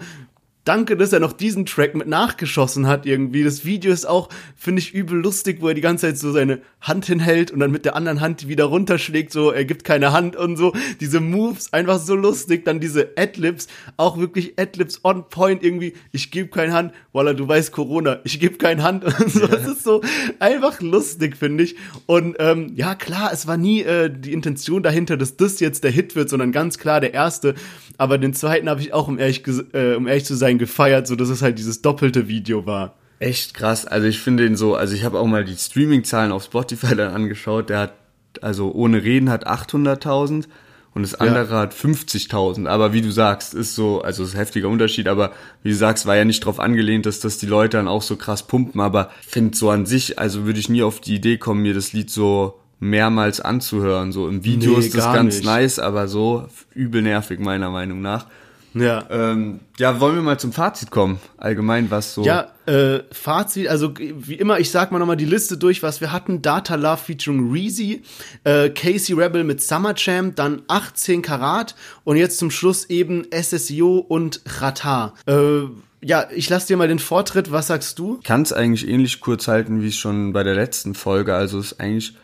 danke, 0.65 0.97
dass 0.97 1.13
er 1.13 1.19
noch 1.19 1.34
diesen 1.34 1.65
Track 1.65 1.95
mit 1.95 2.08
nachgeschossen 2.08 2.88
hat 2.88 3.06
irgendwie. 3.06 3.43
Das 3.43 3.63
Video 3.65 3.93
ist 3.93 4.06
auch, 4.06 4.30
finde 4.56 4.82
ich, 4.82 4.93
übel 4.93 5.19
lustig, 5.21 5.58
wo 5.62 5.69
er 5.69 5.73
die 5.73 5.82
ganze 5.82 6.08
Zeit 6.08 6.17
so 6.17 6.32
seine 6.32 6.60
Hand 6.82 7.06
hinhält 7.06 7.51
und 7.51 7.60
dann 7.60 7.71
mit 7.71 7.86
der 7.86 7.95
anderen 7.95 8.19
Hand 8.19 8.47
wieder 8.47 8.65
runterschlägt, 8.65 9.32
so, 9.32 9.51
er 9.51 9.65
gibt 9.65 9.84
keine 9.84 10.12
Hand 10.12 10.36
und 10.36 10.58
so. 10.58 10.73
Diese 10.99 11.19
Moves, 11.19 11.71
einfach 11.71 11.99
so 11.99 12.15
lustig. 12.15 12.65
Dann 12.65 12.80
diese 12.80 13.10
Adlibs, 13.15 13.67
auch 13.97 14.17
wirklich 14.17 14.60
Adlibs 14.60 15.01
on 15.04 15.30
point 15.30 15.63
irgendwie. 15.63 15.93
Ich 16.12 16.32
gebe 16.32 16.49
keine 16.49 16.73
Hand, 16.73 16.93
voila, 17.13 17.34
du 17.34 17.47
weißt 17.47 17.71
Corona, 17.71 18.19
ich 18.23 18.39
gebe 18.39 18.58
keine 18.58 18.84
Hand 18.84 19.06
und 19.19 19.32
so. 19.32 19.47
Das 19.47 19.67
ist 19.67 19.84
so 19.84 20.01
einfach 20.39 20.82
lustig, 20.82 21.38
finde 21.38 21.63
ich. 21.63 21.75
Und 22.08 22.36
ähm, 22.39 22.71
ja, 22.75 22.95
klar, 22.95 23.32
es 23.32 23.47
war 23.47 23.58
nie 23.58 23.82
äh, 23.82 24.12
die 24.12 24.34
Intention 24.34 24.84
dahinter, 24.84 25.15
dass 25.15 25.38
das 25.38 25.60
jetzt 25.60 25.84
der 25.84 25.91
Hit 25.91 26.15
wird, 26.15 26.30
sondern 26.30 26.51
ganz 26.51 26.80
klar 26.80 26.99
der 26.99 27.13
erste. 27.13 27.54
Aber 27.97 28.17
den 28.17 28.34
zweiten 28.34 28.69
habe 28.69 28.82
ich 28.82 28.93
auch, 28.93 29.08
um 29.08 29.19
ehrlich, 29.19 29.43
äh, 29.73 29.95
um 29.95 30.08
ehrlich 30.08 30.25
zu 30.25 30.36
sein, 30.36 30.55
Online 30.56 30.58
gefeiert, 30.58 31.08
so 31.08 31.15
dass 31.15 31.30
es 31.30 31.41
halt 31.41 31.58
dieses 31.58 31.82
doppelte 31.82 32.28
Video 32.28 32.65
war. 32.65 32.96
Echt 33.20 33.54
krass. 33.54 33.86
Also 33.86 34.08
ich 34.08 34.20
finde 34.20 34.46
ihn 34.46 34.56
so, 34.56 34.76
also 34.76 34.94
ich 34.94 35.04
habe 35.04 35.20
auch 35.20 35.28
mal 35.28 35.46
die 35.46 35.56
Streaming-Zahlen 35.56 36.32
auf 36.32 36.44
Spotify 36.44 36.96
dann 36.96 37.13
angeschaut. 37.13 37.70
Der 37.70 37.80
hat, 37.80 37.94
also 38.41 38.72
ohne 38.74 39.04
Reden 39.04 39.30
hat 39.30 39.48
800.000 39.48 40.46
und 40.94 41.02
das 41.02 41.15
andere 41.15 41.54
ja. 41.54 41.62
hat 41.62 41.74
50.000. 41.74 42.68
Aber 42.68 42.94
wie 42.94 43.02
du 43.02 43.12
sagst, 43.12 43.54
ist 43.54 43.76
so, 43.76 44.02
also 44.02 44.24
ist 44.24 44.34
ein 44.34 44.38
heftiger 44.38 44.70
Unterschied, 44.70 45.08
aber 45.08 45.32
wie 45.63 45.70
du 45.70 45.76
sagst, 45.76 46.06
war 46.06 46.15
ja 46.15 46.26
nicht 46.26 46.41
drauf 46.41 46.60
angelehnt, 46.60 47.06
dass 47.06 47.20
das 47.20 47.38
die 47.38 47.48
Leute 47.48 47.78
dann 47.78 47.88
auch 47.88 48.02
so 48.02 48.15
krass 48.15 48.44
pumpen. 48.44 48.82
Aber 48.82 49.10
finde 49.26 49.58
so 49.58 49.70
an 49.70 49.86
sich, 49.86 50.20
also 50.20 50.46
würde 50.46 50.60
ich 50.60 50.70
nie 50.70 50.84
auf 50.84 51.00
die 51.00 51.15
Idee 51.15 51.38
kommen, 51.38 51.62
mir 51.62 51.74
das 51.74 51.94
Lied 51.94 52.10
so 52.10 52.60
mehrmals 52.80 53.39
anzuhören. 53.39 54.12
So 54.12 54.28
im 54.28 54.44
Video 54.44 54.74
nee, 54.74 54.80
ist 54.80 54.96
das 54.96 55.06
ganz 55.06 55.38
nicht. 55.38 55.46
nice, 55.46 55.80
aber 55.80 56.08
so 56.08 56.48
übel 56.74 57.02
nervig 57.02 57.39
meiner 57.39 57.70
Meinung 57.70 58.02
nach. 58.02 58.28
Ja. 58.76 59.06
Ähm, 59.10 59.62
ja, 59.78 60.02
wollen 60.02 60.16
wir 60.16 60.22
mal 60.22 60.38
zum 60.38 60.52
Fazit 60.52 60.92
kommen? 60.92 61.20
Allgemein, 61.38 61.90
was 61.90 62.14
so. 62.14 62.24
Ja, 62.24 62.52
äh, 62.66 63.00
Fazit, 63.10 63.70
also 63.70 63.94
wie 63.98 64.36
immer, 64.36 64.60
ich 64.60 64.70
sag 64.70 64.92
mal 64.92 65.00
nochmal 65.00 65.16
die 65.16 65.26
Liste 65.26 65.58
durch, 65.58 65.82
was 65.82 66.02
wir 66.02 66.12
hatten. 66.12 66.42
Data 66.42 66.76
Love 66.76 66.98
featuring 66.98 67.52
Reezy, 67.52 68.04
äh, 68.44 68.70
Casey 68.70 69.16
Rebel 69.16 69.46
mit 69.46 69.62
Summer 69.62 69.96
Champ, 69.96 70.36
dann 70.36 70.64
18 70.68 71.22
Karat 71.22 71.76
und 72.04 72.18
jetzt 72.18 72.38
zum 72.38 72.52
Schluss 72.52 72.90
eben 72.90 73.26
SSIO 73.32 74.00
und 74.00 74.42
Rata. 74.60 75.14
Äh, 75.26 75.62
ja, 76.02 76.28
ich 76.36 76.50
lass 76.50 76.66
dir 76.66 76.76
mal 76.76 76.90
den 76.90 77.00
Vortritt. 77.00 77.52
Was 77.52 77.68
sagst 77.68 77.98
du? 77.98 78.20
Kann 78.26 78.42
es 78.42 78.52
eigentlich 78.52 78.88
ähnlich 78.88 79.22
kurz 79.22 79.48
halten, 79.48 79.82
wie 79.82 79.88
es 79.88 79.96
schon 79.96 80.34
bei 80.34 80.44
der 80.44 80.54
letzten 80.54 80.96
Folge. 80.96 81.34
Also 81.34 81.60
ist 81.60 81.80
eigentlich 81.80 82.16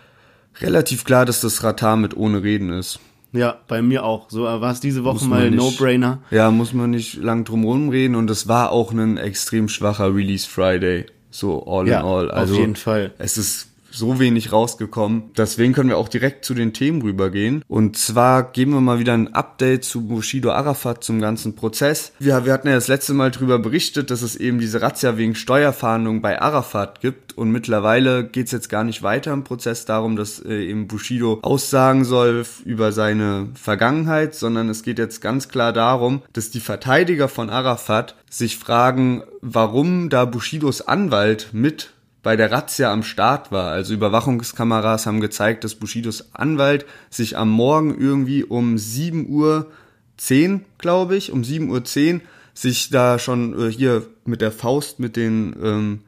relativ 0.59 1.05
klar, 1.05 1.25
dass 1.25 1.39
das 1.39 1.63
Rata 1.63 1.95
mit 1.95 2.15
ohne 2.15 2.43
Reden 2.43 2.71
ist. 2.73 2.99
Ja, 3.33 3.59
bei 3.67 3.81
mir 3.81 4.03
auch. 4.03 4.29
So 4.29 4.43
war 4.43 4.71
es 4.71 4.79
diese 4.79 5.03
Woche 5.03 5.25
mal 5.25 5.49
No-Brainer. 5.51 6.19
Ja, 6.31 6.51
muss 6.51 6.73
man 6.73 6.91
nicht 6.91 7.15
lang 7.15 7.45
drum 7.45 7.61
herum 7.61 7.89
reden 7.89 8.15
und 8.15 8.29
es 8.29 8.47
war 8.47 8.71
auch 8.71 8.91
ein 8.91 9.17
extrem 9.17 9.69
schwacher 9.69 10.13
Release 10.13 10.47
Friday. 10.47 11.05
So 11.29 11.65
all 11.65 11.87
ja, 11.87 12.01
in 12.01 12.05
all. 12.05 12.31
Also 12.31 12.53
auf 12.53 12.59
jeden 12.59 12.75
Fall. 12.75 13.13
Es 13.17 13.37
ist 13.37 13.70
so 13.91 14.19
wenig 14.19 14.51
rausgekommen. 14.51 15.31
Deswegen 15.37 15.73
können 15.73 15.89
wir 15.89 15.97
auch 15.97 16.09
direkt 16.09 16.45
zu 16.45 16.53
den 16.53 16.73
Themen 16.73 17.01
rübergehen. 17.01 17.63
Und 17.67 17.97
zwar 17.97 18.51
geben 18.51 18.73
wir 18.73 18.81
mal 18.81 18.99
wieder 18.99 19.13
ein 19.13 19.33
Update 19.33 19.83
zu 19.83 20.07
Bushido 20.07 20.51
Arafat 20.51 21.03
zum 21.03 21.19
ganzen 21.19 21.55
Prozess. 21.55 22.13
Ja, 22.19 22.45
wir 22.45 22.53
hatten 22.53 22.67
ja 22.67 22.75
das 22.75 22.87
letzte 22.87 23.13
Mal 23.13 23.31
darüber 23.31 23.59
berichtet, 23.59 24.11
dass 24.11 24.21
es 24.21 24.35
eben 24.35 24.59
diese 24.59 24.81
Razzia 24.81 25.17
wegen 25.17 25.35
Steuerfahndung 25.35 26.21
bei 26.21 26.41
Arafat 26.41 27.01
gibt. 27.01 27.37
Und 27.37 27.51
mittlerweile 27.51 28.25
geht 28.25 28.47
es 28.47 28.51
jetzt 28.51 28.69
gar 28.69 28.83
nicht 28.83 29.03
weiter 29.03 29.33
im 29.33 29.43
Prozess 29.43 29.85
darum, 29.85 30.15
dass 30.15 30.39
äh, 30.39 30.65
eben 30.65 30.87
Bushido 30.87 31.39
aussagen 31.41 32.05
soll 32.05 32.45
über 32.65 32.91
seine 32.91 33.49
Vergangenheit, 33.53 34.35
sondern 34.35 34.69
es 34.69 34.83
geht 34.83 34.99
jetzt 34.99 35.21
ganz 35.21 35.49
klar 35.49 35.73
darum, 35.73 36.21
dass 36.33 36.51
die 36.51 36.59
Verteidiger 36.59 37.27
von 37.27 37.49
Arafat 37.49 38.15
sich 38.29 38.57
fragen, 38.57 39.23
warum 39.41 40.09
da 40.09 40.25
Bushidos 40.25 40.81
Anwalt 40.87 41.49
mit 41.51 41.91
bei 42.23 42.35
der 42.35 42.51
Razzia 42.51 42.91
am 42.91 43.03
Start 43.03 43.51
war. 43.51 43.71
Also 43.71 43.93
Überwachungskameras 43.93 45.05
haben 45.05 45.21
gezeigt, 45.21 45.63
dass 45.63 45.75
Bushidos 45.75 46.33
Anwalt 46.33 46.85
sich 47.09 47.37
am 47.37 47.49
Morgen 47.49 47.99
irgendwie 47.99 48.43
um 48.43 48.77
7 48.77 49.27
Uhr 49.29 49.71
10, 50.17 50.65
glaube 50.77 51.15
ich, 51.15 51.31
um 51.31 51.43
7 51.43 51.69
Uhr 51.69 51.83
10 51.83 52.21
sich 52.53 52.89
da 52.89 53.17
schon 53.17 53.59
äh, 53.59 53.71
hier 53.71 54.05
mit 54.25 54.41
der 54.41 54.51
Faust 54.51 54.99
mit 54.99 55.15
den 55.15 55.55
ähm, 55.63 55.99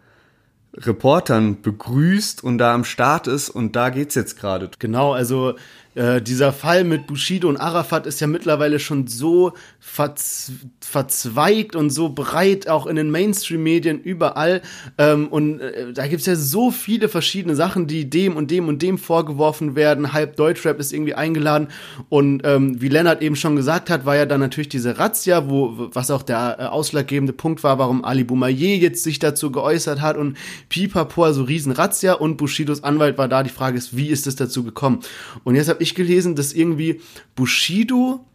Reportern 0.76 1.62
begrüßt 1.62 2.43
und 2.43 2.58
da 2.58 2.73
am 2.73 2.84
Start 2.84 3.28
ist 3.28 3.49
und 3.49 3.76
da 3.76 3.89
geht's 3.89 4.15
jetzt 4.15 4.39
gerade. 4.39 4.69
Genau, 4.80 5.13
also 5.13 5.56
äh, 5.95 6.21
dieser 6.21 6.53
Fall 6.53 6.84
mit 6.84 7.08
Bushido 7.08 7.47
und 7.47 7.58
Arafat 7.58 8.08
ist 8.08 8.19
ja 8.19 8.27
mittlerweile 8.27 8.79
schon 8.79 9.08
so 9.08 9.53
verz 9.79 10.51
verzweigt 10.79 11.75
und 11.75 11.89
so 11.89 12.10
breit, 12.10 12.67
auch 12.67 12.88
in 12.88 12.95
den 12.95 13.10
Mainstream-Medien 13.10 13.99
überall. 13.99 14.62
Ähm, 14.97 15.27
und 15.27 15.60
äh, 15.60 15.93
da 15.93 16.08
gibt's 16.08 16.25
ja 16.25 16.36
so 16.36 16.71
viele 16.71 17.10
verschiedene 17.10 17.56
Sachen, 17.56 17.88
die 17.88 18.10
dem 18.10 18.36
und 18.36 18.51
dem 18.51 18.67
und 18.67 18.82
dem 18.82 18.97
vorgeworfen 18.97 19.75
werden. 19.75 20.13
Halb 20.13 20.36
Deutschrap 20.36 20.79
ist 20.79 20.93
irgendwie 20.93 21.13
eingeladen. 21.13 21.67
Und 22.10 22.41
ähm, 22.43 22.82
wie 22.82 22.89
Lennart 22.89 23.21
eben 23.21 23.36
schon 23.36 23.56
gesagt 23.56 23.89
hat, 23.89 24.06
war 24.06 24.15
ja 24.15 24.25
dann 24.25 24.39
natürlich 24.39 24.69
diese 24.69 24.97
Razzia, 24.97 25.49
wo, 25.49 25.89
was 25.93 26.12
auch 26.12 26.23
der 26.23 26.58
äh, 26.60 26.63
ausschlaggebende 26.65 27.34
Punkt 27.34 27.63
war, 27.63 27.79
warum 27.79 28.03
Ali 28.03 28.23
Boumaier 28.23 28.77
jetzt 28.77 29.03
sich 29.03 29.19
dazu 29.19 29.51
geäußert 29.51 30.01
hat 30.01 30.17
und 30.17 30.38
Pipapo, 30.69 31.23
also 31.23 31.43
riesen 31.43 31.71
Razzia 31.71 32.13
und 32.13 32.38
Bushidos 32.38 32.84
Anwalt 32.84 33.17
war 33.17 33.27
da. 33.27 33.43
Die 33.43 33.49
Frage 33.49 33.77
ist, 33.77 33.95
wie 33.95 34.10
ist 34.10 34.27
es 34.27 34.36
dazu 34.36 34.63
gekommen? 34.63 34.99
Und 35.43 35.56
jetzt 35.56 35.69
habe 35.69 35.82
ich 35.83 35.95
gelesen, 35.95 36.35
dass 36.35 36.53
irgendwie 36.53 37.01
Bushido 37.35 38.25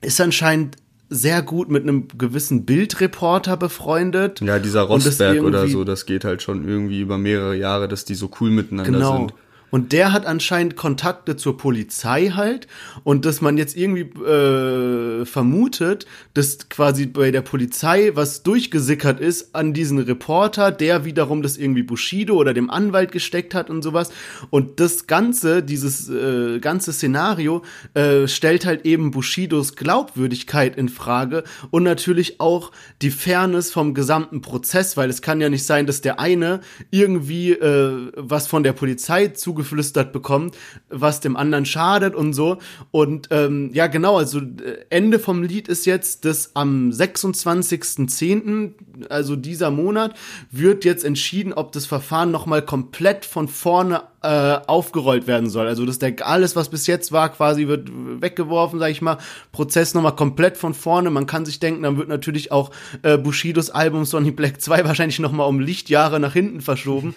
ist 0.00 0.20
anscheinend 0.20 0.76
sehr 1.10 1.42
gut 1.42 1.70
mit 1.70 1.82
einem 1.82 2.06
gewissen 2.16 2.64
Bildreporter 2.64 3.56
befreundet. 3.56 4.40
Ja, 4.40 4.58
dieser 4.58 4.82
Rosberg 4.82 5.42
oder 5.42 5.66
so, 5.66 5.84
das 5.84 6.06
geht 6.06 6.24
halt 6.24 6.42
schon 6.42 6.68
irgendwie 6.68 7.00
über 7.00 7.16
mehrere 7.16 7.56
Jahre, 7.56 7.88
dass 7.88 8.04
die 8.04 8.14
so 8.14 8.30
cool 8.40 8.50
miteinander 8.50 8.92
genau. 8.92 9.16
sind. 9.16 9.34
Und 9.70 9.92
der 9.92 10.12
hat 10.12 10.26
anscheinend 10.26 10.76
Kontakte 10.76 11.36
zur 11.36 11.56
Polizei 11.58 12.30
halt 12.30 12.66
und 13.04 13.24
dass 13.24 13.40
man 13.40 13.58
jetzt 13.58 13.76
irgendwie 13.76 14.02
äh, 14.22 15.24
vermutet, 15.24 16.06
dass 16.34 16.68
quasi 16.68 17.06
bei 17.06 17.30
der 17.30 17.42
Polizei 17.42 18.12
was 18.14 18.42
durchgesickert 18.42 19.20
ist 19.20 19.54
an 19.54 19.74
diesen 19.74 19.98
Reporter, 19.98 20.70
der 20.70 21.04
wiederum 21.04 21.42
das 21.42 21.56
irgendwie 21.56 21.82
Bushido 21.82 22.36
oder 22.36 22.54
dem 22.54 22.70
Anwalt 22.70 23.12
gesteckt 23.12 23.54
hat 23.54 23.68
und 23.68 23.82
sowas. 23.82 24.10
Und 24.50 24.80
das 24.80 25.06
Ganze, 25.06 25.62
dieses 25.62 26.08
äh, 26.08 26.60
ganze 26.60 26.92
Szenario 26.92 27.62
äh, 27.94 28.26
stellt 28.26 28.64
halt 28.64 28.86
eben 28.86 29.10
Bushidos 29.10 29.76
Glaubwürdigkeit 29.76 30.76
in 30.76 30.88
Frage 30.88 31.44
und 31.70 31.82
natürlich 31.82 32.40
auch 32.40 32.72
die 33.02 33.10
Fairness 33.10 33.70
vom 33.70 33.94
gesamten 33.94 34.40
Prozess, 34.40 34.96
weil 34.96 35.10
es 35.10 35.22
kann 35.22 35.40
ja 35.40 35.48
nicht 35.48 35.64
sein, 35.64 35.86
dass 35.86 36.00
der 36.00 36.20
eine 36.20 36.60
irgendwie 36.90 37.52
äh, 37.52 38.12
was 38.16 38.46
von 38.46 38.62
der 38.62 38.72
Polizei 38.72 39.28
zu 39.28 39.57
zugeflüstert 39.58 40.12
bekommt, 40.12 40.56
was 40.88 41.20
dem 41.20 41.36
anderen 41.36 41.66
schadet 41.66 42.14
und 42.14 42.32
so. 42.32 42.58
Und 42.90 43.28
ähm, 43.30 43.70
ja, 43.72 43.88
genau, 43.88 44.18
also 44.18 44.38
äh, 44.38 44.84
Ende 44.90 45.18
vom 45.18 45.42
Lied 45.42 45.68
ist 45.68 45.84
jetzt, 45.86 46.24
dass 46.24 46.54
am 46.54 46.90
26.10., 46.90 48.72
also 49.08 49.36
dieser 49.36 49.70
Monat, 49.70 50.14
wird 50.50 50.84
jetzt 50.84 51.04
entschieden, 51.04 51.52
ob 51.52 51.72
das 51.72 51.86
Verfahren 51.86 52.30
nochmal 52.30 52.62
komplett 52.62 53.24
von 53.24 53.48
vorne 53.48 54.02
äh, 54.22 54.58
aufgerollt 54.66 55.26
werden 55.26 55.48
soll. 55.48 55.66
Also 55.66 55.86
dass 55.86 55.98
der 55.98 56.14
alles, 56.26 56.56
was 56.56 56.68
bis 56.68 56.86
jetzt 56.86 57.12
war, 57.12 57.28
quasi 57.28 57.68
wird 57.68 57.88
weggeworfen, 57.92 58.78
sag 58.78 58.90
ich 58.90 59.02
mal. 59.02 59.18
Prozess 59.52 59.94
nochmal 59.94 60.16
komplett 60.16 60.56
von 60.56 60.74
vorne. 60.74 61.10
Man 61.10 61.26
kann 61.26 61.44
sich 61.44 61.60
denken, 61.60 61.82
dann 61.82 61.96
wird 61.96 62.08
natürlich 62.08 62.50
auch 62.50 62.70
äh, 63.02 63.16
Bushidos 63.16 63.70
Album 63.70 64.04
Sonny 64.04 64.30
Black 64.30 64.60
2 64.60 64.84
wahrscheinlich 64.84 65.18
nochmal 65.18 65.48
um 65.48 65.60
Lichtjahre 65.60 66.20
nach 66.20 66.32
hinten 66.32 66.60
verschoben. 66.60 67.14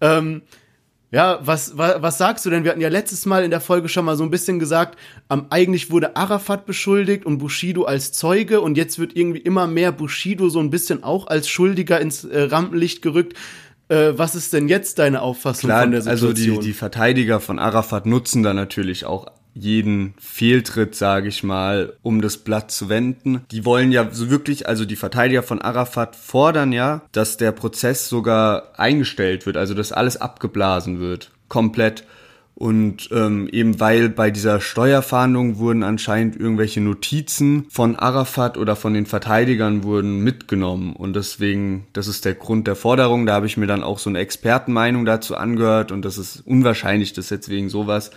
ähm, 0.00 0.42
ja, 1.16 1.38
was, 1.40 1.78
was, 1.78 2.02
was 2.02 2.18
sagst 2.18 2.44
du 2.44 2.50
denn? 2.50 2.62
Wir 2.62 2.72
hatten 2.72 2.82
ja 2.82 2.90
letztes 2.90 3.24
Mal 3.24 3.42
in 3.42 3.50
der 3.50 3.62
Folge 3.62 3.88
schon 3.88 4.04
mal 4.04 4.18
so 4.18 4.22
ein 4.22 4.28
bisschen 4.30 4.58
gesagt, 4.58 4.98
ähm, 5.30 5.46
eigentlich 5.48 5.90
wurde 5.90 6.14
Arafat 6.14 6.66
beschuldigt 6.66 7.24
und 7.24 7.38
Bushido 7.38 7.84
als 7.84 8.12
Zeuge 8.12 8.60
und 8.60 8.76
jetzt 8.76 8.98
wird 8.98 9.16
irgendwie 9.16 9.38
immer 9.38 9.66
mehr 9.66 9.92
Bushido 9.92 10.50
so 10.50 10.60
ein 10.60 10.68
bisschen 10.68 11.02
auch 11.02 11.26
als 11.26 11.48
Schuldiger 11.48 11.98
ins 12.02 12.24
äh, 12.24 12.42
Rampenlicht 12.42 13.00
gerückt. 13.00 13.32
Äh, 13.88 14.12
was 14.16 14.34
ist 14.34 14.52
denn 14.52 14.68
jetzt 14.68 14.98
deine 14.98 15.22
Auffassung 15.22 15.68
Klar, 15.68 15.84
von 15.84 15.92
der 15.92 16.02
Situation? 16.02 16.30
Also 16.32 16.60
die, 16.60 16.66
die 16.66 16.72
Verteidiger 16.74 17.40
von 17.40 17.58
Arafat 17.58 18.04
nutzen 18.04 18.42
da 18.42 18.52
natürlich 18.52 19.06
auch 19.06 19.26
jeden 19.56 20.14
Fehltritt, 20.18 20.94
sage 20.94 21.28
ich 21.28 21.42
mal, 21.42 21.94
um 22.02 22.20
das 22.20 22.38
Blatt 22.38 22.70
zu 22.70 22.88
wenden. 22.88 23.42
Die 23.50 23.64
wollen 23.64 23.90
ja 23.90 24.08
so 24.12 24.30
wirklich, 24.30 24.68
also 24.68 24.84
die 24.84 24.96
Verteidiger 24.96 25.42
von 25.42 25.62
Arafat 25.62 26.14
fordern 26.14 26.72
ja, 26.72 27.02
dass 27.12 27.36
der 27.36 27.52
Prozess 27.52 28.08
sogar 28.08 28.78
eingestellt 28.78 29.46
wird, 29.46 29.56
also 29.56 29.74
dass 29.74 29.92
alles 29.92 30.18
abgeblasen 30.18 31.00
wird, 31.00 31.30
komplett. 31.48 32.04
Und 32.58 33.10
ähm, 33.12 33.48
eben 33.52 33.80
weil 33.80 34.08
bei 34.08 34.30
dieser 34.30 34.60
Steuerfahndung 34.60 35.58
wurden 35.58 35.82
anscheinend 35.82 36.36
irgendwelche 36.36 36.80
Notizen 36.80 37.66
von 37.68 37.96
Arafat 37.96 38.56
oder 38.56 38.76
von 38.76 38.94
den 38.94 39.04
Verteidigern 39.04 39.84
wurden 39.84 40.20
mitgenommen. 40.20 40.96
Und 40.96 41.16
deswegen, 41.16 41.86
das 41.92 42.08
ist 42.08 42.24
der 42.24 42.32
Grund 42.32 42.66
der 42.66 42.74
Forderung. 42.74 43.26
Da 43.26 43.34
habe 43.34 43.46
ich 43.46 43.58
mir 43.58 43.66
dann 43.66 43.82
auch 43.82 43.98
so 43.98 44.08
eine 44.08 44.20
Expertenmeinung 44.20 45.04
dazu 45.04 45.36
angehört. 45.36 45.92
Und 45.92 46.06
das 46.06 46.16
ist 46.16 46.42
unwahrscheinlich, 46.46 47.12
dass 47.12 47.28
jetzt 47.28 47.50
wegen 47.50 47.68
sowas 47.68 48.10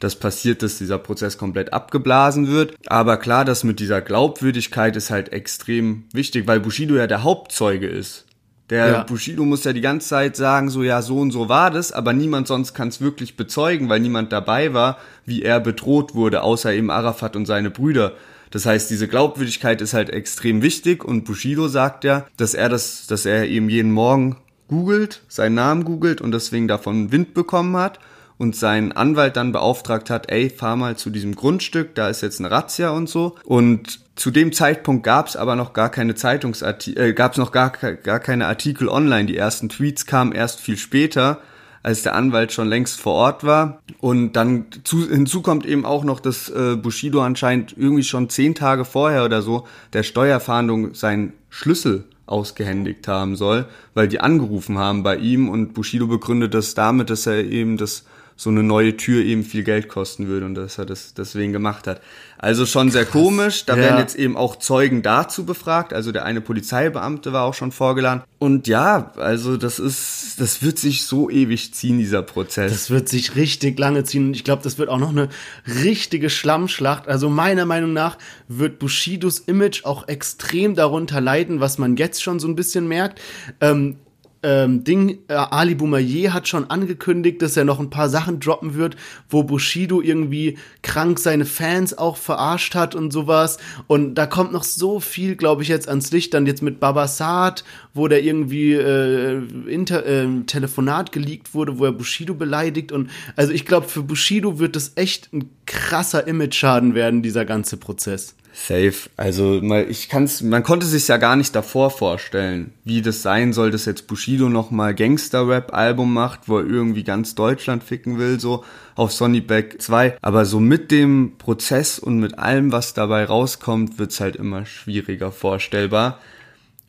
das 0.00 0.16
passiert, 0.16 0.62
dass 0.62 0.78
dieser 0.78 0.98
Prozess 0.98 1.38
komplett 1.38 1.72
abgeblasen 1.72 2.48
wird. 2.48 2.74
Aber 2.86 3.16
klar, 3.16 3.44
das 3.44 3.64
mit 3.64 3.80
dieser 3.80 4.00
Glaubwürdigkeit 4.00 4.96
ist 4.96 5.10
halt 5.10 5.32
extrem 5.32 6.04
wichtig, 6.12 6.46
weil 6.46 6.60
Bushido 6.60 6.94
ja 6.96 7.06
der 7.06 7.22
Hauptzeuge 7.22 7.86
ist. 7.86 8.26
Der 8.70 8.88
ja. 8.88 9.02
Bushido 9.02 9.44
muss 9.44 9.64
ja 9.64 9.74
die 9.74 9.82
ganze 9.82 10.08
Zeit 10.08 10.36
sagen, 10.36 10.70
so 10.70 10.82
ja, 10.82 11.02
so 11.02 11.18
und 11.18 11.32
so 11.32 11.48
war 11.50 11.70
das, 11.70 11.92
aber 11.92 12.14
niemand 12.14 12.48
sonst 12.48 12.72
kann 12.72 12.88
es 12.88 13.00
wirklich 13.00 13.36
bezeugen, 13.36 13.90
weil 13.90 14.00
niemand 14.00 14.32
dabei 14.32 14.72
war, 14.72 14.98
wie 15.26 15.42
er 15.42 15.60
bedroht 15.60 16.14
wurde, 16.14 16.42
außer 16.42 16.72
eben 16.72 16.90
Arafat 16.90 17.36
und 17.36 17.44
seine 17.44 17.70
Brüder. 17.70 18.14
Das 18.50 18.64
heißt, 18.64 18.88
diese 18.88 19.08
Glaubwürdigkeit 19.08 19.82
ist 19.82 19.92
halt 19.92 20.08
extrem 20.10 20.62
wichtig 20.62 21.04
und 21.04 21.24
Bushido 21.24 21.68
sagt 21.68 22.04
ja, 22.04 22.26
dass 22.36 22.54
er 22.54 22.68
das, 22.70 23.06
dass 23.06 23.26
er 23.26 23.48
eben 23.48 23.68
jeden 23.68 23.90
Morgen 23.90 24.36
googelt, 24.68 25.22
seinen 25.28 25.56
Namen 25.56 25.84
googelt 25.84 26.22
und 26.22 26.32
deswegen 26.32 26.66
davon 26.66 27.12
Wind 27.12 27.34
bekommen 27.34 27.76
hat 27.76 27.98
und 28.38 28.56
seinen 28.56 28.92
Anwalt 28.92 29.36
dann 29.36 29.52
beauftragt 29.52 30.10
hat, 30.10 30.30
ey, 30.30 30.50
fahr 30.50 30.76
mal 30.76 30.96
zu 30.96 31.10
diesem 31.10 31.34
Grundstück, 31.34 31.94
da 31.94 32.08
ist 32.08 32.20
jetzt 32.20 32.40
eine 32.40 32.50
Razzia 32.50 32.90
und 32.90 33.08
so. 33.08 33.36
Und 33.44 34.00
zu 34.16 34.30
dem 34.30 34.52
Zeitpunkt 34.52 35.04
gab 35.04 35.28
es 35.28 35.36
aber 35.36 35.56
noch 35.56 35.72
gar 35.72 35.90
keine 35.90 36.14
Zeitungsartikel, 36.14 37.02
äh, 37.02 37.12
gab 37.12 37.32
es 37.32 37.38
noch 37.38 37.52
gar, 37.52 37.70
gar 37.70 38.20
keine 38.20 38.46
Artikel 38.46 38.88
online. 38.88 39.26
Die 39.26 39.36
ersten 39.36 39.68
Tweets 39.68 40.06
kamen 40.06 40.32
erst 40.32 40.60
viel 40.60 40.76
später, 40.76 41.40
als 41.82 42.02
der 42.02 42.14
Anwalt 42.14 42.52
schon 42.52 42.68
längst 42.68 43.00
vor 43.00 43.14
Ort 43.14 43.44
war. 43.44 43.82
Und 44.00 44.32
dann 44.32 44.66
zu, 44.84 45.08
hinzu 45.08 45.42
kommt 45.42 45.66
eben 45.66 45.84
auch 45.84 46.02
noch, 46.02 46.18
dass 46.18 46.48
äh, 46.48 46.76
Bushido 46.76 47.22
anscheinend 47.22 47.76
irgendwie 47.76 48.04
schon 48.04 48.30
zehn 48.30 48.54
Tage 48.54 48.84
vorher 48.84 49.24
oder 49.24 49.42
so 49.42 49.66
der 49.92 50.02
Steuerfahndung 50.02 50.94
seinen 50.94 51.34
Schlüssel 51.50 52.04
ausgehändigt 52.26 53.06
haben 53.06 53.36
soll, 53.36 53.66
weil 53.92 54.08
die 54.08 54.20
angerufen 54.20 54.78
haben 54.78 55.02
bei 55.02 55.16
ihm 55.16 55.48
und 55.48 55.74
Bushido 55.74 56.06
begründet 56.06 56.54
das 56.54 56.74
damit, 56.74 57.10
dass 57.10 57.26
er 57.26 57.44
eben 57.44 57.76
das 57.76 58.04
so 58.36 58.50
eine 58.50 58.62
neue 58.62 58.96
Tür 58.96 59.24
eben 59.24 59.44
viel 59.44 59.62
Geld 59.62 59.88
kosten 59.88 60.26
würde 60.26 60.46
und 60.46 60.54
dass 60.54 60.78
er 60.78 60.86
das 60.86 61.14
deswegen 61.14 61.52
gemacht 61.52 61.86
hat. 61.86 62.00
Also 62.36 62.66
schon 62.66 62.90
sehr 62.90 63.04
Krass. 63.04 63.12
komisch. 63.12 63.64
Da 63.64 63.74
ja. 63.76 63.82
werden 63.82 63.98
jetzt 63.98 64.16
eben 64.16 64.36
auch 64.36 64.56
Zeugen 64.56 65.02
dazu 65.02 65.46
befragt. 65.46 65.92
Also 65.92 66.12
der 66.12 66.24
eine 66.24 66.40
Polizeibeamte 66.40 67.32
war 67.32 67.44
auch 67.44 67.54
schon 67.54 67.72
vorgeladen. 67.72 68.22
Und 68.38 68.66
ja, 68.66 69.12
also 69.16 69.56
das 69.56 69.78
ist, 69.78 70.34
das 70.38 70.62
wird 70.62 70.78
sich 70.78 71.04
so 71.04 71.30
ewig 71.30 71.72
ziehen, 71.72 71.98
dieser 71.98 72.22
Prozess. 72.22 72.72
Das 72.72 72.90
wird 72.90 73.08
sich 73.08 73.36
richtig 73.36 73.78
lange 73.78 74.04
ziehen. 74.04 74.26
Und 74.26 74.34
ich 74.34 74.44
glaube, 74.44 74.62
das 74.62 74.76
wird 74.78 74.90
auch 74.90 74.98
noch 74.98 75.10
eine 75.10 75.28
richtige 75.66 76.28
Schlammschlacht. 76.28 77.08
Also 77.08 77.30
meiner 77.30 77.64
Meinung 77.64 77.92
nach 77.92 78.18
wird 78.48 78.78
Bushidos 78.78 79.38
Image 79.38 79.84
auch 79.84 80.08
extrem 80.08 80.74
darunter 80.74 81.20
leiden, 81.20 81.60
was 81.60 81.78
man 81.78 81.96
jetzt 81.96 82.22
schon 82.22 82.40
so 82.40 82.48
ein 82.48 82.56
bisschen 82.56 82.88
merkt. 82.88 83.20
Ähm, 83.60 83.96
ähm, 84.44 84.84
Ding, 84.84 85.18
äh, 85.28 85.32
Ali 85.32 85.74
Boumaier 85.74 86.34
hat 86.34 86.46
schon 86.46 86.68
angekündigt, 86.70 87.40
dass 87.40 87.56
er 87.56 87.64
noch 87.64 87.80
ein 87.80 87.88
paar 87.88 88.10
Sachen 88.10 88.40
droppen 88.40 88.74
wird, 88.74 88.94
wo 89.30 89.42
Bushido 89.42 90.02
irgendwie 90.02 90.58
krank 90.82 91.18
seine 91.18 91.46
Fans 91.46 91.96
auch 91.96 92.18
verarscht 92.18 92.74
hat 92.74 92.94
und 92.94 93.10
sowas. 93.10 93.56
Und 93.86 94.16
da 94.16 94.26
kommt 94.26 94.52
noch 94.52 94.62
so 94.62 95.00
viel, 95.00 95.34
glaube 95.34 95.62
ich, 95.62 95.68
jetzt 95.68 95.88
ans 95.88 96.12
Licht. 96.12 96.34
Dann 96.34 96.46
jetzt 96.46 96.62
mit 96.62 96.78
Babasat, 96.78 97.64
wo 97.94 98.06
der 98.06 98.22
irgendwie 98.22 98.74
äh, 98.74 99.42
Inter 99.66 100.04
äh, 100.04 100.28
Telefonat 100.46 101.10
geleakt 101.10 101.54
wurde, 101.54 101.78
wo 101.78 101.86
er 101.86 101.92
Bushido 101.92 102.34
beleidigt. 102.34 102.92
Und 102.92 103.10
also 103.36 103.52
ich 103.52 103.64
glaube, 103.64 103.88
für 103.88 104.02
Bushido 104.02 104.58
wird 104.58 104.76
das 104.76 104.92
echt 104.96 105.32
ein 105.32 105.48
krasser 105.64 106.26
Image-Schaden 106.26 106.94
werden, 106.94 107.22
dieser 107.22 107.46
ganze 107.46 107.78
Prozess. 107.78 108.36
Safe. 108.56 109.10
Also 109.16 109.60
mal, 109.60 109.90
ich 109.90 110.08
kann's, 110.08 110.40
man 110.40 110.62
konnte 110.62 110.86
sich 110.86 111.08
ja 111.08 111.16
gar 111.16 111.34
nicht 111.34 111.56
davor 111.56 111.90
vorstellen, 111.90 112.72
wie 112.84 113.02
das 113.02 113.20
sein 113.20 113.52
soll, 113.52 113.72
dass 113.72 113.84
jetzt 113.84 114.06
Bushido 114.06 114.48
noch 114.48 114.70
mal 114.70 114.94
Gangster-Rap-Album 114.94 116.14
macht, 116.14 116.48
wo 116.48 116.58
er 116.58 116.64
irgendwie 116.64 117.02
ganz 117.02 117.34
Deutschland 117.34 117.82
ficken 117.82 118.16
will, 118.18 118.38
so 118.38 118.64
auf 118.94 119.12
Sonny 119.12 119.40
Back 119.40 119.82
2. 119.82 120.18
Aber 120.22 120.44
so 120.44 120.60
mit 120.60 120.92
dem 120.92 121.32
Prozess 121.36 121.98
und 121.98 122.20
mit 122.20 122.38
allem, 122.38 122.70
was 122.70 122.94
dabei 122.94 123.24
rauskommt, 123.24 123.98
wird's 123.98 124.20
halt 124.20 124.36
immer 124.36 124.64
schwieriger 124.66 125.32
vorstellbar. 125.32 126.20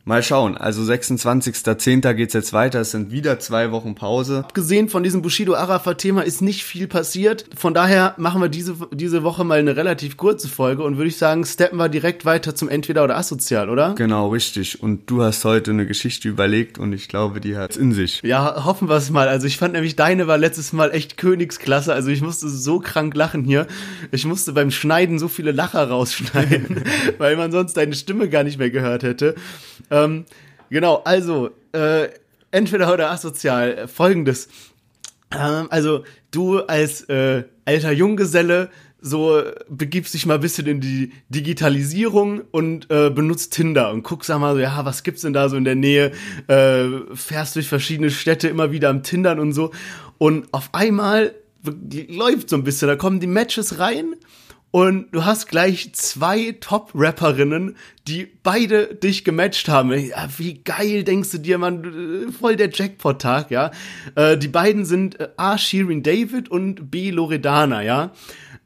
Mal 0.08 0.22
schauen. 0.22 0.56
Also 0.56 0.82
26.10. 0.82 2.14
geht's 2.14 2.32
jetzt 2.32 2.52
weiter. 2.52 2.82
Es 2.82 2.92
sind 2.92 3.10
wieder 3.10 3.40
zwei 3.40 3.72
Wochen 3.72 3.96
Pause. 3.96 4.44
Abgesehen 4.44 4.88
von 4.88 5.02
diesem 5.02 5.20
Bushido-Arafat-Thema 5.20 6.22
ist 6.22 6.42
nicht 6.42 6.62
viel 6.62 6.86
passiert. 6.86 7.46
Von 7.56 7.74
daher 7.74 8.14
machen 8.16 8.40
wir 8.40 8.48
diese, 8.48 8.76
diese 8.92 9.24
Woche 9.24 9.42
mal 9.42 9.58
eine 9.58 9.74
relativ 9.74 10.16
kurze 10.16 10.46
Folge 10.48 10.84
und 10.84 10.96
würde 10.96 11.08
ich 11.08 11.16
sagen, 11.16 11.44
steppen 11.44 11.76
wir 11.80 11.88
direkt 11.88 12.24
weiter 12.24 12.54
zum 12.54 12.68
Entweder 12.68 13.02
oder 13.02 13.16
Asozial, 13.16 13.68
oder? 13.68 13.96
Genau, 13.96 14.28
richtig. 14.28 14.80
Und 14.80 15.10
du 15.10 15.24
hast 15.24 15.44
heute 15.44 15.72
eine 15.72 15.86
Geschichte 15.86 16.28
überlegt 16.28 16.78
und 16.78 16.92
ich 16.92 17.08
glaube, 17.08 17.40
die 17.40 17.56
hat's 17.56 17.76
in 17.76 17.92
sich. 17.92 18.20
Ja, 18.22 18.64
hoffen 18.64 18.88
wir 18.88 18.98
es 18.98 19.10
mal. 19.10 19.26
Also 19.26 19.48
ich 19.48 19.56
fand 19.56 19.74
nämlich 19.74 19.96
deine 19.96 20.28
war 20.28 20.38
letztes 20.38 20.72
Mal 20.72 20.92
echt 20.92 21.16
Königsklasse. 21.16 21.92
Also 21.92 22.10
ich 22.10 22.22
musste 22.22 22.48
so 22.48 22.78
krank 22.78 23.16
lachen 23.16 23.42
hier. 23.42 23.66
Ich 24.12 24.24
musste 24.24 24.52
beim 24.52 24.70
Schneiden 24.70 25.18
so 25.18 25.26
viele 25.26 25.50
Lacher 25.50 25.88
rausschneiden, 25.88 26.84
weil 27.18 27.34
man 27.34 27.50
sonst 27.50 27.76
deine 27.76 27.96
Stimme 27.96 28.28
gar 28.28 28.44
nicht 28.44 28.60
mehr 28.60 28.70
gehört 28.70 29.02
hätte. 29.02 29.34
Ähm, 30.04 30.24
genau, 30.70 31.02
also, 31.04 31.50
äh, 31.72 32.08
entweder 32.50 32.92
oder 32.92 33.10
asozial. 33.10 33.88
Folgendes. 33.88 34.48
Ähm, 35.32 35.66
also, 35.70 36.04
du 36.30 36.60
als 36.60 37.02
äh, 37.08 37.44
alter 37.64 37.92
Junggeselle 37.92 38.70
so 39.00 39.40
begibst 39.68 40.14
dich 40.14 40.26
mal 40.26 40.34
ein 40.34 40.40
bisschen 40.40 40.66
in 40.66 40.80
die 40.80 41.12
Digitalisierung 41.28 42.42
und 42.50 42.90
äh, 42.90 43.10
benutzt 43.10 43.52
Tinder 43.52 43.92
und 43.92 44.02
guckst 44.02 44.28
da 44.30 44.38
mal 44.38 44.54
so, 44.54 44.60
ja, 44.60 44.84
was 44.84 45.04
gibt's 45.04 45.22
denn 45.22 45.32
da 45.32 45.48
so 45.48 45.56
in 45.56 45.64
der 45.64 45.76
Nähe? 45.76 46.12
Äh, 46.48 47.14
fährst 47.14 47.54
durch 47.54 47.68
verschiedene 47.68 48.10
Städte 48.10 48.48
immer 48.48 48.72
wieder 48.72 48.88
am 48.88 49.02
Tindern 49.02 49.38
und 49.38 49.52
so. 49.52 49.70
Und 50.18 50.52
auf 50.52 50.70
einmal 50.72 51.34
läuft 52.08 52.50
so 52.50 52.56
ein 52.56 52.64
bisschen, 52.64 52.88
da 52.88 52.96
kommen 52.96 53.20
die 53.20 53.26
Matches 53.26 53.78
rein 53.78 54.14
und 54.70 55.10
du 55.12 55.24
hast 55.24 55.48
gleich 55.48 55.92
zwei 55.94 56.54
Top-Rapperinnen, 56.60 57.76
die 58.06 58.28
beide 58.42 58.94
dich 58.94 59.24
gematcht 59.24 59.68
haben. 59.68 59.92
Ja, 59.92 60.28
wie 60.36 60.62
geil 60.62 61.02
denkst 61.02 61.30
du 61.30 61.38
dir, 61.38 61.56
man, 61.56 62.30
voll 62.38 62.56
der 62.56 62.70
Jackpot-Tag, 62.70 63.50
ja. 63.50 63.70
Äh, 64.16 64.36
die 64.36 64.48
beiden 64.48 64.84
sind 64.84 65.18
äh, 65.18 65.28
A. 65.36 65.56
Shirin 65.56 66.02
David 66.02 66.50
und 66.50 66.90
B. 66.90 67.10
Loredana, 67.10 67.82
ja. 67.82 68.12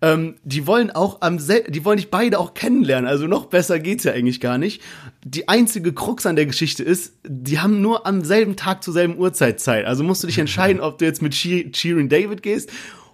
Ähm, 0.02 0.36
die 0.44 0.66
wollen 0.66 0.90
auch 0.90 1.20
am 1.20 1.38
die 1.38 1.84
wollen 1.84 1.98
dich 1.98 2.10
beide 2.10 2.38
auch 2.38 2.54
kennenlernen, 2.54 3.08
also 3.08 3.26
noch 3.26 3.46
besser 3.46 3.78
geht's 3.78 4.04
ja 4.04 4.12
eigentlich 4.12 4.40
gar 4.40 4.56
nicht. 4.56 4.80
Die 5.24 5.48
einzige 5.48 5.92
Krux 5.92 6.24
an 6.24 6.36
der 6.36 6.46
Geschichte 6.46 6.82
ist, 6.82 7.18
die 7.22 7.58
haben 7.58 7.82
nur 7.82 8.06
am 8.06 8.24
selben 8.24 8.56
Tag 8.56 8.82
zur 8.82 8.94
selben 8.94 9.18
Uhrzeit 9.18 9.60
Zeit. 9.60 9.84
Also 9.84 10.02
musst 10.02 10.22
du 10.22 10.26
dich 10.26 10.38
entscheiden, 10.40 10.80
ob 10.80 10.98
du 10.98 11.04
jetzt 11.04 11.20
mit 11.20 11.34
Shirin 11.34 12.08
David 12.08 12.42
gehst 12.42 12.70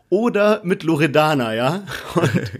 oder 0.08 0.60
mit 0.62 0.82
Loredana, 0.82 1.54
ja. 1.54 1.84
Und 2.14 2.50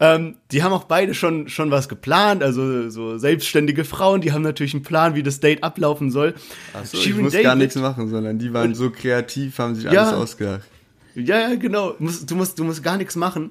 ähm, 0.00 0.36
die 0.52 0.62
haben 0.62 0.72
auch 0.72 0.84
beide 0.84 1.14
schon 1.14 1.48
schon 1.48 1.70
was 1.70 1.88
geplant, 1.88 2.42
also 2.42 2.90
so 2.90 3.16
selbstständige 3.18 3.84
Frauen, 3.84 4.20
die 4.20 4.32
haben 4.32 4.42
natürlich 4.42 4.74
einen 4.74 4.82
Plan, 4.82 5.14
wie 5.14 5.22
das 5.22 5.40
Date 5.40 5.64
ablaufen 5.64 6.10
soll. 6.10 6.34
Ach 6.74 6.84
so, 6.84 6.98
ich 6.98 7.14
muss 7.16 7.32
David, 7.32 7.44
gar 7.44 7.54
nichts 7.54 7.76
machen, 7.76 8.08
sondern 8.08 8.38
die 8.38 8.52
waren 8.52 8.74
so 8.74 8.90
kreativ, 8.90 9.58
haben 9.58 9.74
sich 9.74 9.84
ja, 9.84 10.02
alles 10.02 10.12
ausgedacht. 10.12 10.68
Ja, 11.14 11.38
ja, 11.38 11.54
genau. 11.56 11.92
Du 11.92 12.04
musst, 12.04 12.30
du 12.30 12.36
musst, 12.36 12.58
du 12.58 12.64
musst 12.64 12.82
gar 12.82 12.96
nichts 12.96 13.16
machen. 13.16 13.50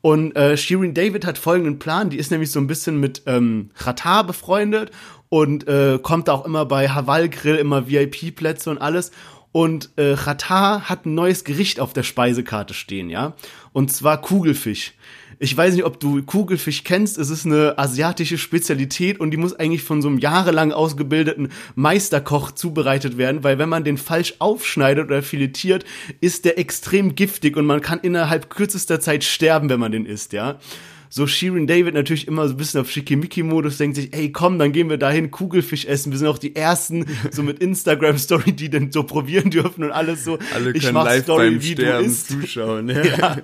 Und 0.00 0.36
äh, 0.36 0.56
Shirin 0.56 0.92
David 0.92 1.24
hat 1.24 1.38
folgenden 1.38 1.78
Plan. 1.78 2.10
Die 2.10 2.18
ist 2.18 2.30
nämlich 2.30 2.52
so 2.52 2.60
ein 2.60 2.66
bisschen 2.66 3.00
mit 3.00 3.22
ähm, 3.26 3.70
Ratar 3.76 4.24
befreundet 4.24 4.90
und 5.30 5.66
äh, 5.66 5.98
kommt 6.02 6.28
auch 6.28 6.44
immer 6.44 6.66
bei 6.66 6.88
Haval 6.90 7.28
Grill 7.28 7.56
immer 7.56 7.88
VIP-Plätze 7.88 8.70
und 8.70 8.78
alles. 8.78 9.12
Und 9.56 9.90
äh, 9.94 10.14
Ratar 10.14 10.88
hat 10.88 11.06
ein 11.06 11.14
neues 11.14 11.44
Gericht 11.44 11.78
auf 11.78 11.92
der 11.92 12.02
Speisekarte 12.02 12.74
stehen, 12.74 13.08
ja. 13.08 13.36
Und 13.72 13.92
zwar 13.92 14.20
Kugelfisch. 14.20 14.94
Ich 15.38 15.56
weiß 15.56 15.74
nicht, 15.74 15.84
ob 15.84 16.00
du 16.00 16.24
Kugelfisch 16.24 16.82
kennst. 16.82 17.18
Es 17.18 17.30
ist 17.30 17.46
eine 17.46 17.78
asiatische 17.78 18.36
Spezialität 18.36 19.20
und 19.20 19.30
die 19.30 19.36
muss 19.36 19.54
eigentlich 19.54 19.84
von 19.84 20.02
so 20.02 20.08
einem 20.08 20.18
jahrelang 20.18 20.72
ausgebildeten 20.72 21.50
Meisterkoch 21.76 22.50
zubereitet 22.50 23.16
werden, 23.16 23.44
weil 23.44 23.58
wenn 23.58 23.68
man 23.68 23.84
den 23.84 23.96
falsch 23.96 24.34
aufschneidet 24.40 25.06
oder 25.06 25.22
filetiert, 25.22 25.84
ist 26.20 26.46
der 26.46 26.58
extrem 26.58 27.14
giftig 27.14 27.56
und 27.56 27.64
man 27.64 27.80
kann 27.80 28.00
innerhalb 28.00 28.50
kürzester 28.50 28.98
Zeit 28.98 29.22
sterben, 29.22 29.68
wenn 29.68 29.78
man 29.78 29.92
den 29.92 30.04
isst, 30.04 30.32
ja 30.32 30.58
so 31.14 31.28
Shirin 31.28 31.68
David 31.68 31.94
natürlich 31.94 32.26
immer 32.26 32.48
so 32.48 32.54
ein 32.54 32.56
bisschen 32.56 32.80
auf 32.80 32.90
Schickimicki-Modus, 32.90 33.78
denkt 33.78 33.94
sich, 33.94 34.12
ey, 34.12 34.32
komm, 34.32 34.58
dann 34.58 34.72
gehen 34.72 34.90
wir 34.90 34.98
dahin 34.98 35.30
Kugelfisch 35.30 35.84
essen. 35.84 36.10
Wir 36.10 36.18
sind 36.18 36.26
auch 36.26 36.38
die 36.38 36.56
Ersten, 36.56 37.06
so 37.30 37.44
mit 37.44 37.60
Instagram-Story, 37.60 38.50
die 38.50 38.68
dann 38.68 38.90
so 38.90 39.04
probieren 39.04 39.48
dürfen 39.48 39.84
und 39.84 39.92
alles 39.92 40.24
so. 40.24 40.40
Alle 40.52 40.72
können 40.72 40.74
ich 40.74 40.92
mach 40.92 41.04
live 41.04 41.22
Story, 41.22 41.50
beim 41.50 41.62
wie 41.62 41.72
Sterben 41.72 42.10
zuschauen. 42.10 42.88
Ja. 42.94 43.04
ja. 43.04 43.36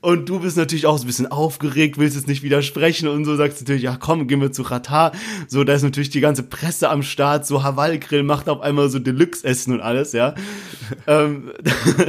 Und 0.00 0.28
du 0.28 0.40
bist 0.40 0.56
natürlich 0.56 0.86
auch 0.86 0.98
so 0.98 1.04
ein 1.04 1.06
bisschen 1.06 1.28
aufgeregt, 1.28 1.98
willst 1.98 2.16
jetzt 2.16 2.26
nicht 2.26 2.42
widersprechen 2.42 3.06
und 3.06 3.24
so 3.24 3.36
sagst 3.36 3.60
natürlich, 3.60 3.84
ja 3.84 3.96
komm, 3.96 4.26
gehen 4.26 4.40
wir 4.40 4.50
zu 4.50 4.64
Qatar. 4.64 5.12
So, 5.46 5.62
da 5.62 5.72
ist 5.74 5.84
natürlich 5.84 6.10
die 6.10 6.20
ganze 6.20 6.42
Presse 6.42 6.90
am 6.90 7.04
Start, 7.04 7.46
so 7.46 7.62
Hawaii-Grill 7.62 8.24
macht 8.24 8.48
auf 8.48 8.60
einmal 8.60 8.88
so 8.88 8.98
Deluxe-Essen 8.98 9.72
und 9.72 9.80
alles, 9.80 10.14
ja. 10.14 10.34
ähm, 11.06 11.52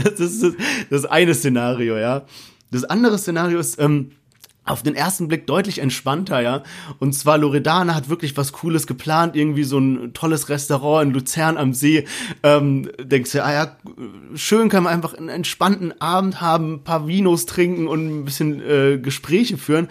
das 0.03 0.19
ist 0.19 0.41
das, 0.41 0.53
das 0.89 1.05
eine 1.05 1.35
Szenario, 1.35 1.95
ja. 1.95 2.25
Das 2.71 2.85
andere 2.85 3.19
Szenario 3.19 3.59
ist, 3.59 3.79
ähm, 3.79 4.11
auf 4.65 4.81
den 4.81 4.95
ersten 4.95 5.27
Blick 5.27 5.45
deutlich 5.47 5.79
entspannter, 5.79 6.41
ja. 6.41 6.63
Und 6.99 7.13
zwar 7.13 7.37
Loredana 7.37 7.93
hat 7.93 8.09
wirklich 8.09 8.35
was 8.35 8.51
Cooles 8.51 8.87
geplant, 8.87 9.35
irgendwie 9.35 9.63
so 9.63 9.77
ein 9.77 10.13
tolles 10.13 10.49
Restaurant 10.49 11.07
in 11.07 11.13
Luzern 11.13 11.57
am 11.57 11.73
See. 11.73 12.05
Ähm, 12.43 12.89
denkst 12.99 13.31
du, 13.33 13.43
ah 13.43 13.53
ja, 13.53 13.77
schön 14.33 14.69
kann 14.69 14.83
man 14.83 14.93
einfach 14.93 15.13
einen 15.13 15.29
entspannten 15.29 15.99
Abend 16.01 16.41
haben, 16.41 16.75
ein 16.75 16.83
paar 16.83 17.07
Vinos 17.07 17.45
trinken 17.45 17.87
und 17.87 18.07
ein 18.07 18.25
bisschen 18.25 18.61
äh, 18.61 18.97
Gespräche 18.97 19.57
führen. 19.57 19.87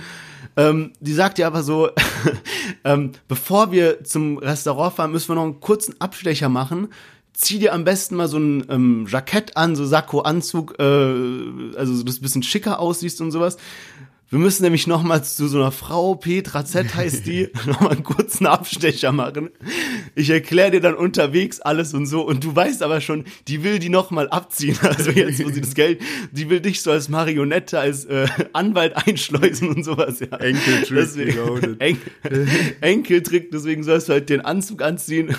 Ähm, 0.57 0.93
die 1.01 1.13
sagt 1.13 1.39
ja 1.39 1.47
aber 1.47 1.63
so, 1.63 1.91
ähm, 2.85 3.13
bevor 3.29 3.73
wir 3.73 4.05
zum 4.05 4.39
Restaurant 4.39 4.95
fahren, 4.95 5.13
müssen 5.13 5.29
wir 5.29 5.35
noch 5.37 5.45
einen 5.45 5.61
kurzen 5.61 6.01
Abstecher 6.01 6.49
machen 6.49 6.89
zieh 7.35 7.59
dir 7.59 7.75
am 7.75 7.85
besten 7.85 8.15
mal 8.15 8.29
so 8.29 8.39
ein 8.39 8.65
ähm, 8.71 9.07
Jackett 9.09 9.57
an, 9.57 9.77
so 9.77 9.85
Sakko, 9.85 10.21
Anzug, 10.21 10.77
äh, 10.79 10.83
also 10.83 11.95
so, 11.95 12.05
dass 12.05 12.15
du 12.15 12.21
ein 12.21 12.23
bisschen 12.23 12.43
schicker 12.45 12.79
aussiehst 12.79 13.21
und 13.21 13.33
sowas. 13.33 13.59
Wir 14.31 14.39
müssen 14.39 14.63
nämlich 14.63 14.87
nochmals 14.87 15.37
zu 15.37 15.49
so 15.49 15.59
einer 15.59 15.71
Frau, 15.71 16.15
Petra 16.15 16.65
Z 16.65 16.95
heißt 16.95 17.27
die, 17.27 17.51
nochmal 17.67 17.93
einen 17.93 18.05
kurzen 18.05 18.47
Abstecher 18.47 19.13
machen. 19.13 19.51
Ich 20.15 20.31
erkläre 20.31 20.73
dir 20.73 20.81
dann 20.81 20.95
unterwegs 20.95 21.61
alles 21.61 21.95
und 21.95 22.07
so. 22.07 22.23
Und 22.23 22.43
du 22.43 22.55
weißt 22.55 22.83
aber 22.83 23.01
schon, 23.01 23.25
die 23.49 23.63
will 23.63 23.79
die 23.79 23.91
nochmal 23.91 24.29
abziehen. 24.29 24.79
Also 24.95 25.11
jetzt, 25.11 25.45
wo 25.45 25.49
sie 25.49 25.61
das 25.61 25.75
Geld, 25.75 26.01
die 26.31 26.49
will 26.51 26.61
dich 26.61 26.81
so 26.81 26.93
als 26.93 27.09
Marionette, 27.09 27.81
als 27.81 28.05
äh, 28.05 28.29
Anwalt 28.53 28.97
einschleusen 29.09 29.69
und 29.69 29.83
sowas. 29.83 30.21
Ja. 30.21 30.37
Enkeltrick. 30.37 30.89
Deswegen, 30.91 31.77
en 31.81 31.99
Enkeltrick, 32.81 33.51
deswegen 33.51 33.83
sollst 33.83 34.09
du 34.09 34.13
halt 34.13 34.31
den 34.31 34.41
Anzug 34.41 34.83
anziehen 34.83 35.35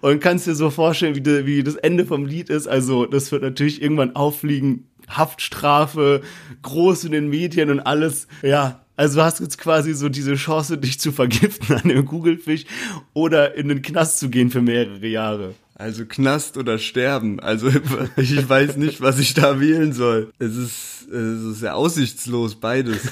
und 0.00 0.20
kannst 0.20 0.46
dir 0.46 0.54
so 0.54 0.70
vorstellen, 0.70 1.14
wie, 1.14 1.20
de, 1.20 1.46
wie 1.46 1.62
das 1.62 1.76
Ende 1.76 2.06
vom 2.06 2.24
Lied 2.24 2.48
ist. 2.48 2.66
Also 2.66 3.04
das 3.04 3.30
wird 3.32 3.42
natürlich 3.42 3.82
irgendwann 3.82 4.16
auffliegen 4.16 4.86
Haftstrafe, 5.08 6.22
groß 6.62 7.04
in 7.04 7.12
den 7.12 7.28
Medien 7.28 7.70
und 7.70 7.80
alles. 7.80 8.28
Ja, 8.42 8.84
also 8.96 9.18
du 9.18 9.24
hast 9.24 9.40
jetzt 9.40 9.58
quasi 9.58 9.92
so 9.94 10.08
diese 10.08 10.34
Chance, 10.34 10.78
dich 10.78 11.00
zu 11.00 11.12
vergiften 11.12 11.76
an 11.76 11.88
dem 11.88 12.06
Kugelfisch 12.06 12.64
oder 13.12 13.54
in 13.54 13.68
den 13.68 13.82
Knast 13.82 14.20
zu 14.20 14.28
gehen 14.28 14.50
für 14.50 14.62
mehrere 14.62 15.06
Jahre. 15.06 15.54
Also 15.76 16.04
Knast 16.06 16.56
oder 16.56 16.78
Sterben. 16.78 17.40
Also 17.40 17.68
ich 18.16 18.48
weiß 18.48 18.76
nicht, 18.76 19.00
was 19.00 19.18
ich 19.18 19.34
da 19.34 19.60
wählen 19.60 19.92
soll. 19.92 20.32
Es 20.38 20.56
ist, 20.56 21.08
es 21.08 21.42
ist 21.42 21.60
sehr 21.60 21.74
aussichtslos, 21.74 22.54
beides. 22.54 23.08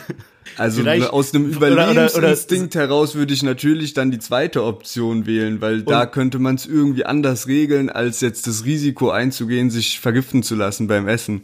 Also 0.57 0.81
Vielleicht, 0.83 1.11
aus 1.11 1.35
einem 1.35 1.51
Überlebensinstinkt 1.51 2.77
heraus 2.77 3.17
würde 3.17 3.35
ich 3.35 3.43
natürlich 3.43 3.95
dann 3.95 4.13
die 4.13 4.21
zweite 4.21 4.63
Option 4.63 5.27
wählen, 5.27 5.61
weil 5.61 5.83
da 5.83 6.07
könnte 6.07 6.39
man 6.39 6.55
es 6.55 6.67
irgendwie 6.67 7.05
anders 7.05 7.49
regeln, 7.49 7.91
als 7.91 8.21
jetzt 8.21 8.47
das 8.47 8.65
Risiko 8.65 9.11
einzugehen, 9.11 9.71
sich 9.71 9.99
vergiften 9.99 10.45
zu 10.45 10.55
lassen 10.55 10.87
beim 10.87 11.09
Essen 11.09 11.43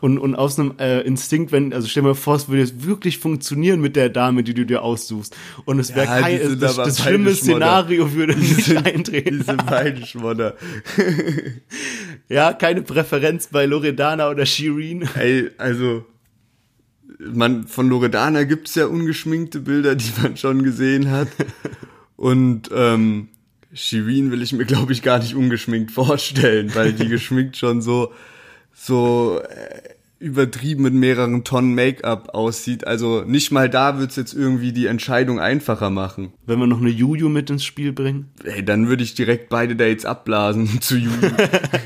und, 0.00 0.18
und 0.18 0.34
aus 0.34 0.58
einem 0.58 0.74
äh, 0.78 1.00
Instinkt, 1.00 1.52
wenn, 1.52 1.72
also 1.72 1.88
stell 1.88 2.02
dir 2.02 2.10
mal 2.10 2.14
vor, 2.14 2.36
es 2.36 2.48
würde 2.48 2.60
jetzt 2.60 2.86
wirklich 2.86 3.18
funktionieren 3.18 3.80
mit 3.80 3.96
der 3.96 4.08
Dame, 4.08 4.42
die 4.42 4.54
du 4.54 4.64
dir 4.64 4.82
aussuchst. 4.82 5.36
Und 5.64 5.78
es 5.78 5.94
wäre 5.94 6.06
ja, 6.06 6.20
kein, 6.20 6.60
das, 6.60 6.76
das 6.76 7.02
schlimme 7.02 7.34
Szenario 7.34 8.12
würde 8.12 8.36
nicht 8.36 8.76
eintreten. 8.76 9.38
Diese 9.40 9.56
beiden 9.56 10.06
Schmodder. 10.06 10.56
ja, 12.28 12.52
keine 12.52 12.82
Präferenz 12.82 13.48
bei 13.48 13.66
Loredana 13.66 14.30
oder 14.30 14.46
Shirin. 14.46 15.08
Ey, 15.14 15.50
also, 15.58 16.04
man, 17.18 17.66
von 17.66 17.88
Loredana 17.88 18.44
gibt's 18.44 18.74
ja 18.74 18.86
ungeschminkte 18.86 19.60
Bilder, 19.60 19.94
die 19.96 20.10
man 20.22 20.36
schon 20.36 20.62
gesehen 20.62 21.10
hat. 21.10 21.28
Und, 22.16 22.70
ähm, 22.72 23.28
Shirin 23.74 24.30
will 24.30 24.40
ich 24.42 24.52
mir, 24.52 24.64
glaube 24.64 24.92
ich, 24.92 25.02
gar 25.02 25.18
nicht 25.18 25.34
ungeschminkt 25.34 25.90
vorstellen, 25.90 26.74
weil 26.74 26.92
die 26.92 27.08
geschminkt 27.08 27.56
schon 27.56 27.82
so 27.82 28.12
so 28.78 29.40
äh, 29.40 29.94
übertrieben 30.20 30.82
mit 30.84 30.94
mehreren 30.94 31.44
Tonnen 31.44 31.74
Make-up 31.74 32.30
aussieht. 32.34 32.86
Also 32.86 33.22
nicht 33.26 33.50
mal 33.50 33.68
da 33.68 33.98
wird's 33.98 34.16
jetzt 34.16 34.34
irgendwie 34.34 34.72
die 34.72 34.86
Entscheidung 34.86 35.40
einfacher 35.40 35.90
machen. 35.90 36.32
Wenn 36.46 36.58
wir 36.58 36.66
noch 36.66 36.80
eine 36.80 36.90
Juju 36.90 37.28
mit 37.28 37.50
ins 37.50 37.64
Spiel 37.64 37.92
bringen? 37.92 38.30
Ey, 38.44 38.64
dann 38.64 38.88
würde 38.88 39.02
ich 39.02 39.14
direkt 39.14 39.48
beide 39.48 39.76
Dates 39.76 40.04
abblasen 40.04 40.66
zu 40.80 40.96
Juju. 40.96 41.30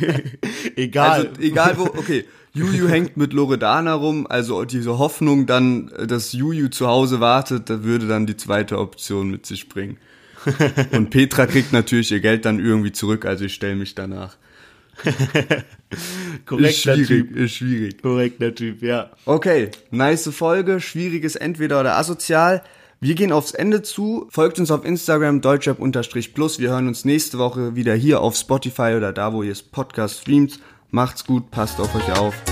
egal. 0.77 1.29
Also 1.29 1.41
egal 1.41 1.79
wo, 1.79 1.85
okay. 1.85 2.25
Juju 2.55 2.87
hängt 2.89 3.17
mit 3.17 3.33
Loredana 3.33 3.95
rum, 3.95 4.27
also 4.29 4.67
diese 4.67 4.99
Hoffnung 4.99 5.47
dann, 5.47 5.91
dass 6.07 6.35
Juju 6.35 6.69
zu 6.69 6.87
Hause 6.87 7.21
wartet, 7.21 7.71
da 7.71 7.83
würde 7.83 8.07
dann 8.07 8.27
die 8.27 8.37
zweite 8.37 8.79
Option 8.79 9.31
mit 9.31 9.47
sich 9.47 9.71
bringen. 9.71 9.97
Und 10.93 11.09
Petra 11.09 11.47
kriegt 11.47 11.73
natürlich 11.73 12.13
ihr 12.13 12.21
Geld 12.21 12.45
dann 12.45 12.61
irgendwie 12.61 12.93
zurück, 12.93 13.25
also 13.25 13.47
ich 13.47 13.55
stelle 13.55 13.77
mich 13.77 13.95
danach. 13.95 14.37
Korrekter 16.47 16.69
ist 16.69 16.79
schwierig, 16.79 17.09
Typ. 17.09 17.37
Ist 17.37 17.53
schwierig. 17.53 18.03
Korrekter 18.03 18.55
Typ, 18.55 18.83
ja. 18.83 19.11
Okay, 19.25 19.71
nice 19.91 20.29
Folge. 20.33 20.81
Schwieriges 20.81 21.37
entweder 21.37 21.81
oder 21.81 21.97
asozial. 21.97 22.63
Wir 23.01 23.17
gehen 23.17 23.33
aufs 23.33 23.53
Ende 23.53 23.83
zu. 23.83 24.27
Folgt 24.31 24.61
uns 24.61 24.71
auf 24.71 24.85
Instagram 24.85 25.41
deutschrap-plus. 25.41 26.61
Wir 26.61 26.71
hören 26.71 26.87
uns 26.87 27.05
nächste 27.05 27.39
Woche 27.39 27.75
wieder 27.75 27.95
hier 27.95 28.21
auf 28.21 28.37
Spotify 28.37 28.95
oder 28.97 29.13
da, 29.13 29.33
wo 29.33 29.43
ihr 29.43 29.57
Podcast 29.73 30.21
streamt. 30.21 30.61
Macht's 30.91 31.25
gut, 31.25 31.51
passt 31.51 31.81
auf 31.81 31.95
euch 31.95 32.19
auf. 32.19 32.52